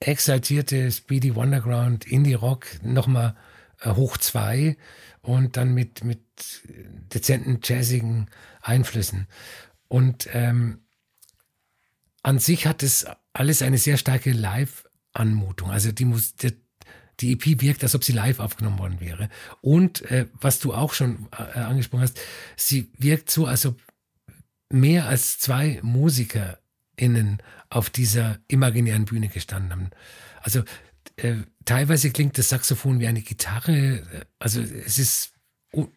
exaltierte 0.00 0.90
Speedy 0.90 1.34
Wonderground 1.34 2.06
Indie 2.06 2.34
Rock 2.34 2.66
nochmal 2.82 3.36
äh, 3.80 3.90
hoch 3.90 4.16
zwei 4.16 4.76
und 5.22 5.56
dann 5.56 5.74
mit, 5.74 6.04
mit 6.04 6.20
dezenten 7.12 7.60
jazzigen 7.62 8.28
Einflüssen. 8.62 9.26
Und 9.88 10.28
ähm, 10.32 10.80
an 12.22 12.38
sich 12.38 12.66
hat 12.66 12.82
es 12.82 13.06
alles 13.32 13.62
eine 13.62 13.78
sehr 13.78 13.96
starke 13.96 14.32
Live-Anmutung. 14.32 15.70
Also 15.70 15.92
die, 15.92 16.04
Mus 16.04 16.34
die, 16.36 17.32
EP 17.32 17.60
wirkt, 17.60 17.82
als 17.82 17.94
ob 17.94 18.04
sie 18.04 18.12
live 18.12 18.40
aufgenommen 18.40 18.78
worden 18.78 19.00
wäre. 19.00 19.28
Und 19.60 20.02
äh, 20.10 20.26
was 20.40 20.58
du 20.58 20.72
auch 20.72 20.94
schon 20.94 21.28
äh, 21.32 21.58
angesprochen 21.58 22.02
hast, 22.02 22.18
sie 22.56 22.90
wirkt 22.96 23.30
so, 23.30 23.46
als 23.46 23.66
ob 23.66 23.80
mehr 24.70 25.06
als 25.06 25.38
zwei 25.38 25.80
MusikerInnen 25.82 27.38
auf 27.68 27.90
dieser 27.90 28.38
imaginären 28.48 29.04
Bühne 29.04 29.28
gestanden 29.28 29.72
haben. 29.72 29.90
Also 30.42 30.62
äh, 31.16 31.36
teilweise 31.64 32.10
klingt 32.10 32.38
das 32.38 32.48
Saxophon 32.48 33.00
wie 33.00 33.06
eine 33.06 33.22
Gitarre. 33.22 34.02
Also 34.38 34.60
es 34.60 34.98
ist 34.98 35.32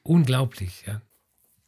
unglaublich, 0.03 0.83
ja. 0.85 1.01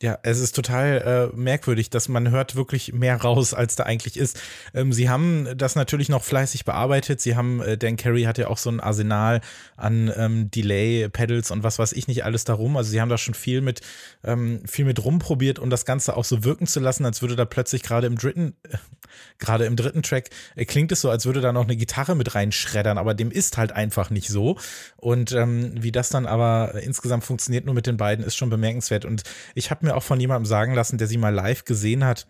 Ja, 0.01 0.19
es 0.23 0.39
ist 0.41 0.53
total 0.53 1.31
äh, 1.33 1.37
merkwürdig, 1.37 1.89
dass 1.89 2.09
man 2.09 2.29
hört 2.29 2.57
wirklich 2.57 2.91
mehr 2.91 3.15
raus, 3.15 3.53
als 3.53 3.77
da 3.77 3.83
eigentlich 3.83 4.17
ist. 4.17 4.37
Ähm, 4.73 4.91
sie 4.91 5.09
haben 5.09 5.47
das 5.55 5.75
natürlich 5.75 6.09
noch 6.09 6.21
fleißig 6.21 6.65
bearbeitet. 6.65 7.21
Sie 7.21 7.37
haben, 7.37 7.61
äh, 7.61 7.77
Dan 7.77 7.95
Carey 7.95 8.23
hat 8.23 8.37
ja 8.37 8.47
auch 8.47 8.57
so 8.57 8.69
ein 8.69 8.81
Arsenal 8.81 9.39
an 9.77 10.11
ähm, 10.17 10.51
Delay-Pedals 10.51 11.49
und 11.49 11.63
was 11.63 11.79
weiß 11.79 11.93
ich 11.93 12.09
nicht 12.09 12.25
alles 12.25 12.43
darum. 12.43 12.75
Also 12.75 12.91
sie 12.91 12.99
haben 12.99 13.07
da 13.07 13.17
schon 13.17 13.35
viel 13.35 13.61
mit, 13.61 13.79
ähm, 14.25 14.63
viel 14.65 14.83
mit 14.83 15.01
rumprobiert, 15.01 15.59
um 15.59 15.69
das 15.69 15.85
Ganze 15.85 16.17
auch 16.17 16.25
so 16.25 16.43
wirken 16.43 16.67
zu 16.67 16.81
lassen, 16.81 17.05
als 17.05 17.21
würde 17.21 17.37
da 17.37 17.45
plötzlich 17.45 17.81
gerade 17.81 18.07
im 18.07 18.17
dritten, 18.17 18.57
äh, 18.63 18.77
gerade 19.39 19.63
im 19.63 19.77
dritten 19.77 20.03
Track 20.03 20.29
äh, 20.57 20.65
klingt 20.65 20.91
es 20.91 20.99
so, 20.99 21.09
als 21.09 21.25
würde 21.25 21.39
da 21.39 21.53
noch 21.53 21.63
eine 21.63 21.77
Gitarre 21.77 22.15
mit 22.15 22.35
reinschreddern, 22.35 22.97
aber 22.97 23.13
dem 23.13 23.31
ist 23.31 23.57
halt 23.57 23.71
einfach 23.71 24.09
nicht 24.09 24.27
so. 24.27 24.57
Und 24.97 25.31
ähm, 25.31 25.71
wie 25.81 25.93
das 25.93 26.09
dann 26.09 26.25
aber 26.25 26.75
insgesamt 26.83 27.23
funktioniert 27.23 27.63
nur 27.63 27.75
mit 27.75 27.87
den 27.87 27.95
beiden, 27.95 28.25
ist 28.25 28.35
schon 28.35 28.49
bemerkenswert. 28.49 29.05
Und 29.05 29.23
ich 29.53 29.71
habe 29.71 29.84
mir 29.86 29.95
auch 29.95 30.03
von 30.03 30.19
jemandem 30.19 30.45
sagen 30.45 30.73
lassen, 30.73 30.97
der 30.97 31.07
sie 31.07 31.17
mal 31.17 31.33
live 31.33 31.65
gesehen 31.65 32.03
hat, 32.03 32.27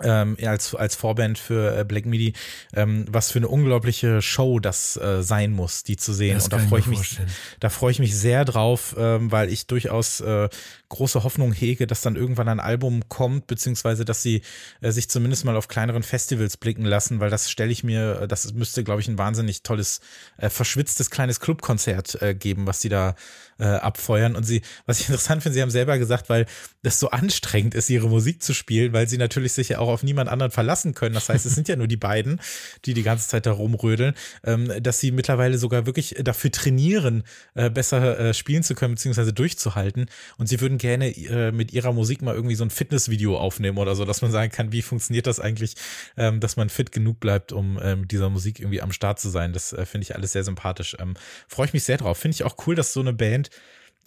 ähm, 0.00 0.36
als, 0.42 0.74
als 0.74 0.94
Vorband 0.94 1.38
für 1.38 1.78
äh, 1.78 1.84
Black 1.84 2.06
Midi, 2.06 2.32
ähm, 2.74 3.04
was 3.08 3.30
für 3.30 3.38
eine 3.38 3.48
unglaubliche 3.48 4.22
Show 4.22 4.58
das 4.58 4.96
äh, 4.96 5.22
sein 5.22 5.52
muss, 5.52 5.84
die 5.84 5.96
zu 5.96 6.12
sehen. 6.12 6.34
Das 6.34 6.44
und 6.44 6.54
da 6.54 6.58
freue 6.58 6.80
ich 6.80 6.86
mich, 6.86 6.98
vorstellen. 6.98 7.30
da 7.60 7.68
freue 7.68 7.92
ich 7.92 7.98
mich 7.98 8.16
sehr 8.16 8.44
drauf, 8.44 8.94
ähm, 8.98 9.30
weil 9.30 9.50
ich 9.52 9.66
durchaus 9.66 10.20
äh, 10.20 10.48
große 10.88 11.24
Hoffnung 11.24 11.52
hege, 11.52 11.86
dass 11.86 12.00
dann 12.00 12.16
irgendwann 12.16 12.48
ein 12.48 12.60
Album 12.60 13.02
kommt, 13.08 13.46
beziehungsweise 13.46 14.04
dass 14.04 14.22
sie 14.22 14.42
äh, 14.80 14.90
sich 14.92 15.10
zumindest 15.10 15.44
mal 15.44 15.56
auf 15.56 15.68
kleineren 15.68 16.02
Festivals 16.02 16.56
blicken 16.56 16.84
lassen, 16.84 17.20
weil 17.20 17.30
das 17.30 17.50
stelle 17.50 17.70
ich 17.70 17.84
mir, 17.84 18.26
das 18.26 18.52
müsste, 18.54 18.84
glaube 18.84 19.02
ich, 19.02 19.08
ein 19.08 19.18
wahnsinnig 19.18 19.62
tolles, 19.62 20.00
äh, 20.38 20.48
verschwitztes 20.48 21.10
kleines 21.10 21.38
Clubkonzert 21.38 22.20
äh, 22.22 22.34
geben, 22.34 22.66
was 22.66 22.80
sie 22.80 22.88
da 22.88 23.14
äh, 23.58 23.64
abfeuern. 23.64 24.36
Und 24.36 24.44
sie, 24.44 24.62
was 24.86 25.00
ich 25.00 25.06
interessant 25.08 25.42
finde, 25.42 25.54
sie 25.54 25.62
haben 25.62 25.70
selber 25.70 25.98
gesagt, 25.98 26.28
weil 26.28 26.46
das 26.82 26.98
so 26.98 27.10
anstrengend 27.10 27.74
ist, 27.74 27.90
ihre 27.90 28.08
Musik 28.08 28.42
zu 28.42 28.54
spielen, 28.54 28.92
weil 28.92 29.08
sie 29.08 29.18
natürlich 29.18 29.52
sich 29.52 29.70
ja 29.70 29.78
auch 29.78 29.88
auf 29.88 30.02
niemand 30.02 30.28
anderen 30.28 30.50
verlassen 30.52 30.94
können. 30.94 31.14
Das 31.14 31.28
heißt, 31.28 31.46
es 31.46 31.54
sind 31.54 31.68
ja 31.68 31.76
nur 31.76 31.86
die 31.86 31.96
beiden, 31.96 32.40
die 32.84 32.94
die 32.94 33.02
ganze 33.02 33.28
Zeit 33.28 33.46
da 33.46 33.52
rumrödeln, 33.52 34.14
ähm, 34.44 34.72
dass 34.82 35.00
sie 35.00 35.12
mittlerweile 35.12 35.58
sogar 35.58 35.86
wirklich 35.86 36.16
dafür 36.22 36.50
trainieren, 36.50 37.24
äh, 37.54 37.70
besser 37.70 38.18
äh, 38.18 38.34
spielen 38.34 38.62
zu 38.62 38.74
können, 38.74 38.94
beziehungsweise 38.94 39.32
durchzuhalten. 39.32 40.06
Und 40.38 40.48
sie 40.48 40.60
würden 40.60 40.78
gerne 40.78 41.08
äh, 41.16 41.52
mit 41.52 41.72
ihrer 41.72 41.92
Musik 41.92 42.22
mal 42.22 42.34
irgendwie 42.34 42.54
so 42.54 42.64
ein 42.64 42.70
Fitnessvideo 42.70 43.38
aufnehmen 43.38 43.78
oder 43.78 43.94
so, 43.94 44.04
dass 44.04 44.22
man 44.22 44.30
sagen 44.30 44.50
kann, 44.50 44.72
wie 44.72 44.82
funktioniert 44.82 45.26
das 45.26 45.40
eigentlich, 45.40 45.74
ähm, 46.16 46.40
dass 46.40 46.56
man 46.56 46.68
fit 46.68 46.92
genug 46.92 47.20
bleibt, 47.20 47.52
um 47.52 47.78
äh, 47.78 47.96
mit 47.96 48.10
dieser 48.10 48.30
Musik 48.30 48.60
irgendwie 48.60 48.82
am 48.82 48.92
Start 48.92 49.20
zu 49.20 49.28
sein. 49.28 49.52
Das 49.52 49.72
äh, 49.72 49.86
finde 49.86 50.04
ich 50.04 50.14
alles 50.14 50.32
sehr 50.32 50.44
sympathisch. 50.44 50.96
Ähm, 50.98 51.14
Freue 51.48 51.66
ich 51.66 51.72
mich 51.72 51.84
sehr 51.84 51.98
drauf. 51.98 52.18
Finde 52.18 52.34
ich 52.34 52.44
auch 52.44 52.56
cool, 52.66 52.74
dass 52.74 52.92
so 52.92 53.00
eine 53.00 53.12
Band 53.12 53.41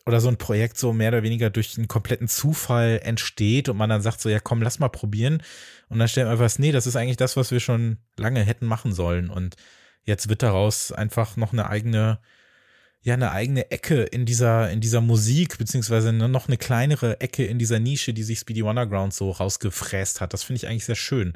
oder 0.06 0.22
so 0.22 0.30
ein 0.30 0.38
Projekt 0.38 0.78
so 0.78 0.94
mehr 0.94 1.10
oder 1.10 1.24
weniger 1.24 1.50
durch 1.50 1.78
einen 1.78 1.88
kompletten 1.88 2.28
Zufall 2.28 3.00
entsteht 3.04 3.70
und 3.70 3.78
man 3.78 3.90
dann 3.90 4.02
sagt 4.02 4.22
so, 4.22 4.30
ja 4.30 4.40
komm, 4.40 4.62
lass 4.62 4.80
mal 4.80 4.90
probieren. 4.90 5.42
Und 5.90 6.00
dann 6.00 6.08
stellt 6.08 6.28
man 6.28 6.40
einfach, 6.40 6.60
nee, 6.60 6.72
das 6.72 6.86
ist 6.86 6.96
eigentlich 6.96 7.18
das, 7.18 7.36
was 7.36 7.52
wir 7.52 7.60
schon 7.60 7.98
lange 8.18 8.42
hätten 8.42 8.68
machen 8.68 8.94
sollen. 8.94 9.30
Und 9.30 9.56
jetzt 10.04 10.30
wird 10.30 10.44
daraus 10.44 10.92
einfach 10.92 11.38
noch 11.38 11.54
eine 11.54 11.70
eigene, 11.70 12.20
ja, 13.02 13.16
eine 13.16 13.32
eigene 13.32 13.72
Ecke 13.72 14.04
in 14.04 14.26
dieser, 14.26 14.70
in 14.70 14.80
dieser 14.80 15.02
Musik, 15.02 15.58
beziehungsweise 15.58 16.14
noch 16.14 16.48
eine 16.48 16.58
kleinere 16.58 17.20
Ecke 17.20 17.46
in 17.46 17.58
dieser 17.58 17.80
Nische, 17.80 18.14
die 18.14 18.24
sich 18.24 18.40
Speedy 18.40 18.62
Underground 18.62 19.14
so 19.14 19.32
rausgefräst 19.32 20.22
hat. 20.22 20.34
Das 20.34 20.44
finde 20.44 20.58
ich 20.58 20.68
eigentlich 20.68 20.86
sehr 20.86 20.96
schön. 20.96 21.34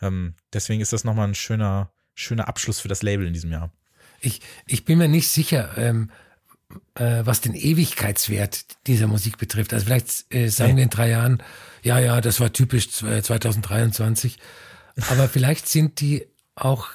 Ähm, 0.00 0.34
deswegen 0.54 0.80
ist 0.80 0.92
das 0.92 1.04
nochmal 1.04 1.28
ein 1.28 1.34
schöner, 1.34 1.92
schöner 2.14 2.48
Abschluss 2.48 2.80
für 2.80 2.88
das 2.88 3.02
Label 3.02 3.26
in 3.26 3.34
diesem 3.34 3.52
Jahr. 3.52 3.72
Ich, 4.20 4.40
ich 4.66 4.86
bin 4.86 4.96
mir 4.96 5.08
nicht 5.08 5.28
sicher, 5.28 5.76
ähm, 5.76 6.10
äh, 6.94 7.22
was 7.24 7.40
den 7.40 7.54
Ewigkeitswert 7.54 8.64
dieser 8.86 9.06
Musik 9.06 9.38
betrifft. 9.38 9.72
Also 9.72 9.86
vielleicht 9.86 10.32
äh, 10.34 10.48
sagen 10.48 10.72
nee. 10.72 10.76
wir 10.78 10.84
in 10.84 10.90
drei 10.90 11.10
Jahren, 11.10 11.42
ja, 11.82 11.98
ja, 11.98 12.20
das 12.20 12.40
war 12.40 12.52
typisch 12.52 12.90
2023. 12.90 14.38
Aber 15.08 15.28
vielleicht 15.32 15.68
sind 15.68 16.00
die 16.00 16.26
auch 16.54 16.88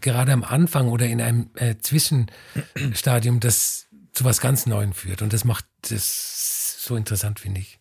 gerade 0.00 0.32
am 0.32 0.44
Anfang 0.44 0.88
oder 0.88 1.06
in 1.06 1.20
einem 1.20 1.50
äh, 1.54 1.76
Zwischenstadium, 1.78 3.40
das 3.40 3.86
zu 4.12 4.24
was 4.24 4.40
ganz 4.40 4.66
Neuem 4.66 4.92
führt. 4.92 5.22
Und 5.22 5.32
das 5.32 5.44
macht 5.44 5.66
das 5.82 6.82
so 6.82 6.96
interessant, 6.96 7.40
finde 7.40 7.60
ich. 7.60 7.78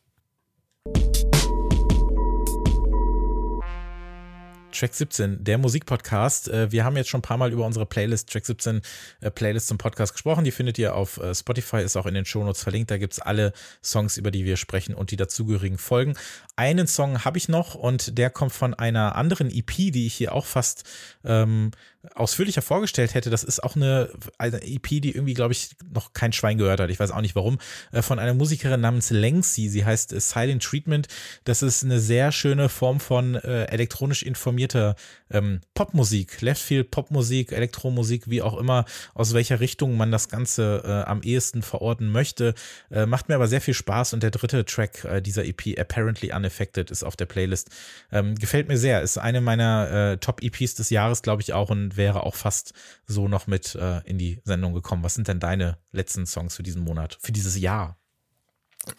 Track 4.71 4.93
17, 4.93 5.43
der 5.43 5.57
Musikpodcast. 5.57 6.49
Äh, 6.49 6.71
wir 6.71 6.83
haben 6.83 6.95
jetzt 6.95 7.09
schon 7.09 7.19
ein 7.19 7.23
paar 7.23 7.37
Mal 7.37 7.51
über 7.51 7.65
unsere 7.65 7.85
Playlist, 7.85 8.31
Track 8.31 8.45
17 8.45 8.81
äh, 9.21 9.31
Playlist 9.31 9.67
zum 9.67 9.77
Podcast 9.77 10.13
gesprochen. 10.13 10.43
Die 10.43 10.51
findet 10.51 10.77
ihr 10.77 10.95
auf 10.95 11.17
äh, 11.17 11.33
Spotify, 11.33 11.77
ist 11.77 11.97
auch 11.97 12.05
in 12.05 12.13
den 12.13 12.25
Shownotes 12.25 12.63
verlinkt. 12.63 12.91
Da 12.91 12.97
gibt 12.97 13.13
es 13.13 13.19
alle 13.19 13.53
Songs, 13.83 14.17
über 14.17 14.31
die 14.31 14.45
wir 14.45 14.57
sprechen 14.57 14.95
und 14.95 15.11
die 15.11 15.17
dazugehörigen 15.17 15.77
Folgen. 15.77 16.15
Einen 16.55 16.87
Song 16.87 17.25
habe 17.25 17.37
ich 17.37 17.49
noch 17.49 17.75
und 17.75 18.17
der 18.17 18.29
kommt 18.29 18.51
von 18.51 18.73
einer 18.73 19.15
anderen 19.15 19.49
EP, 19.49 19.71
die 19.91 20.05
ich 20.05 20.13
hier 20.13 20.33
auch 20.33 20.45
fast 20.45 20.83
ähm, 21.23 21.71
ausführlicher 22.15 22.61
vorgestellt 22.61 23.13
hätte. 23.13 23.29
Das 23.29 23.43
ist 23.43 23.61
auch 23.63 23.75
eine, 23.75 24.09
eine 24.37 24.61
EP, 24.63 24.87
die 24.87 25.11
irgendwie, 25.11 25.33
glaube 25.33 25.53
ich, 25.53 25.71
noch 25.93 26.13
kein 26.13 26.31
Schwein 26.31 26.57
gehört 26.57 26.79
hat. 26.79 26.89
Ich 26.89 26.99
weiß 26.99 27.11
auch 27.11 27.21
nicht 27.21 27.35
warum. 27.35 27.57
Äh, 27.91 28.01
von 28.01 28.19
einer 28.19 28.33
Musikerin 28.33 28.81
namens 28.81 29.09
Lengsi. 29.09 29.67
Sie 29.67 29.83
heißt 29.83 30.13
äh, 30.13 30.19
Silent 30.19 30.63
Treatment. 30.63 31.07
Das 31.43 31.61
ist 31.61 31.83
eine 31.83 31.99
sehr 31.99 32.31
schöne 32.31 32.69
Form 32.69 32.99
von 32.99 33.35
äh, 33.35 33.65
elektronisch 33.65 34.23
informierter 34.23 34.95
ähm, 35.31 35.61
Popmusik, 35.73 36.41
Leftfield 36.41 36.91
Popmusik, 36.91 37.51
Elektromusik, 37.51 38.29
wie 38.29 38.41
auch 38.41 38.57
immer, 38.57 38.85
aus 39.13 39.33
welcher 39.33 39.59
Richtung 39.59 39.97
man 39.97 40.11
das 40.11 40.29
Ganze 40.29 40.83
äh, 40.85 41.09
am 41.09 41.21
ehesten 41.21 41.61
verorten 41.61 42.11
möchte. 42.11 42.53
Äh, 42.89 43.05
macht 43.05 43.29
mir 43.29 43.35
aber 43.35 43.47
sehr 43.47 43.61
viel 43.61 43.73
Spaß 43.73 44.13
und 44.13 44.23
der 44.23 44.31
dritte 44.31 44.65
Track 44.65 45.05
äh, 45.05 45.21
dieser 45.21 45.45
EP, 45.45 45.79
Apparently 45.79 46.33
Unaffected, 46.33 46.91
ist 46.91 47.03
auf 47.03 47.15
der 47.15 47.25
Playlist. 47.25 47.69
Ähm, 48.11 48.35
gefällt 48.35 48.67
mir 48.67 48.77
sehr. 48.77 49.01
Ist 49.01 49.17
eine 49.17 49.41
meiner 49.41 50.19
Top-EPs 50.19 50.75
des 50.75 50.89
Jahres, 50.89 51.21
glaube 51.21 51.41
ich, 51.41 51.53
auch 51.53 51.69
und 51.69 51.97
wäre 51.97 52.23
auch 52.23 52.35
fast 52.35 52.73
so 53.05 53.27
noch 53.27 53.47
mit 53.47 53.75
äh, 53.75 54.01
in 54.05 54.17
die 54.17 54.39
Sendung 54.43 54.73
gekommen. 54.73 55.03
Was 55.03 55.15
sind 55.15 55.27
denn 55.27 55.39
deine 55.39 55.77
letzten 55.91 56.25
Songs 56.25 56.55
für 56.55 56.63
diesen 56.63 56.83
Monat, 56.83 57.17
für 57.21 57.31
dieses 57.31 57.57
Jahr? 57.57 57.97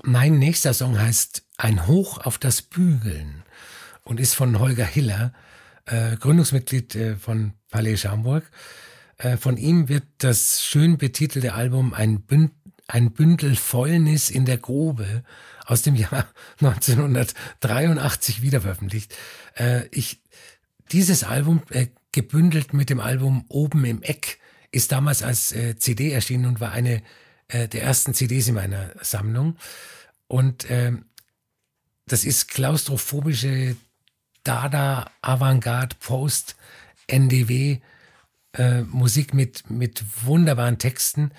Mein 0.02 0.38
nächster 0.38 0.74
Song 0.74 0.98
heißt 0.98 1.44
Ein 1.56 1.86
Hoch 1.86 2.18
auf 2.18 2.38
das 2.38 2.62
Bügeln 2.62 3.42
und 4.04 4.20
ist 4.20 4.34
von 4.34 4.58
Holger 4.58 4.84
Hiller, 4.84 5.32
äh, 5.86 6.16
Gründungsmitglied 6.16 6.94
äh, 6.94 7.16
von 7.16 7.54
Palais 7.70 7.96
Schaumburg. 7.96 8.44
Äh, 9.18 9.36
von 9.36 9.56
ihm 9.56 9.88
wird 9.88 10.04
das 10.18 10.62
schön 10.62 10.98
betitelte 10.98 11.54
Album 11.54 11.92
Ein, 11.92 12.22
Bünd 12.22 12.52
ein 12.88 13.12
Bündel 13.12 13.54
Fäulnis 13.54 14.30
in 14.30 14.44
der 14.44 14.58
Grube 14.58 15.22
aus 15.66 15.82
dem 15.82 15.94
Jahr 15.94 16.28
1983 16.60 18.42
wiederveröffentlicht. 18.42 19.14
Äh, 19.54 19.86
ich, 19.92 20.20
dieses 20.90 21.22
Album 21.22 21.62
äh, 21.70 21.88
gebündelt 22.12 22.72
mit 22.74 22.90
dem 22.90 22.98
Album 22.98 23.44
Oben 23.48 23.84
im 23.84 24.02
Eck, 24.02 24.38
ist 24.72 24.92
damals 24.92 25.22
als 25.22 25.52
äh, 25.52 25.76
CD 25.76 26.10
erschienen 26.10 26.46
und 26.46 26.60
war 26.60 26.72
eine 26.72 27.02
der 27.52 27.82
ersten 27.82 28.14
CDs 28.14 28.46
in 28.46 28.54
meiner 28.54 28.92
Sammlung. 29.02 29.56
Und 30.28 30.70
ähm, 30.70 31.06
das 32.06 32.24
ist 32.24 32.46
klaustrophobische 32.46 33.74
Dada, 34.44 35.10
Avantgarde, 35.22 35.96
Post, 36.00 36.56
NDW, 37.06 37.80
äh, 38.54 38.82
Musik 38.82 39.34
mit, 39.34 39.70
mit 39.70 40.04
wunderbaren 40.24 40.78
Texten, 40.78 41.32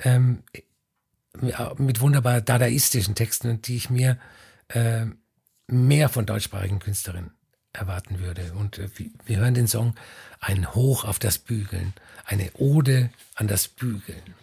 ähm, 0.00 0.42
mit 1.76 2.00
wunderbar 2.00 2.40
dadaistischen 2.40 3.14
Texten, 3.14 3.62
die 3.62 3.76
ich 3.76 3.90
mir 3.90 4.18
äh, 4.68 5.06
mehr 5.68 6.08
von 6.08 6.26
deutschsprachigen 6.26 6.80
Künstlerinnen 6.80 7.30
erwarten 7.72 8.18
würde. 8.18 8.52
Und 8.54 8.78
äh, 8.78 8.88
wir 9.24 9.38
hören 9.38 9.54
den 9.54 9.68
Song 9.68 9.94
Ein 10.40 10.74
Hoch 10.74 11.04
auf 11.04 11.18
das 11.18 11.38
Bügeln, 11.38 11.94
eine 12.24 12.50
Ode 12.54 13.10
an 13.34 13.48
das 13.48 13.68
Bügeln. 13.68 14.34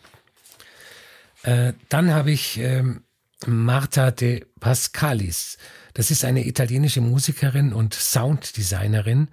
Äh, 1.43 1.73
dann 1.89 2.11
habe 2.13 2.31
ich 2.31 2.57
ähm, 2.57 3.03
Marta 3.45 4.11
de 4.11 4.45
Pascalis. 4.59 5.57
Das 5.95 6.11
ist 6.11 6.25
eine 6.25 6.45
italienische 6.45 7.01
Musikerin 7.01 7.73
und 7.73 7.93
Sounddesignerin, 7.93 9.29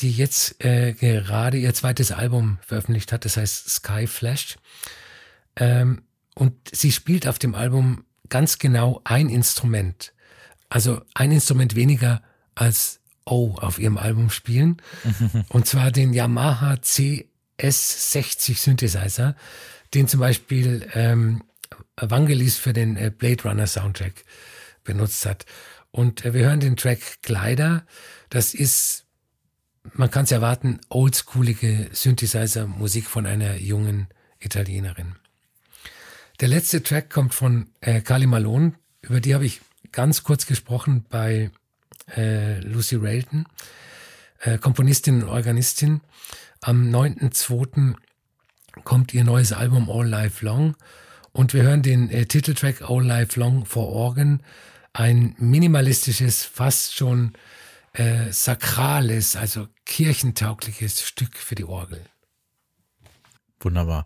die 0.00 0.10
jetzt 0.10 0.64
äh, 0.64 0.94
gerade 0.94 1.58
ihr 1.58 1.74
zweites 1.74 2.10
Album 2.10 2.58
veröffentlicht 2.66 3.12
hat, 3.12 3.26
das 3.26 3.36
heißt 3.36 3.68
Sky 3.68 4.06
Flash. 4.06 4.56
Ähm, 5.56 6.02
und 6.34 6.54
sie 6.72 6.90
spielt 6.90 7.28
auf 7.28 7.38
dem 7.38 7.54
Album 7.54 8.04
ganz 8.30 8.58
genau 8.58 9.02
ein 9.04 9.28
Instrument. 9.28 10.14
Also 10.70 11.02
ein 11.14 11.32
Instrument 11.32 11.76
weniger 11.76 12.22
als 12.54 13.00
O 13.26 13.56
auf 13.56 13.78
ihrem 13.78 13.98
Album 13.98 14.30
spielen. 14.30 14.80
und 15.50 15.66
zwar 15.66 15.90
den 15.90 16.14
Yamaha 16.14 16.74
CS60 16.74 18.56
Synthesizer, 18.56 19.36
den 19.92 20.08
zum 20.08 20.20
Beispiel 20.20 20.88
ähm, 20.94 21.42
Evangelis 21.96 22.56
für 22.56 22.72
den 22.72 22.96
äh, 22.96 23.12
Blade 23.14 23.42
Runner 23.42 23.66
Soundtrack 23.66 24.24
benutzt 24.82 25.26
hat. 25.26 25.44
Und 25.90 26.24
wir 26.24 26.32
hören 26.32 26.60
den 26.60 26.76
Track 26.76 27.22
Kleider. 27.22 27.84
Das 28.28 28.54
ist, 28.54 29.06
man 29.92 30.10
kann 30.10 30.24
es 30.24 30.32
erwarten, 30.32 30.80
oldschoolige 30.88 31.90
Synthesizer-Musik 31.92 33.06
von 33.06 33.26
einer 33.26 33.56
jungen 33.56 34.08
Italienerin. 34.38 35.16
Der 36.40 36.48
letzte 36.48 36.82
Track 36.82 37.10
kommt 37.10 37.34
von 37.34 37.68
äh, 37.80 38.00
Carly 38.00 38.26
Malone, 38.26 38.72
über 39.02 39.20
die 39.20 39.34
habe 39.34 39.44
ich 39.44 39.60
ganz 39.92 40.22
kurz 40.22 40.46
gesprochen 40.46 41.04
bei 41.08 41.50
äh, 42.16 42.60
Lucy 42.60 42.96
Railton, 42.96 43.46
äh, 44.40 44.58
Komponistin 44.58 45.22
und 45.22 45.28
Organistin. 45.28 46.00
Am 46.62 46.90
9.2. 46.90 47.94
kommt 48.84 49.12
ihr 49.12 49.24
neues 49.24 49.52
Album 49.52 49.90
All 49.90 50.08
Life 50.08 50.44
Long 50.44 50.76
und 51.32 51.54
wir 51.54 51.62
hören 51.62 51.82
den 51.82 52.10
äh, 52.10 52.26
Titeltrack 52.26 52.88
All 52.88 53.04
Life 53.04 53.38
Long 53.38 53.66
for 53.66 53.88
Organ, 53.88 54.42
ein 54.92 55.34
minimalistisches, 55.38 56.44
fast 56.44 56.94
schon 56.94 57.32
äh, 57.92 58.32
sakrales, 58.32 59.36
also 59.36 59.68
kirchentaugliches 59.84 61.02
Stück 61.02 61.36
für 61.36 61.54
die 61.54 61.64
Orgel. 61.64 62.04
Wunderbar. 63.60 64.04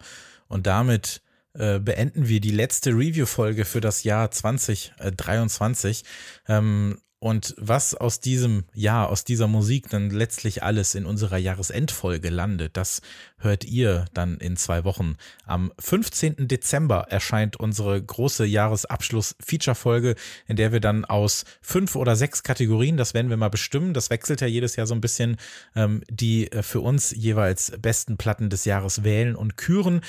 Und 0.49 0.66
damit 0.66 1.22
äh, 1.55 1.78
beenden 1.78 2.28
wir 2.28 2.41
die 2.41 2.51
letzte 2.51 2.91
Review-Folge 2.91 3.64
für 3.64 3.80
das 3.80 4.03
Jahr 4.03 4.30
2023. 4.30 6.05
Ähm, 6.49 6.99
und 7.20 7.55
was 7.57 7.95
aus 7.95 8.20
diesem 8.20 8.64
Jahr, 8.74 9.09
aus 9.09 9.24
dieser 9.24 9.47
Musik 9.47 9.89
dann 9.89 10.11
letztlich 10.11 10.62
alles 10.62 10.95
in 10.95 11.07
unserer 11.07 11.39
Jahresendfolge 11.39 12.28
landet, 12.28 12.76
das 12.76 13.01
hört 13.45 13.65
ihr 13.65 14.07
dann 14.15 14.39
in 14.39 14.57
zwei 14.57 14.85
Wochen. 14.85 15.17
Am 15.47 15.73
15. 15.79 16.49
Dezember 16.49 17.07
erscheint 17.11 17.57
unsere 17.61 18.03
große 18.03 18.45
Jahresabschluss-Feature-Folge, 18.45 20.17
in 20.47 20.57
der 20.57 20.73
wir 20.73 20.81
dann 20.81 21.05
aus 21.05 21.45
fünf 21.61 21.95
oder 21.95 22.17
sechs 22.17 22.43
Kategorien, 22.43 22.97
das 22.97 23.15
werden 23.15 23.31
wir 23.31 23.37
mal 23.37 23.51
bestimmen, 23.51 23.95
das 23.95 24.11
wechselt 24.11 24.41
ja 24.41 24.47
jedes 24.47 24.77
Jahr 24.77 24.87
so 24.87 24.95
ein 24.95 25.01
bisschen, 25.01 25.37
ähm, 25.77 26.03
die 26.11 26.51
äh, 26.51 26.63
für 26.63 26.81
uns 26.81 27.13
jeweils 27.13 27.73
besten 27.79 28.17
Platten 28.17 28.51
des 28.51 28.65
Jahres 28.65 29.05
wählen 29.05 29.37
und 29.37 29.57
küren. 29.57 30.01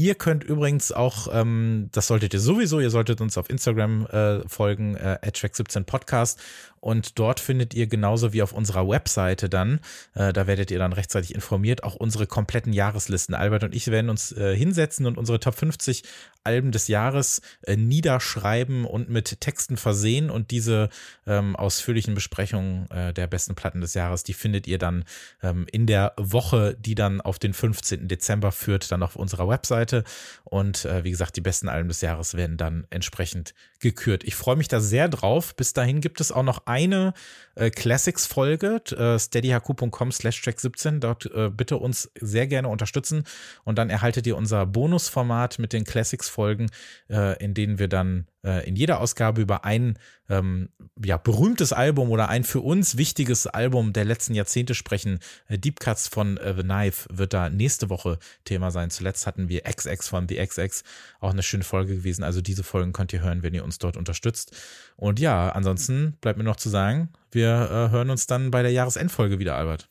Ihr 0.00 0.14
könnt 0.14 0.44
übrigens 0.44 0.92
auch, 0.92 1.28
ähm, 1.30 1.90
das 1.92 2.06
solltet 2.06 2.32
ihr 2.32 2.40
sowieso, 2.40 2.80
ihr 2.80 2.88
solltet 2.88 3.20
uns 3.20 3.36
auf 3.36 3.50
Instagram 3.50 4.06
äh, 4.06 4.48
folgen, 4.48 4.96
äh, 4.96 5.18
track17 5.22 5.84
Podcast. 5.84 6.40
Und 6.80 7.18
dort 7.18 7.38
findet 7.38 7.74
ihr 7.74 7.86
genauso 7.86 8.32
wie 8.32 8.40
auf 8.40 8.52
unserer 8.52 8.88
Webseite 8.88 9.50
dann, 9.50 9.80
äh, 10.14 10.32
da 10.32 10.46
werdet 10.46 10.70
ihr 10.70 10.78
dann 10.78 10.94
rechtzeitig 10.94 11.34
informiert, 11.34 11.84
auch 11.84 11.96
unsere 11.96 12.26
kompletten 12.26 12.72
Jahreslisten. 12.80 13.34
Albert 13.34 13.62
und 13.62 13.74
ich 13.74 13.88
werden 13.88 14.08
uns 14.08 14.32
äh, 14.32 14.56
hinsetzen 14.56 15.04
und 15.06 15.18
unsere 15.18 15.38
Top 15.38 15.54
50 15.54 16.02
Alben 16.44 16.72
des 16.72 16.88
Jahres 16.88 17.40
äh, 17.62 17.76
niederschreiben 17.76 18.84
und 18.84 19.08
mit 19.08 19.40
Texten 19.40 19.76
versehen. 19.76 20.30
Und 20.30 20.50
diese 20.50 20.88
ähm, 21.26 21.56
ausführlichen 21.56 22.14
Besprechungen 22.14 22.90
äh, 22.90 23.12
der 23.12 23.26
besten 23.26 23.54
Platten 23.54 23.80
des 23.80 23.94
Jahres, 23.94 24.24
die 24.24 24.34
findet 24.34 24.66
ihr 24.66 24.78
dann 24.78 25.04
ähm, 25.42 25.66
in 25.70 25.86
der 25.86 26.14
Woche, 26.16 26.76
die 26.78 26.94
dann 26.94 27.20
auf 27.20 27.38
den 27.38 27.52
15. 27.52 28.08
Dezember 28.08 28.52
führt, 28.52 28.90
dann 28.90 29.02
auf 29.02 29.16
unserer 29.16 29.48
Webseite. 29.48 30.04
Und 30.44 30.84
äh, 30.84 31.04
wie 31.04 31.10
gesagt, 31.10 31.36
die 31.36 31.40
besten 31.40 31.68
Alben 31.68 31.88
des 31.88 32.00
Jahres 32.00 32.34
werden 32.34 32.56
dann 32.56 32.86
entsprechend 32.90 33.54
gekürt. 33.80 34.24
Ich 34.24 34.34
freue 34.34 34.56
mich 34.56 34.68
da 34.68 34.80
sehr 34.80 35.08
drauf. 35.08 35.56
Bis 35.56 35.72
dahin 35.72 36.00
gibt 36.00 36.20
es 36.20 36.32
auch 36.32 36.42
noch 36.42 36.66
eine 36.66 37.14
äh, 37.54 37.70
Classics-Folge, 37.70 38.82
äh, 38.96 39.18
steadyhq.com 39.18 40.12
slash 40.12 40.40
track 40.42 40.60
17. 40.60 41.00
Dort 41.00 41.26
äh, 41.26 41.50
bitte 41.50 41.78
uns 41.78 42.10
sehr 42.20 42.46
gerne 42.46 42.68
unterstützen 42.68 43.24
und 43.64 43.78
dann 43.78 43.90
erhaltet 43.90 44.26
ihr 44.26 44.36
unser 44.36 44.66
Bonusformat 44.66 45.58
mit 45.58 45.72
den 45.72 45.84
Classics-Folgen, 46.30 46.70
äh, 47.08 47.42
in 47.42 47.54
denen 47.54 47.78
wir 47.78 47.88
dann 47.88 48.26
äh, 48.44 48.66
in 48.66 48.76
jeder 48.76 49.00
Ausgabe 49.00 49.40
über 49.40 49.64
ein 49.64 49.98
ähm, 50.28 50.70
ja, 51.04 51.16
berühmtes 51.16 51.72
Album 51.72 52.10
oder 52.10 52.28
ein 52.28 52.44
für 52.44 52.60
uns 52.60 52.96
wichtiges 52.96 53.46
Album 53.46 53.92
der 53.92 54.04
letzten 54.04 54.34
Jahrzehnte 54.34 54.74
sprechen. 54.74 55.18
Äh, 55.48 55.58
Deep 55.58 55.80
Cuts 55.80 56.08
von 56.08 56.36
äh, 56.38 56.54
The 56.56 56.62
Knife 56.62 57.08
wird 57.12 57.32
da 57.32 57.50
nächste 57.50 57.90
Woche 57.90 58.18
Thema 58.44 58.70
sein. 58.70 58.90
Zuletzt 58.90 59.26
hatten 59.26 59.48
wir 59.48 59.62
XX 59.62 60.08
von 60.08 60.28
The 60.28 60.36
XX, 60.36 60.84
auch 61.18 61.30
eine 61.30 61.42
schöne 61.42 61.64
Folge 61.64 61.96
gewesen. 61.96 62.22
Also 62.22 62.40
diese 62.40 62.62
Folgen 62.62 62.92
könnt 62.92 63.12
ihr 63.12 63.20
hören, 63.20 63.42
wenn 63.42 63.54
ihr 63.54 63.64
uns 63.64 63.78
dort 63.78 63.96
unterstützt. 63.96 64.56
Und 64.96 65.18
ja, 65.18 65.50
ansonsten 65.50 66.16
bleibt 66.20 66.38
mir 66.38 66.44
noch 66.44 66.56
zu 66.56 66.68
sagen, 66.68 67.10
wir 67.32 67.48
äh, 67.48 67.90
hören 67.90 68.10
uns 68.10 68.26
dann 68.26 68.50
bei 68.50 68.62
der 68.62 68.72
Jahresendfolge 68.72 69.38
wieder, 69.38 69.56
Albert. 69.56 69.88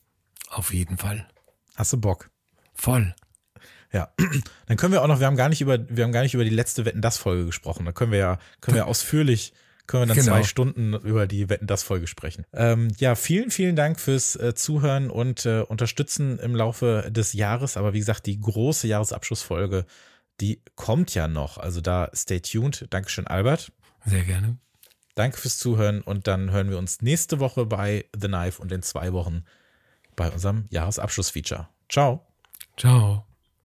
Auf 0.49 0.73
jeden 0.73 0.97
Fall. 0.97 1.27
Hast 1.75 1.93
du 1.93 1.97
Bock? 1.97 2.29
Voll. 2.73 3.13
Ja, 3.91 4.13
dann 4.67 4.77
können 4.77 4.93
wir 4.93 5.01
auch 5.01 5.07
noch, 5.07 5.19
wir 5.19 5.27
haben 5.27 5.35
gar 5.35 5.49
nicht 5.49 5.61
über, 5.61 5.79
wir 5.89 6.03
haben 6.03 6.11
gar 6.11 6.21
nicht 6.21 6.33
über 6.33 6.43
die 6.43 6.49
letzte 6.49 6.85
Wetten 6.85 7.01
das 7.01 7.17
Folge 7.17 7.45
gesprochen. 7.45 7.85
Da 7.85 7.91
können 7.91 8.11
wir 8.11 8.19
ja, 8.19 8.39
können 8.61 8.75
wir 8.75 8.85
ausführlich, 8.87 9.53
können 9.87 10.03
wir 10.03 10.07
dann 10.07 10.17
Genau. 10.17 10.31
zwei 10.37 10.43
Stunden 10.43 10.93
über 10.93 11.25
die 11.25 11.49
Wetten 11.49 11.65
das 11.65 11.81
Folge 11.81 12.05
sprechen. 12.05 12.45
Ähm, 12.53 12.89
ja, 12.99 13.15
vielen, 13.15 13.49
vielen 13.49 13.75
Dank 13.75 13.99
fürs 13.99 14.35
äh, 14.35 14.53
Zuhören 14.53 15.09
und 15.09 15.45
äh, 15.45 15.61
Unterstützen 15.61 16.37
im 16.39 16.55
Laufe 16.55 17.09
des 17.09 17.33
Jahres. 17.33 17.77
Aber 17.77 17.93
wie 17.93 17.99
gesagt, 17.99 18.27
die 18.27 18.39
große 18.39 18.87
Jahresabschlussfolge, 18.87 19.85
die 20.39 20.61
kommt 20.75 21.15
ja 21.15 21.27
noch. 21.27 21.57
Also 21.57 21.81
da 21.81 22.11
stay 22.13 22.39
tuned. 22.39 22.85
Dankeschön, 22.91 23.25
Albert. 23.25 23.71
Sehr 24.05 24.23
gerne. 24.23 24.57
Danke 25.15 25.37
fürs 25.37 25.57
Zuhören 25.57 26.01
und 26.01 26.27
dann 26.27 26.51
hören 26.51 26.69
wir 26.69 26.77
uns 26.77 27.01
nächste 27.01 27.39
Woche 27.39 27.65
bei 27.65 28.05
The 28.17 28.27
Knife 28.27 28.61
und 28.61 28.71
in 28.71 28.83
zwei 28.83 29.11
Wochen 29.11 29.43
bei 30.15 30.29
unserem 30.29 30.65
Jahresabschlussfeature. 30.69 31.67
Ciao. 31.89 32.25
Ciao. 32.77 33.28